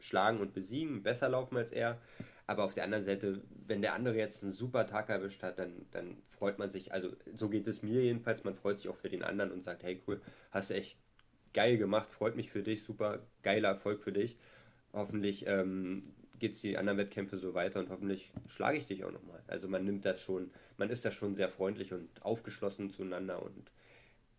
schlagen 0.00 0.40
und 0.40 0.54
besiegen, 0.54 1.02
besser 1.02 1.28
laufen 1.28 1.56
als 1.56 1.72
er. 1.72 1.98
Aber 2.48 2.64
auf 2.64 2.72
der 2.72 2.84
anderen 2.84 3.04
Seite, 3.04 3.42
wenn 3.66 3.82
der 3.82 3.92
andere 3.92 4.16
jetzt 4.16 4.42
einen 4.42 4.52
super 4.52 4.86
Tag 4.86 5.10
erwischt 5.10 5.42
hat, 5.42 5.58
dann, 5.58 5.84
dann 5.90 6.16
freut 6.30 6.58
man 6.58 6.70
sich, 6.70 6.94
also 6.94 7.10
so 7.34 7.50
geht 7.50 7.68
es 7.68 7.82
mir 7.82 8.02
jedenfalls, 8.02 8.42
man 8.42 8.54
freut 8.54 8.78
sich 8.78 8.88
auch 8.88 8.96
für 8.96 9.10
den 9.10 9.22
anderen 9.22 9.52
und 9.52 9.62
sagt, 9.62 9.82
hey 9.82 10.02
cool, 10.06 10.18
hast 10.50 10.70
echt 10.70 10.96
geil 11.52 11.76
gemacht, 11.76 12.10
freut 12.10 12.36
mich 12.36 12.50
für 12.50 12.62
dich, 12.62 12.82
super 12.82 13.18
geiler 13.42 13.68
Erfolg 13.68 14.02
für 14.02 14.12
dich. 14.12 14.38
Hoffentlich 14.94 15.46
ähm, 15.46 16.14
geht 16.38 16.52
es 16.52 16.62
die 16.62 16.78
anderen 16.78 16.96
Wettkämpfe 16.96 17.36
so 17.36 17.52
weiter 17.52 17.80
und 17.80 17.90
hoffentlich 17.90 18.32
schlage 18.48 18.78
ich 18.78 18.86
dich 18.86 19.04
auch 19.04 19.12
nochmal. 19.12 19.42
Also 19.46 19.68
man 19.68 19.84
nimmt 19.84 20.06
das 20.06 20.18
schon, 20.22 20.50
man 20.78 20.88
ist 20.88 21.04
da 21.04 21.10
schon 21.10 21.34
sehr 21.34 21.50
freundlich 21.50 21.92
und 21.92 22.08
aufgeschlossen 22.22 22.88
zueinander 22.88 23.42
und 23.42 23.70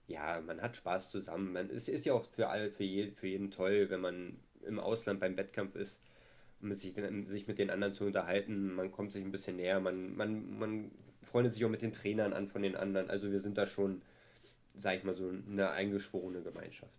ja, 0.07 0.41
man 0.41 0.61
hat 0.61 0.75
Spaß 0.75 1.11
zusammen. 1.11 1.53
Man, 1.53 1.69
es 1.69 1.87
ist 1.87 2.07
ja 2.07 2.13
auch 2.13 2.25
für 2.25 2.47
alle, 2.47 2.71
für, 2.71 2.85
je, 2.85 3.11
für 3.11 3.27
jeden 3.27 3.51
toll, 3.51 3.91
wenn 3.91 4.01
man 4.01 4.39
im 4.65 4.79
Ausland 4.79 5.19
beim 5.19 5.37
Wettkampf 5.37 5.75
ist 5.75 6.01
sich, 6.61 6.95
sich 7.27 7.47
mit 7.47 7.59
den 7.59 7.69
anderen 7.69 7.93
zu 7.93 8.05
unterhalten. 8.05 8.73
Man 8.73 8.91
kommt 8.91 9.11
sich 9.11 9.23
ein 9.23 9.31
bisschen 9.31 9.55
näher, 9.57 9.79
man, 9.79 10.15
man, 10.15 10.59
man 10.59 10.91
freundet 11.23 11.53
sich 11.53 11.63
auch 11.65 11.69
mit 11.69 11.81
den 11.81 11.91
Trainern 11.91 12.33
an 12.33 12.47
von 12.47 12.61
den 12.61 12.75
anderen. 12.75 13.09
Also 13.09 13.31
wir 13.31 13.39
sind 13.39 13.57
da 13.57 13.65
schon, 13.65 14.01
sag 14.75 14.97
ich 14.97 15.03
mal, 15.03 15.15
so 15.15 15.29
eine 15.29 15.71
eingeschworene 15.71 16.41
Gemeinschaft. 16.41 16.93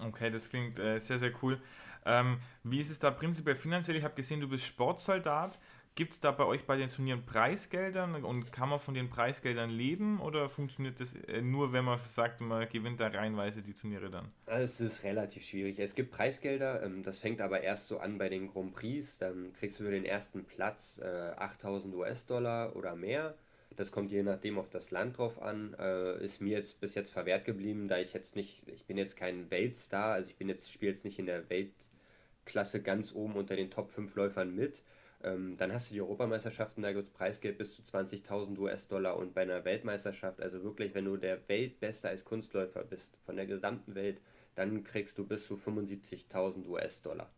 Okay, 0.00 0.30
das 0.30 0.48
klingt 0.48 0.78
äh, 0.78 0.98
sehr, 1.00 1.18
sehr 1.18 1.32
cool. 1.42 1.60
Ähm, 2.06 2.38
wie 2.62 2.80
ist 2.80 2.90
es 2.90 2.98
da 2.98 3.10
prinzipiell 3.10 3.56
finanziell? 3.56 3.96
Ich 3.96 4.04
habe 4.04 4.14
gesehen, 4.14 4.40
du 4.40 4.48
bist 4.48 4.64
Sportsoldat. 4.64 5.58
Gibt 5.94 6.12
es 6.12 6.20
da 6.20 6.30
bei 6.30 6.44
euch 6.44 6.64
bei 6.64 6.76
den 6.76 6.88
Turnieren 6.88 7.24
Preisgeldern 7.26 8.24
und 8.24 8.52
kann 8.52 8.68
man 8.68 8.78
von 8.78 8.94
den 8.94 9.10
Preisgeldern 9.10 9.70
leben 9.70 10.20
oder 10.20 10.48
funktioniert 10.48 11.00
das 11.00 11.14
äh, 11.14 11.42
nur, 11.42 11.72
wenn 11.72 11.84
man 11.84 11.98
sagt, 11.98 12.40
man 12.40 12.68
gewinnt 12.68 13.00
da 13.00 13.08
reinweise 13.08 13.62
die 13.62 13.74
Turniere 13.74 14.08
dann? 14.10 14.30
Es 14.46 14.80
ist 14.80 15.02
relativ 15.02 15.44
schwierig. 15.44 15.78
Es 15.78 15.94
gibt 15.94 16.10
Preisgelder, 16.12 16.82
ähm, 16.82 17.02
das 17.02 17.18
fängt 17.18 17.40
aber 17.40 17.62
erst 17.62 17.88
so 17.88 17.98
an 17.98 18.18
bei 18.18 18.28
den 18.28 18.48
Grand 18.48 18.74
Prix. 18.74 19.18
Dann 19.18 19.52
kriegst 19.52 19.80
du 19.80 19.84
für 19.84 19.90
den 19.90 20.04
ersten 20.04 20.44
Platz 20.44 21.00
8000 21.00 21.92
äh, 21.92 21.96
US-Dollar 21.96 22.76
oder 22.76 22.94
mehr. 22.94 23.34
Das 23.78 23.92
kommt 23.92 24.10
je 24.10 24.22
nachdem 24.22 24.58
auf 24.58 24.70
das 24.70 24.90
Land 24.90 25.18
drauf 25.18 25.40
an. 25.40 25.74
Äh, 25.78 26.24
ist 26.24 26.40
mir 26.40 26.56
jetzt 26.56 26.80
bis 26.80 26.94
jetzt 26.94 27.10
verwehrt 27.10 27.44
geblieben, 27.44 27.86
da 27.88 27.98
ich 27.98 28.12
jetzt 28.12 28.34
nicht, 28.34 28.62
ich 28.68 28.84
bin 28.86 28.98
jetzt 28.98 29.16
kein 29.16 29.50
Weltstar, 29.50 30.14
also 30.14 30.30
ich 30.30 30.36
bin 30.36 30.48
jetzt, 30.48 30.72
spiele 30.72 30.90
jetzt 30.90 31.04
nicht 31.04 31.18
in 31.18 31.26
der 31.26 31.48
Weltklasse 31.48 32.82
ganz 32.82 33.14
oben 33.14 33.34
unter 33.34 33.56
den 33.56 33.70
Top 33.70 33.90
5 33.90 34.14
Läufern 34.16 34.54
mit. 34.54 34.82
Ähm, 35.24 35.56
dann 35.56 35.72
hast 35.72 35.90
du 35.90 35.94
die 35.94 36.00
Europameisterschaften, 36.00 36.82
da 36.82 36.92
gibt 36.92 37.06
es 37.06 37.10
Preisgeld 37.10 37.58
bis 37.58 37.74
zu 37.74 37.82
20.000 37.82 38.56
US-Dollar 38.58 39.16
und 39.16 39.34
bei 39.34 39.42
einer 39.42 39.64
Weltmeisterschaft, 39.64 40.40
also 40.40 40.62
wirklich, 40.62 40.94
wenn 40.94 41.06
du 41.06 41.16
der 41.16 41.48
Weltbeste 41.48 42.08
als 42.08 42.24
Kunstläufer 42.24 42.84
bist, 42.84 43.16
von 43.26 43.36
der 43.36 43.46
gesamten 43.46 43.94
Welt, 43.96 44.20
dann 44.54 44.84
kriegst 44.84 45.18
du 45.18 45.26
bis 45.26 45.46
zu 45.46 45.56
75.000 45.56 46.66
US-Dollar. 46.66 47.30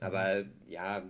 Aber 0.00 0.44
ja, 0.66 1.04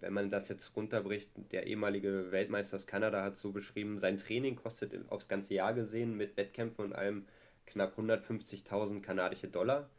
wenn 0.00 0.12
man 0.14 0.30
das 0.30 0.48
jetzt 0.48 0.74
runterbricht, 0.74 1.30
der 1.52 1.66
ehemalige 1.66 2.32
Weltmeister 2.32 2.76
aus 2.76 2.86
Kanada 2.86 3.22
hat 3.22 3.36
so 3.36 3.52
beschrieben, 3.52 3.98
sein 3.98 4.16
Training 4.16 4.56
kostet 4.56 4.94
aufs 5.10 5.28
ganze 5.28 5.52
Jahr 5.52 5.74
gesehen 5.74 6.16
mit 6.16 6.36
Wettkämpfen 6.38 6.86
und 6.86 6.92
allem 6.94 7.26
knapp 7.66 7.98
150.000 7.98 9.02
kanadische 9.02 9.48
Dollar 9.48 9.90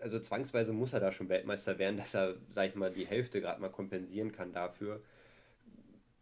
also 0.00 0.20
zwangsweise 0.20 0.72
muss 0.72 0.92
er 0.92 1.00
da 1.00 1.12
schon 1.12 1.28
Weltmeister 1.28 1.78
werden, 1.78 1.96
dass 1.96 2.14
er, 2.14 2.36
sag 2.50 2.68
ich 2.68 2.74
mal, 2.74 2.92
die 2.92 3.06
Hälfte 3.06 3.40
gerade 3.40 3.60
mal 3.60 3.70
kompensieren 3.70 4.32
kann 4.32 4.52
dafür. 4.52 5.00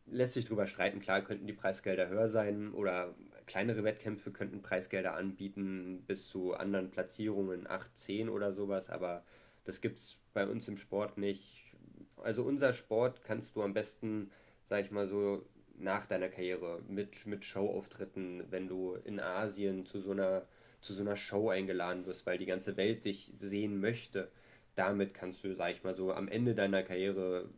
Lässt 0.07 0.35
sich 0.35 0.45
drüber 0.45 0.67
streiten, 0.67 1.01
klar 1.01 1.23
könnten 1.23 1.47
die 1.47 1.53
Preisgelder 1.53 2.09
höher 2.09 2.29
sein 2.29 2.73
oder 2.73 3.15
kleinere 3.47 3.85
Wettkämpfe 3.85 4.31
könnten 4.33 4.63
Preisgelder 4.63 5.15
anbieten 5.15 6.03
bis 6.07 6.29
zu 6.29 6.55
anderen 6.55 6.91
Platzierungen, 6.91 7.67
8, 7.69 7.97
10 7.97 8.29
oder 8.29 8.53
sowas, 8.53 8.91
aber 8.91 9.25
das 9.65 9.81
gibt 9.81 9.99
es 9.99 10.19
bei 10.33 10.47
uns 10.47 10.69
im 10.69 10.77
Sport 10.77 11.19
nicht. 11.19 11.73
Also 12.17 12.43
unser 12.43 12.73
Sport 12.73 13.23
kannst 13.25 13.57
du 13.57 13.63
am 13.63 13.75
besten, 13.75 14.31
sag 14.69 14.85
ich 14.85 14.91
mal 14.91 15.09
so, 15.09 15.45
nach 15.79 16.07
deiner 16.07 16.29
Karriere 16.29 16.81
mit, 16.89 17.27
mit 17.27 17.45
Showauftritten, 17.45 18.45
wenn 18.51 18.69
du 18.69 18.95
in 19.05 19.21
Asien 19.21 19.85
zu 19.87 20.01
so 20.01 20.13
einer 20.13 20.47
zu 20.81 20.95
so 20.95 21.03
einer 21.03 21.17
Show 21.17 21.51
eingeladen 21.51 22.07
wirst, 22.07 22.27
weil 22.27 22.39
die 22.39 22.47
ganze 22.47 22.77
Welt 22.77 23.05
dich 23.05 23.33
sehen 23.39 23.81
möchte, 23.81 24.31
damit 24.75 25.15
kannst 25.15 25.45
du, 25.45 25.55
sag 25.55 25.75
ich 25.75 25.85
mal 25.85 25.95
so, 25.95 26.13
am 26.13 26.29
Ende 26.29 26.55
deiner 26.55 26.83
Karriere 26.83 27.49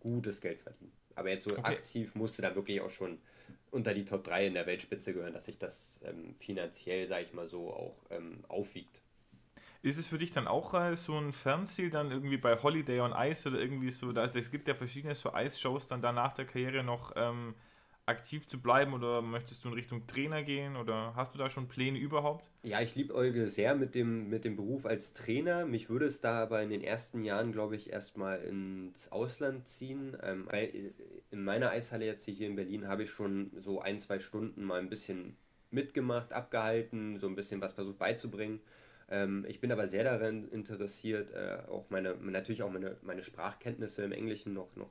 gutes 0.00 0.40
Geld 0.40 0.60
verdienen. 0.60 0.92
Aber 1.14 1.30
jetzt 1.30 1.44
so 1.44 1.52
okay. 1.52 1.62
aktiv 1.62 2.14
musst 2.14 2.38
du 2.38 2.42
da 2.42 2.54
wirklich 2.54 2.80
auch 2.80 2.90
schon 2.90 3.18
unter 3.70 3.92
die 3.94 4.04
Top 4.04 4.24
3 4.24 4.46
in 4.46 4.54
der 4.54 4.66
Weltspitze 4.66 5.12
gehören, 5.12 5.32
dass 5.32 5.46
sich 5.46 5.58
das 5.58 6.00
ähm, 6.04 6.34
finanziell, 6.38 7.08
sag 7.08 7.22
ich 7.22 7.32
mal 7.32 7.48
so, 7.48 7.72
auch 7.72 7.96
ähm, 8.10 8.44
aufwiegt. 8.48 9.02
Ist 9.82 9.98
es 9.98 10.06
für 10.06 10.18
dich 10.18 10.30
dann 10.30 10.48
auch 10.48 10.74
äh, 10.74 10.96
so 10.96 11.16
ein 11.18 11.32
Fernziel, 11.32 11.90
dann 11.90 12.10
irgendwie 12.10 12.36
bei 12.36 12.56
Holiday 12.56 13.00
on 13.00 13.12
Ice 13.16 13.48
oder 13.48 13.60
irgendwie 13.60 13.90
so, 13.90 14.12
da, 14.12 14.22
also 14.22 14.38
es 14.38 14.50
gibt 14.50 14.68
ja 14.68 14.74
verschiedene 14.74 15.14
so 15.14 15.32
Eisshows 15.32 15.86
dann 15.86 16.02
da 16.02 16.12
nach 16.12 16.32
der 16.32 16.46
Karriere 16.46 16.82
noch 16.82 17.12
ähm, 17.16 17.54
aktiv 18.08 18.48
zu 18.48 18.60
bleiben 18.60 18.94
oder 18.94 19.22
möchtest 19.22 19.64
du 19.64 19.68
in 19.68 19.74
Richtung 19.74 20.06
Trainer 20.06 20.42
gehen 20.42 20.76
oder 20.76 21.14
hast 21.14 21.34
du 21.34 21.38
da 21.38 21.50
schon 21.50 21.68
Pläne 21.68 21.98
überhaupt? 21.98 22.48
Ja, 22.62 22.80
ich 22.80 22.94
liebe 22.94 23.14
Euge 23.14 23.50
sehr 23.50 23.74
mit 23.74 23.94
dem, 23.94 24.30
mit 24.30 24.44
dem 24.44 24.56
Beruf 24.56 24.86
als 24.86 25.12
Trainer. 25.12 25.66
Mich 25.66 25.90
würde 25.90 26.06
es 26.06 26.20
da 26.20 26.42
aber 26.42 26.62
in 26.62 26.70
den 26.70 26.82
ersten 26.82 27.22
Jahren, 27.22 27.52
glaube 27.52 27.76
ich, 27.76 27.92
erstmal 27.92 28.40
ins 28.40 29.12
Ausland 29.12 29.68
ziehen. 29.68 30.16
Ähm, 30.22 30.48
in 31.30 31.44
meiner 31.44 31.70
Eishalle 31.70 32.06
jetzt 32.06 32.24
hier 32.24 32.46
in 32.46 32.56
Berlin 32.56 32.88
habe 32.88 33.04
ich 33.04 33.10
schon 33.10 33.50
so 33.56 33.80
ein, 33.80 33.98
zwei 34.00 34.18
Stunden 34.18 34.64
mal 34.64 34.80
ein 34.80 34.88
bisschen 34.88 35.36
mitgemacht, 35.70 36.32
abgehalten, 36.32 37.18
so 37.18 37.28
ein 37.28 37.36
bisschen 37.36 37.60
was 37.60 37.74
versucht 37.74 37.98
beizubringen. 37.98 38.60
Ähm, 39.10 39.44
ich 39.46 39.60
bin 39.60 39.70
aber 39.70 39.86
sehr 39.86 40.04
daran 40.04 40.48
interessiert, 40.48 41.30
äh, 41.32 41.58
auch 41.68 41.90
meine, 41.90 42.14
natürlich 42.14 42.62
auch 42.62 42.70
meine, 42.70 42.96
meine 43.02 43.22
Sprachkenntnisse 43.22 44.02
im 44.02 44.12
Englischen 44.12 44.54
noch, 44.54 44.74
noch, 44.76 44.90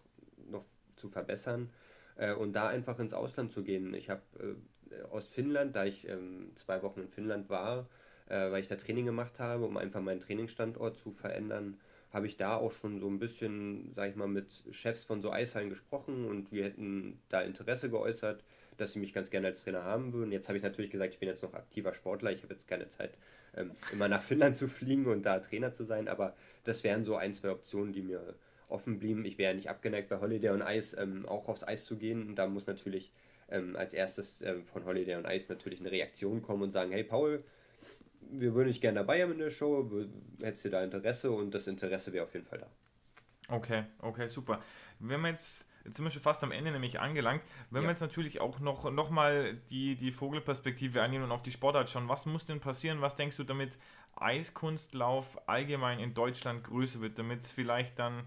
noch 0.50 0.66
zu 0.96 1.10
verbessern 1.10 1.70
äh, 2.18 2.34
und 2.34 2.54
da 2.54 2.68
einfach 2.68 3.00
ins 3.00 3.14
Ausland 3.14 3.52
zu 3.52 3.64
gehen. 3.64 3.94
Ich 3.94 4.10
habe 4.10 4.22
äh, 4.40 5.04
aus 5.12 5.28
Finnland, 5.28 5.76
da 5.76 5.86
ich 5.86 6.08
ähm, 6.08 6.52
zwei 6.56 6.82
Wochen 6.84 7.02
in 7.02 7.10
Finnland 7.10 7.50
war, 7.50 7.88
äh, 8.28 8.52
weil 8.52 8.62
ich 8.62 8.68
da 8.68 8.76
Training 8.76 9.06
gemacht 9.06 9.40
habe, 9.40 9.66
um 9.66 9.78
einfach 9.78 10.02
meinen 10.02 10.20
Trainingsstandort 10.20 10.98
zu 10.98 11.12
verändern, 11.12 11.78
habe 12.12 12.28
ich 12.28 12.38
da 12.38 12.56
auch 12.56 12.72
schon 12.72 12.98
so 12.98 13.08
ein 13.08 13.20
bisschen, 13.20 13.92
sag 13.96 14.10
ich 14.10 14.16
mal, 14.16 14.28
mit 14.28 14.64
Chefs 14.72 15.04
von 15.04 15.22
so 15.22 15.32
Eishallen 15.32 15.70
gesprochen 15.70 16.26
und 16.26 16.52
wir 16.52 16.66
hätten 16.66 17.20
da 17.30 17.42
Interesse 17.42 17.90
geäußert, 17.90 18.44
dass 18.78 18.94
sie 18.94 19.00
mich 19.00 19.14
ganz 19.14 19.30
gerne 19.30 19.48
als 19.48 19.64
Trainer 19.64 19.84
haben 19.84 20.14
würden. 20.14 20.32
Jetzt 20.32 20.48
habe 20.48 20.58
ich 20.58 20.64
natürlich 20.64 20.92
gesagt, 20.92 21.14
ich 21.14 21.20
bin 21.20 21.28
jetzt 21.28 21.44
noch 21.44 21.54
aktiver 21.54 21.94
Sportler, 21.94 22.32
ich 22.32 22.44
habe 22.44 22.54
jetzt 22.54 22.68
keine 22.68 22.88
Zeit, 22.90 23.18
ähm, 23.56 23.72
immer 23.92 24.08
nach 24.08 24.22
Finnland 24.24 24.56
zu 24.56 24.68
fliegen 24.68 25.06
und 25.08 25.24
da 25.24 25.40
Trainer 25.40 25.74
zu 25.74 25.84
sein, 25.84 26.08
aber 26.08 26.36
das 26.64 26.84
wären 26.84 27.04
so 27.04 27.16
ein, 27.16 27.34
zwei 27.34 27.52
Optionen, 27.52 27.92
die 27.92 28.02
mir 28.02 28.36
offen 28.68 29.00
blieben. 29.00 29.26
Ich 29.26 29.38
wäre 29.38 29.56
nicht 29.56 29.70
abgeneigt, 29.70 30.10
bei 30.10 30.20
Holiday 30.20 30.50
on 30.50 30.62
Ice 30.62 30.96
ähm, 30.98 31.26
auch 31.28 31.48
aufs 31.48 31.64
Eis 31.64 31.86
zu 31.86 31.98
gehen. 31.98 32.28
Und 32.28 32.36
da 32.36 32.48
muss 32.48 32.68
natürlich 32.68 33.12
ähm, 33.50 33.76
als 33.76 33.94
erstes 33.94 34.42
ähm, 34.42 34.66
von 34.66 34.86
Holiday 34.86 35.16
on 35.16 35.26
Ice 35.26 35.52
natürlich 35.52 35.80
eine 35.80 35.92
Reaktion 35.92 36.42
kommen 36.42 36.64
und 36.64 36.72
sagen, 36.72 36.92
hey 36.92 37.04
Paul, 37.04 37.44
wir 38.30 38.54
würden 38.54 38.68
dich 38.68 38.82
gerne 38.82 39.00
dabei 39.00 39.22
haben 39.22 39.32
in 39.34 39.40
der 39.40 39.52
Show, 39.52 39.90
hättest 40.42 40.66
du 40.66 40.70
da 40.70 40.84
Interesse 40.84 41.32
und 41.32 41.52
das 41.52 41.68
Interesse 41.68 42.12
wäre 42.12 42.26
auf 42.26 42.34
jeden 42.34 42.46
Fall 42.46 42.60
da. 42.60 42.68
Okay, 43.56 43.84
okay, 44.00 44.28
super. 44.28 44.62
Wenn 45.00 45.22
wir 45.22 45.30
jetzt, 45.30 45.66
jetzt 45.86 45.96
sind 45.96 46.06
wir 46.06 46.12
schon 46.12 46.22
fast 46.22 46.44
am 46.44 46.52
Ende 46.52 46.72
nämlich 46.72 47.00
angelangt, 47.00 47.42
wenn 47.70 47.84
ja. 47.84 47.88
wir 47.88 47.92
jetzt 47.92 48.02
natürlich 48.02 48.42
auch 48.42 48.60
noch, 48.60 48.92
noch 48.92 49.10
mal 49.10 49.56
die, 49.70 49.96
die 49.96 50.12
Vogelperspektive 50.12 51.02
annehmen 51.02 51.24
und 51.24 51.32
auf 51.32 51.44
die 51.44 51.52
Sportart 51.52 51.90
schauen, 51.90 52.10
was 52.10 52.26
muss 52.26 52.46
denn 52.46 52.60
passieren, 52.60 53.00
was 53.00 53.16
denkst 53.16 53.38
du, 53.38 53.46
damit 53.46 53.78
Eiskunstlauf 54.16 55.48
allgemein 55.48 56.00
in 56.00 56.14
Deutschland 56.14 56.64
größer 56.66 57.00
wird, 57.00 57.18
damit 57.18 57.42
es 57.42 57.52
vielleicht 57.52 58.00
dann 58.00 58.26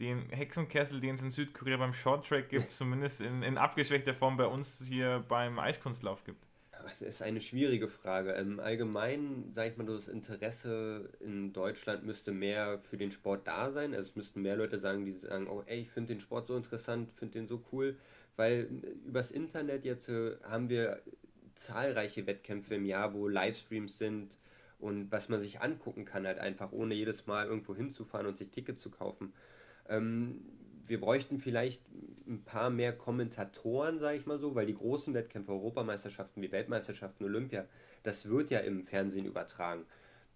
den 0.00 0.28
Hexenkessel, 0.30 1.00
den 1.00 1.14
es 1.14 1.22
in 1.22 1.30
Südkorea 1.30 1.76
beim 1.76 1.92
Shorttrack 1.92 2.48
gibt, 2.48 2.70
zumindest 2.70 3.20
in, 3.20 3.42
in 3.42 3.58
abgeschwächter 3.58 4.14
Form 4.14 4.36
bei 4.36 4.46
uns 4.46 4.82
hier 4.86 5.24
beim 5.28 5.58
Eiskunstlauf 5.58 6.24
gibt? 6.24 6.44
Das 6.82 7.00
ist 7.00 7.22
eine 7.22 7.40
schwierige 7.40 7.88
Frage. 7.88 8.32
Im 8.32 8.58
Allgemeinen, 8.58 9.52
sage 9.52 9.70
ich 9.70 9.76
mal, 9.76 9.86
das 9.86 10.08
Interesse 10.08 11.08
in 11.20 11.52
Deutschland 11.52 12.04
müsste 12.04 12.32
mehr 12.32 12.80
für 12.80 12.96
den 12.96 13.12
Sport 13.12 13.46
da 13.46 13.70
sein. 13.70 13.94
Also 13.94 14.10
es 14.10 14.16
müssten 14.16 14.42
mehr 14.42 14.56
Leute 14.56 14.80
sagen, 14.80 15.04
die 15.04 15.12
sagen, 15.12 15.46
oh 15.48 15.62
ey, 15.66 15.80
ich 15.80 15.90
finde 15.90 16.14
den 16.14 16.20
Sport 16.20 16.48
so 16.48 16.56
interessant, 16.56 17.12
finde 17.12 17.38
den 17.38 17.46
so 17.46 17.62
cool. 17.72 17.96
Weil 18.36 18.68
übers 19.06 19.30
Internet 19.30 19.84
jetzt 19.84 20.08
äh, 20.08 20.36
haben 20.42 20.68
wir 20.68 21.02
zahlreiche 21.54 22.26
Wettkämpfe 22.26 22.74
im 22.74 22.84
Jahr, 22.84 23.14
wo 23.14 23.28
Livestreams 23.28 23.98
sind 23.98 24.38
und 24.78 25.12
was 25.12 25.28
man 25.28 25.40
sich 25.40 25.60
angucken 25.60 26.04
kann, 26.04 26.26
halt 26.26 26.38
einfach, 26.38 26.72
ohne 26.72 26.94
jedes 26.94 27.26
Mal 27.26 27.46
irgendwo 27.46 27.76
hinzufahren 27.76 28.26
und 28.26 28.36
sich 28.36 28.50
Tickets 28.50 28.82
zu 28.82 28.90
kaufen. 28.90 29.32
Ähm, 29.88 30.40
wir 30.86 31.00
bräuchten 31.00 31.38
vielleicht 31.38 31.82
ein 32.26 32.44
paar 32.44 32.70
mehr 32.70 32.92
Kommentatoren, 32.92 33.98
sage 33.98 34.18
ich 34.18 34.26
mal 34.26 34.38
so, 34.38 34.54
weil 34.54 34.66
die 34.66 34.74
großen 34.74 35.14
Wettkämpfe, 35.14 35.52
Europameisterschaften 35.52 36.42
wie 36.42 36.52
Weltmeisterschaften, 36.52 37.24
Olympia, 37.24 37.66
das 38.02 38.28
wird 38.28 38.50
ja 38.50 38.60
im 38.60 38.82
Fernsehen 38.84 39.26
übertragen. 39.26 39.84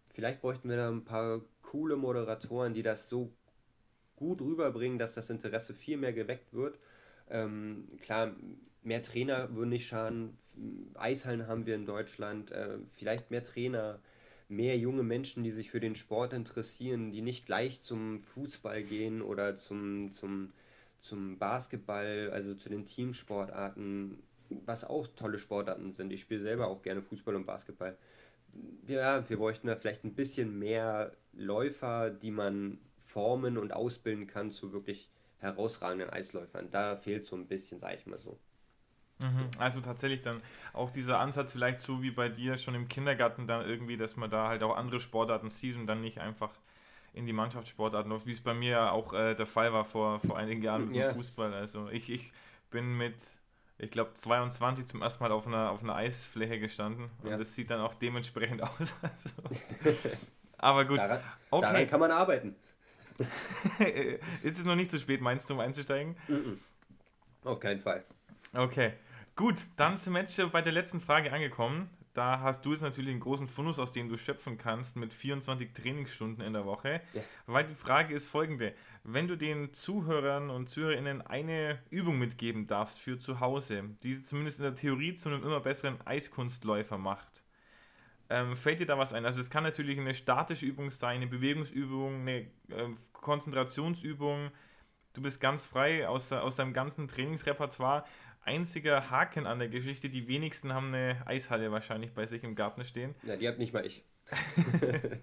Vielleicht 0.08 0.40
bräuchten 0.40 0.68
wir 0.68 0.76
da 0.76 0.88
ein 0.88 1.04
paar 1.04 1.42
coole 1.62 1.96
Moderatoren, 1.96 2.74
die 2.74 2.82
das 2.82 3.08
so 3.08 3.32
gut 4.16 4.40
rüberbringen, 4.40 4.98
dass 4.98 5.14
das 5.14 5.30
Interesse 5.30 5.74
viel 5.74 5.96
mehr 5.96 6.12
geweckt 6.12 6.54
wird. 6.54 6.78
Ähm, 7.28 7.86
klar, 8.00 8.34
mehr 8.82 9.02
Trainer 9.02 9.54
würden 9.54 9.70
nicht 9.70 9.86
schaden. 9.86 10.38
Eishallen 10.94 11.46
haben 11.48 11.66
wir 11.66 11.74
in 11.74 11.86
Deutschland. 11.86 12.50
Äh, 12.50 12.78
vielleicht 12.92 13.30
mehr 13.30 13.42
Trainer, 13.42 14.00
mehr 14.48 14.78
junge 14.78 15.02
Menschen, 15.02 15.42
die 15.42 15.50
sich 15.50 15.70
für 15.70 15.80
den 15.80 15.94
Sport 15.96 16.32
interessieren, 16.32 17.10
die 17.12 17.22
nicht 17.22 17.46
gleich 17.46 17.80
zum 17.82 18.20
Fußball 18.20 18.82
gehen 18.84 19.22
oder 19.22 19.56
zum, 19.56 20.12
zum, 20.12 20.52
zum 20.98 21.38
Basketball, 21.38 22.30
also 22.32 22.54
zu 22.54 22.68
den 22.68 22.86
Teamsportarten, 22.86 24.22
was 24.50 24.84
auch 24.84 25.08
tolle 25.08 25.38
Sportarten 25.38 25.92
sind. 25.92 26.12
Ich 26.12 26.22
spiele 26.22 26.40
selber 26.40 26.68
auch 26.68 26.82
gerne 26.82 27.02
Fußball 27.02 27.34
und 27.34 27.46
Basketball. 27.46 27.96
Ja, 28.86 29.28
wir 29.28 29.36
bräuchten 29.38 29.66
da 29.66 29.76
vielleicht 29.76 30.04
ein 30.04 30.14
bisschen 30.14 30.58
mehr 30.58 31.12
Läufer, 31.32 32.10
die 32.10 32.30
man 32.30 32.78
formen 33.04 33.58
und 33.58 33.72
ausbilden 33.72 34.26
kann 34.26 34.50
zu 34.50 34.72
wirklich 34.72 35.10
herausragenden 35.38 36.10
Eisläufern. 36.10 36.70
Da 36.70 36.96
fehlt 36.96 37.24
so 37.24 37.36
ein 37.36 37.46
bisschen, 37.46 37.78
sage 37.78 37.96
ich 37.96 38.06
mal 38.06 38.18
so. 38.18 38.38
Mhm. 39.22 39.50
Also 39.58 39.80
tatsächlich 39.80 40.22
dann 40.22 40.42
auch 40.72 40.90
dieser 40.90 41.18
Ansatz 41.18 41.52
vielleicht 41.52 41.80
so 41.80 42.02
wie 42.02 42.10
bei 42.10 42.28
dir 42.28 42.58
schon 42.58 42.74
im 42.74 42.88
Kindergarten 42.88 43.46
dann 43.46 43.66
irgendwie, 43.66 43.96
dass 43.96 44.16
man 44.16 44.30
da 44.30 44.48
halt 44.48 44.62
auch 44.62 44.76
andere 44.76 45.00
Sportarten 45.00 45.48
sieht 45.48 45.76
und 45.76 45.86
dann 45.86 46.00
nicht 46.02 46.18
einfach 46.18 46.50
in 47.14 47.24
die 47.24 47.32
Mannschaftssportarten 47.32 48.10
läuft, 48.10 48.26
wie 48.26 48.32
es 48.32 48.42
bei 48.42 48.52
mir 48.52 48.70
ja 48.70 48.90
auch 48.90 49.14
äh, 49.14 49.34
der 49.34 49.46
Fall 49.46 49.72
war 49.72 49.86
vor, 49.86 50.20
vor 50.20 50.36
einigen 50.36 50.62
Jahren 50.62 50.88
mit 50.88 50.96
dem 50.96 51.14
Fußball. 51.14 51.54
Also 51.54 51.88
ich, 51.88 52.10
ich 52.10 52.32
bin 52.70 52.98
mit, 52.98 53.16
ich 53.78 53.90
glaube 53.90 54.12
22 54.12 54.86
zum 54.86 55.00
ersten 55.00 55.24
Mal 55.24 55.32
auf 55.32 55.46
einer, 55.46 55.70
auf 55.70 55.82
einer 55.82 55.96
Eisfläche 55.96 56.60
gestanden 56.60 57.10
und 57.22 57.30
ja. 57.30 57.38
das 57.38 57.54
sieht 57.54 57.70
dann 57.70 57.80
auch 57.80 57.94
dementsprechend 57.94 58.62
aus. 58.62 58.94
Also, 59.00 59.30
Aber 60.58 60.84
gut. 60.84 60.98
Daran, 60.98 61.20
okay. 61.50 61.66
daran 61.66 61.86
kann 61.88 62.00
man 62.00 62.10
arbeiten. 62.10 62.54
ist 64.42 64.58
es 64.58 64.64
noch 64.66 64.74
nicht 64.74 64.90
zu 64.90 64.98
spät, 64.98 65.22
meinst 65.22 65.48
du, 65.48 65.54
um 65.54 65.60
einzusteigen? 65.60 66.16
Auf 67.44 67.60
keinen 67.60 67.80
Fall. 67.80 68.04
Okay. 68.52 68.92
Gut, 69.36 69.56
dann 69.76 69.98
sind 69.98 70.14
wir 70.14 70.46
bei 70.48 70.62
der 70.62 70.72
letzten 70.72 70.98
Frage 70.98 71.30
angekommen. 71.30 71.90
Da 72.14 72.40
hast 72.40 72.64
du 72.64 72.72
jetzt 72.72 72.80
natürlich 72.80 73.10
einen 73.10 73.20
großen 73.20 73.46
Fundus, 73.46 73.78
aus 73.78 73.92
dem 73.92 74.08
du 74.08 74.16
schöpfen 74.16 74.56
kannst, 74.56 74.96
mit 74.96 75.12
24 75.12 75.74
Trainingsstunden 75.74 76.42
in 76.42 76.54
der 76.54 76.64
Woche. 76.64 77.02
Ja. 77.12 77.20
Weil 77.44 77.66
die 77.66 77.74
Frage 77.74 78.14
ist 78.14 78.28
folgende: 78.28 78.72
Wenn 79.04 79.28
du 79.28 79.36
den 79.36 79.74
Zuhörern 79.74 80.48
und 80.48 80.70
Zuhörerinnen 80.70 81.20
eine 81.20 81.78
Übung 81.90 82.18
mitgeben 82.18 82.66
darfst 82.66 82.98
für 82.98 83.18
zu 83.18 83.38
Hause, 83.38 83.84
die 84.02 84.22
zumindest 84.22 84.60
in 84.60 84.64
der 84.64 84.74
Theorie 84.74 85.12
zu 85.12 85.28
einem 85.28 85.42
immer 85.42 85.60
besseren 85.60 85.98
Eiskunstläufer 86.06 86.96
macht, 86.96 87.44
ähm, 88.30 88.56
fällt 88.56 88.80
dir 88.80 88.86
da 88.86 88.96
was 88.96 89.12
ein? 89.12 89.26
Also, 89.26 89.38
es 89.38 89.50
kann 89.50 89.64
natürlich 89.64 89.98
eine 89.98 90.14
statische 90.14 90.64
Übung 90.64 90.90
sein, 90.90 91.16
eine 91.16 91.26
Bewegungsübung, 91.26 92.22
eine 92.22 92.38
äh, 92.70 92.94
Konzentrationsübung. 93.12 94.50
Du 95.12 95.20
bist 95.20 95.40
ganz 95.40 95.66
frei 95.66 96.08
aus, 96.08 96.32
aus 96.32 96.56
deinem 96.56 96.72
ganzen 96.72 97.08
Trainingsrepertoire 97.08 98.04
einziger 98.46 99.10
Haken 99.10 99.46
an 99.46 99.58
der 99.58 99.68
Geschichte. 99.68 100.08
Die 100.08 100.28
wenigsten 100.28 100.72
haben 100.72 100.94
eine 100.94 101.26
Eishalle 101.26 101.70
wahrscheinlich 101.72 102.12
bei 102.12 102.26
sich 102.26 102.44
im 102.44 102.54
Garten 102.54 102.84
stehen. 102.84 103.14
Ja, 103.24 103.36
die 103.36 103.48
habt 103.48 103.58
nicht 103.58 103.72
mal 103.72 103.84
ich. 103.84 104.04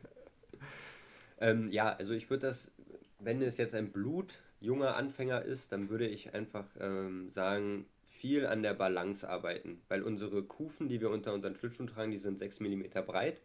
ähm, 1.40 1.72
ja, 1.72 1.94
also 1.96 2.14
ich 2.14 2.30
würde 2.30 2.48
das, 2.48 2.72
wenn 3.20 3.42
es 3.42 3.58
jetzt 3.58 3.76
ein 3.76 3.92
blutjunger 3.92 4.96
Anfänger 4.96 5.42
ist, 5.42 5.72
dann 5.72 5.90
würde 5.90 6.08
ich 6.08 6.34
einfach 6.34 6.66
ähm, 6.80 7.30
sagen, 7.30 7.86
viel 8.10 8.46
an 8.46 8.64
der 8.64 8.74
Balance 8.74 9.28
arbeiten, 9.28 9.82
weil 9.90 10.02
unsere 10.02 10.44
Kufen, 10.44 10.88
die 10.88 11.02
wir 11.02 11.10
unter 11.10 11.34
unseren 11.34 11.56
Schlittschuhen 11.56 11.88
tragen, 11.88 12.12
die 12.12 12.18
sind 12.18 12.40
6 12.40 12.62
mm 12.62 12.84
breit. 13.06 13.42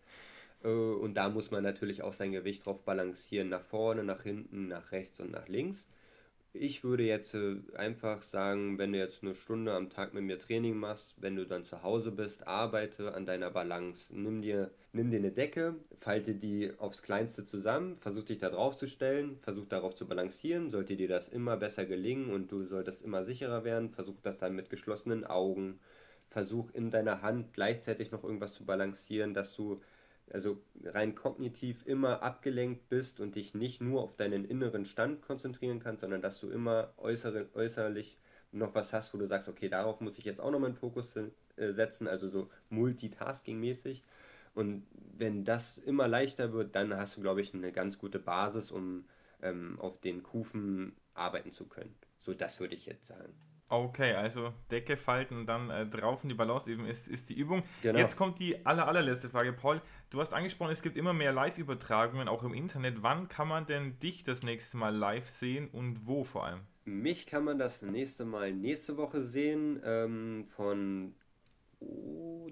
Äh, 0.62 0.68
und 0.68 1.14
da 1.14 1.28
muss 1.28 1.50
man 1.50 1.62
natürlich 1.62 2.02
auch 2.02 2.14
sein 2.14 2.32
Gewicht 2.32 2.66
drauf 2.66 2.84
balancieren, 2.84 3.48
nach 3.48 3.62
vorne, 3.62 4.04
nach 4.04 4.22
hinten, 4.22 4.68
nach 4.68 4.92
rechts 4.92 5.20
und 5.20 5.30
nach 5.32 5.48
links. 5.48 5.88
Ich 6.54 6.82
würde 6.82 7.04
jetzt 7.04 7.34
äh, 7.34 7.56
einfach 7.76 8.22
sagen, 8.22 8.78
wenn 8.78 8.92
du 8.92 8.98
jetzt 8.98 9.22
eine 9.22 9.34
Stunde 9.34 9.74
am 9.74 9.90
Tag 9.90 10.14
mit 10.14 10.24
mir 10.24 10.38
Training 10.38 10.76
machst, 10.76 11.14
wenn 11.20 11.36
du 11.36 11.46
dann 11.46 11.64
zu 11.64 11.82
Hause 11.82 12.10
bist, 12.10 12.46
arbeite 12.46 13.14
an 13.14 13.26
deiner 13.26 13.50
Balance. 13.50 14.06
Nimm 14.10 14.40
dir, 14.40 14.70
nimm 14.92 15.10
dir 15.10 15.18
eine 15.18 15.30
Decke, 15.30 15.76
falte 16.00 16.34
die 16.34 16.72
aufs 16.78 17.02
Kleinste 17.02 17.44
zusammen, 17.44 17.96
versuch 17.98 18.24
dich 18.24 18.38
da 18.38 18.48
drauf 18.48 18.76
zu 18.76 18.86
stellen, 18.86 19.38
versuch 19.42 19.66
darauf 19.66 19.94
zu 19.94 20.08
balancieren. 20.08 20.70
Sollte 20.70 20.96
dir 20.96 21.08
das 21.08 21.28
immer 21.28 21.56
besser 21.58 21.84
gelingen 21.84 22.30
und 22.30 22.50
du 22.50 22.64
solltest 22.64 23.02
immer 23.02 23.24
sicherer 23.24 23.64
werden, 23.64 23.90
versuch 23.90 24.20
das 24.22 24.38
dann 24.38 24.56
mit 24.56 24.70
geschlossenen 24.70 25.24
Augen. 25.24 25.78
Versuch 26.30 26.70
in 26.72 26.90
deiner 26.90 27.22
Hand 27.22 27.52
gleichzeitig 27.52 28.10
noch 28.10 28.24
irgendwas 28.24 28.54
zu 28.54 28.64
balancieren, 28.64 29.34
dass 29.34 29.54
du 29.54 29.80
also 30.32 30.62
rein 30.84 31.14
kognitiv 31.14 31.86
immer 31.86 32.22
abgelenkt 32.22 32.88
bist 32.88 33.20
und 33.20 33.34
dich 33.34 33.54
nicht 33.54 33.80
nur 33.80 34.02
auf 34.02 34.16
deinen 34.16 34.44
inneren 34.44 34.84
Stand 34.84 35.22
konzentrieren 35.22 35.80
kannst, 35.80 36.02
sondern 36.02 36.22
dass 36.22 36.40
du 36.40 36.50
immer 36.50 36.92
äußere, 36.96 37.48
äußerlich 37.54 38.18
noch 38.52 38.74
was 38.74 38.92
hast, 38.92 39.12
wo 39.14 39.18
du 39.18 39.26
sagst, 39.26 39.48
okay, 39.48 39.68
darauf 39.68 40.00
muss 40.00 40.18
ich 40.18 40.24
jetzt 40.24 40.40
auch 40.40 40.50
noch 40.50 40.58
meinen 40.58 40.74
Fokus 40.74 41.14
äh, 41.16 41.72
setzen, 41.72 42.08
also 42.08 42.28
so 42.28 42.50
multitasking-mäßig. 42.70 44.02
Und 44.54 44.86
wenn 45.16 45.44
das 45.44 45.78
immer 45.78 46.08
leichter 46.08 46.52
wird, 46.52 46.74
dann 46.74 46.96
hast 46.96 47.16
du, 47.16 47.20
glaube 47.20 47.40
ich, 47.40 47.54
eine 47.54 47.72
ganz 47.72 47.98
gute 47.98 48.18
Basis, 48.18 48.70
um 48.70 49.04
ähm, 49.42 49.78
auf 49.78 50.00
den 50.00 50.22
Kufen 50.22 50.96
arbeiten 51.14 51.52
zu 51.52 51.66
können. 51.66 51.94
So, 52.20 52.34
das 52.34 52.58
würde 52.60 52.74
ich 52.74 52.86
jetzt 52.86 53.06
sagen. 53.06 53.34
Okay, 53.70 54.14
also 54.14 54.54
Decke 54.70 54.96
falten 54.96 55.36
und 55.36 55.46
dann 55.46 55.68
äh, 55.68 55.86
drauf 55.86 56.22
in 56.22 56.30
die 56.30 56.34
Balance 56.34 56.70
eben 56.70 56.86
ist, 56.86 57.06
ist 57.06 57.28
die 57.28 57.34
Übung. 57.34 57.62
Genau. 57.82 57.98
Jetzt 57.98 58.16
kommt 58.16 58.38
die 58.38 58.64
aller, 58.64 58.88
allerletzte 58.88 59.28
Frage. 59.28 59.52
Paul, 59.52 59.82
du 60.08 60.20
hast 60.20 60.32
angesprochen, 60.32 60.70
es 60.72 60.80
gibt 60.80 60.96
immer 60.96 61.12
mehr 61.12 61.32
Live-Übertragungen, 61.32 62.28
auch 62.28 62.42
im 62.44 62.54
Internet. 62.54 63.02
Wann 63.02 63.28
kann 63.28 63.46
man 63.46 63.66
denn 63.66 63.98
dich 63.98 64.24
das 64.24 64.42
nächste 64.42 64.78
Mal 64.78 64.96
live 64.96 65.28
sehen 65.28 65.68
und 65.68 66.06
wo 66.06 66.24
vor 66.24 66.46
allem? 66.46 66.60
Mich 66.86 67.26
kann 67.26 67.44
man 67.44 67.58
das 67.58 67.82
nächste 67.82 68.24
Mal 68.24 68.54
nächste 68.54 68.96
Woche 68.96 69.22
sehen, 69.22 69.82
ähm, 69.84 70.46
von 70.56 71.14
oh, 71.80 72.48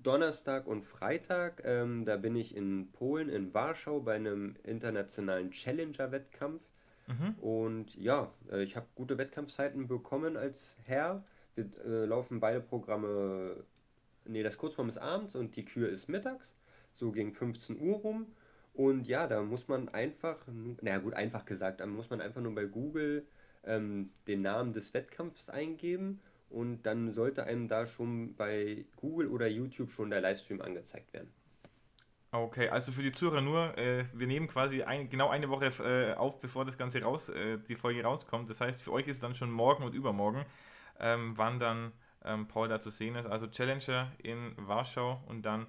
Donnerstag 0.00 0.66
und 0.66 0.82
Freitag. 0.82 1.62
Ähm, 1.64 2.04
da 2.04 2.16
bin 2.16 2.34
ich 2.34 2.56
in 2.56 2.90
Polen, 2.90 3.28
in 3.28 3.54
Warschau, 3.54 4.00
bei 4.00 4.16
einem 4.16 4.56
internationalen 4.64 5.52
Challenger-Wettkampf. 5.52 6.62
Mhm. 7.06 7.34
Und 7.40 7.96
ja, 7.96 8.32
äh, 8.50 8.62
ich 8.62 8.76
habe 8.76 8.86
gute 8.94 9.18
Wettkampfzeiten 9.18 9.86
bekommen 9.86 10.36
als 10.36 10.76
Herr. 10.84 11.22
Wir 11.54 11.66
äh, 11.84 12.06
laufen 12.06 12.40
beide 12.40 12.60
Programme, 12.60 13.64
nee, 14.24 14.42
das 14.42 14.58
Kurzform 14.58 14.88
ist 14.88 14.98
abends 14.98 15.34
und 15.34 15.56
die 15.56 15.64
Kür 15.64 15.88
ist 15.88 16.08
mittags, 16.08 16.54
so 16.94 17.12
gegen 17.12 17.32
15 17.32 17.80
Uhr 17.80 17.96
rum. 17.96 18.26
Und 18.72 19.06
ja, 19.06 19.28
da 19.28 19.42
muss 19.42 19.68
man 19.68 19.88
einfach, 19.90 20.38
naja 20.80 20.98
gut, 20.98 21.14
einfach 21.14 21.44
gesagt, 21.44 21.80
da 21.80 21.86
muss 21.86 22.10
man 22.10 22.20
einfach 22.20 22.40
nur 22.40 22.54
bei 22.54 22.64
Google 22.64 23.24
ähm, 23.64 24.10
den 24.26 24.42
Namen 24.42 24.72
des 24.72 24.92
Wettkampfs 24.94 25.48
eingeben 25.48 26.20
und 26.50 26.82
dann 26.82 27.10
sollte 27.10 27.44
einem 27.44 27.68
da 27.68 27.86
schon 27.86 28.34
bei 28.34 28.84
Google 28.96 29.28
oder 29.28 29.46
YouTube 29.46 29.90
schon 29.90 30.10
der 30.10 30.20
Livestream 30.20 30.60
angezeigt 30.60 31.12
werden. 31.12 31.32
Okay, 32.34 32.68
also 32.68 32.90
für 32.90 33.04
die 33.04 33.12
Zuhörer 33.12 33.40
nur, 33.40 33.78
äh, 33.78 34.06
wir 34.12 34.26
nehmen 34.26 34.48
quasi 34.48 34.82
ein, 34.82 35.08
genau 35.08 35.28
eine 35.28 35.48
Woche 35.48 35.66
äh, 35.84 36.14
auf, 36.14 36.40
bevor 36.40 36.64
das 36.64 36.76
Ganze 36.76 37.00
raus, 37.00 37.28
äh, 37.28 37.58
die 37.58 37.76
Folge 37.76 38.02
rauskommt. 38.02 38.50
Das 38.50 38.60
heißt, 38.60 38.82
für 38.82 38.90
euch 38.90 39.06
ist 39.06 39.22
dann 39.22 39.36
schon 39.36 39.52
morgen 39.52 39.84
und 39.84 39.94
übermorgen, 39.94 40.44
ähm, 40.98 41.34
wann 41.36 41.60
dann 41.60 41.92
ähm, 42.24 42.48
Paul 42.48 42.66
da 42.66 42.80
zu 42.80 42.90
sehen 42.90 43.14
ist. 43.14 43.26
Also 43.26 43.46
Challenger 43.46 44.10
in 44.18 44.52
Warschau 44.56 45.22
und 45.28 45.42
dann 45.42 45.68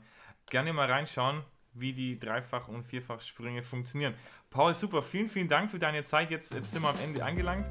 gerne 0.49 0.73
mal 0.73 0.91
reinschauen, 0.91 1.43
wie 1.73 1.93
die 1.93 2.19
Dreifach- 2.19 2.67
und 2.67 2.83
Vierfach-Sprünge 2.83 3.63
funktionieren. 3.63 4.15
Paul, 4.49 4.73
super, 4.73 5.03
vielen, 5.03 5.29
vielen 5.29 5.47
Dank 5.47 5.69
für 5.69 5.77
deine 5.77 6.03
Zeit. 6.03 6.31
Jetzt, 6.31 6.51
jetzt 6.51 6.71
sind 6.71 6.81
wir 6.81 6.89
am 6.89 6.99
Ende 6.99 7.23
angelangt. 7.23 7.69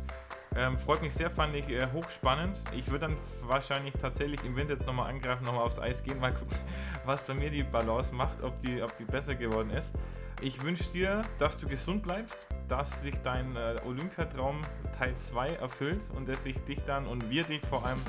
Ähm, 0.56 0.76
freut 0.76 1.02
mich 1.02 1.12
sehr, 1.12 1.30
fand 1.30 1.54
ich 1.56 1.68
äh, 1.68 1.88
hochspannend. 1.92 2.58
Ich 2.76 2.88
würde 2.88 3.06
dann 3.06 3.16
wahrscheinlich 3.42 3.94
tatsächlich 3.94 4.44
im 4.44 4.54
Winter 4.54 4.74
jetzt 4.74 4.86
nochmal 4.86 5.10
angreifen, 5.10 5.44
nochmal 5.44 5.64
aufs 5.64 5.80
Eis 5.80 6.02
gehen, 6.02 6.20
mal 6.20 6.32
gucken, 6.32 6.56
was 7.04 7.22
bei 7.22 7.34
mir 7.34 7.50
die 7.50 7.64
Balance 7.64 8.14
macht, 8.14 8.42
ob 8.42 8.58
die, 8.60 8.80
ob 8.80 8.96
die 8.96 9.04
besser 9.04 9.34
geworden 9.34 9.70
ist. 9.70 9.94
Ich 10.40 10.62
wünsche 10.62 10.84
dir, 10.92 11.22
dass 11.38 11.56
du 11.56 11.66
gesund 11.66 12.02
bleibst, 12.02 12.46
dass 12.68 13.02
sich 13.02 13.14
dein 13.22 13.56
äh, 13.56 13.76
Olympiatraum 13.84 14.60
Teil 14.96 15.16
2 15.16 15.54
erfüllt 15.54 16.02
und 16.14 16.28
dass 16.28 16.46
ich 16.46 16.58
dich 16.64 16.80
dann 16.84 17.06
und 17.06 17.28
wir 17.30 17.44
dich 17.44 17.60
vor 17.66 17.84
allem 17.84 18.00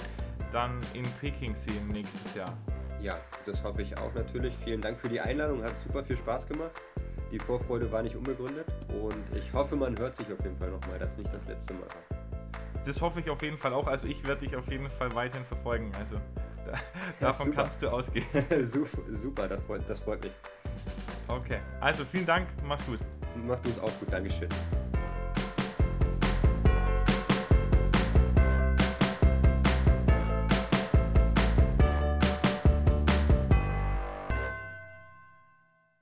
dann 0.51 0.79
in 0.93 1.03
Peking 1.21 1.55
sehen 1.55 1.87
nächstes 1.87 2.35
Jahr. 2.35 2.55
Ja, 3.01 3.17
das 3.45 3.63
hoffe 3.63 3.81
ich 3.81 3.97
auch 3.97 4.13
natürlich. 4.13 4.55
Vielen 4.63 4.81
Dank 4.81 4.99
für 4.99 5.09
die 5.09 5.19
Einladung, 5.19 5.63
hat 5.63 5.73
super 5.81 6.03
viel 6.03 6.17
Spaß 6.17 6.47
gemacht. 6.47 6.71
Die 7.31 7.39
Vorfreude 7.39 7.91
war 7.91 8.03
nicht 8.03 8.15
unbegründet 8.15 8.67
und 8.89 9.35
ich 9.35 9.51
hoffe, 9.51 9.75
man 9.75 9.97
hört 9.97 10.15
sich 10.15 10.31
auf 10.31 10.43
jeden 10.43 10.57
Fall 10.57 10.69
nochmal, 10.69 10.99
dass 10.99 11.17
nicht 11.17 11.33
das 11.33 11.45
letzte 11.47 11.73
Mal. 11.73 11.87
Das 12.85 13.01
hoffe 13.01 13.19
ich 13.19 13.29
auf 13.29 13.41
jeden 13.41 13.57
Fall 13.57 13.73
auch. 13.73 13.87
Also 13.87 14.07
ich 14.07 14.25
werde 14.27 14.41
dich 14.41 14.55
auf 14.55 14.69
jeden 14.69 14.89
Fall 14.89 15.13
weiterhin 15.15 15.45
verfolgen. 15.45 15.91
Also 15.99 16.15
da, 16.65 16.73
davon 17.19 17.47
super. 17.47 17.63
kannst 17.63 17.81
du 17.81 17.89
ausgehen. 17.89 18.25
super, 19.11 19.47
das 19.47 19.63
freut, 19.63 19.81
das 19.87 19.99
freut 19.99 20.23
mich. 20.23 20.33
Okay, 21.27 21.59
also 21.81 22.05
vielen 22.05 22.25
Dank, 22.25 22.47
mach's 22.67 22.85
gut. 22.85 22.99
Mach 23.45 23.59
du 23.59 23.69
es 23.69 23.79
auch 23.79 23.99
gut, 23.99 24.11
Dankeschön. 24.11 24.49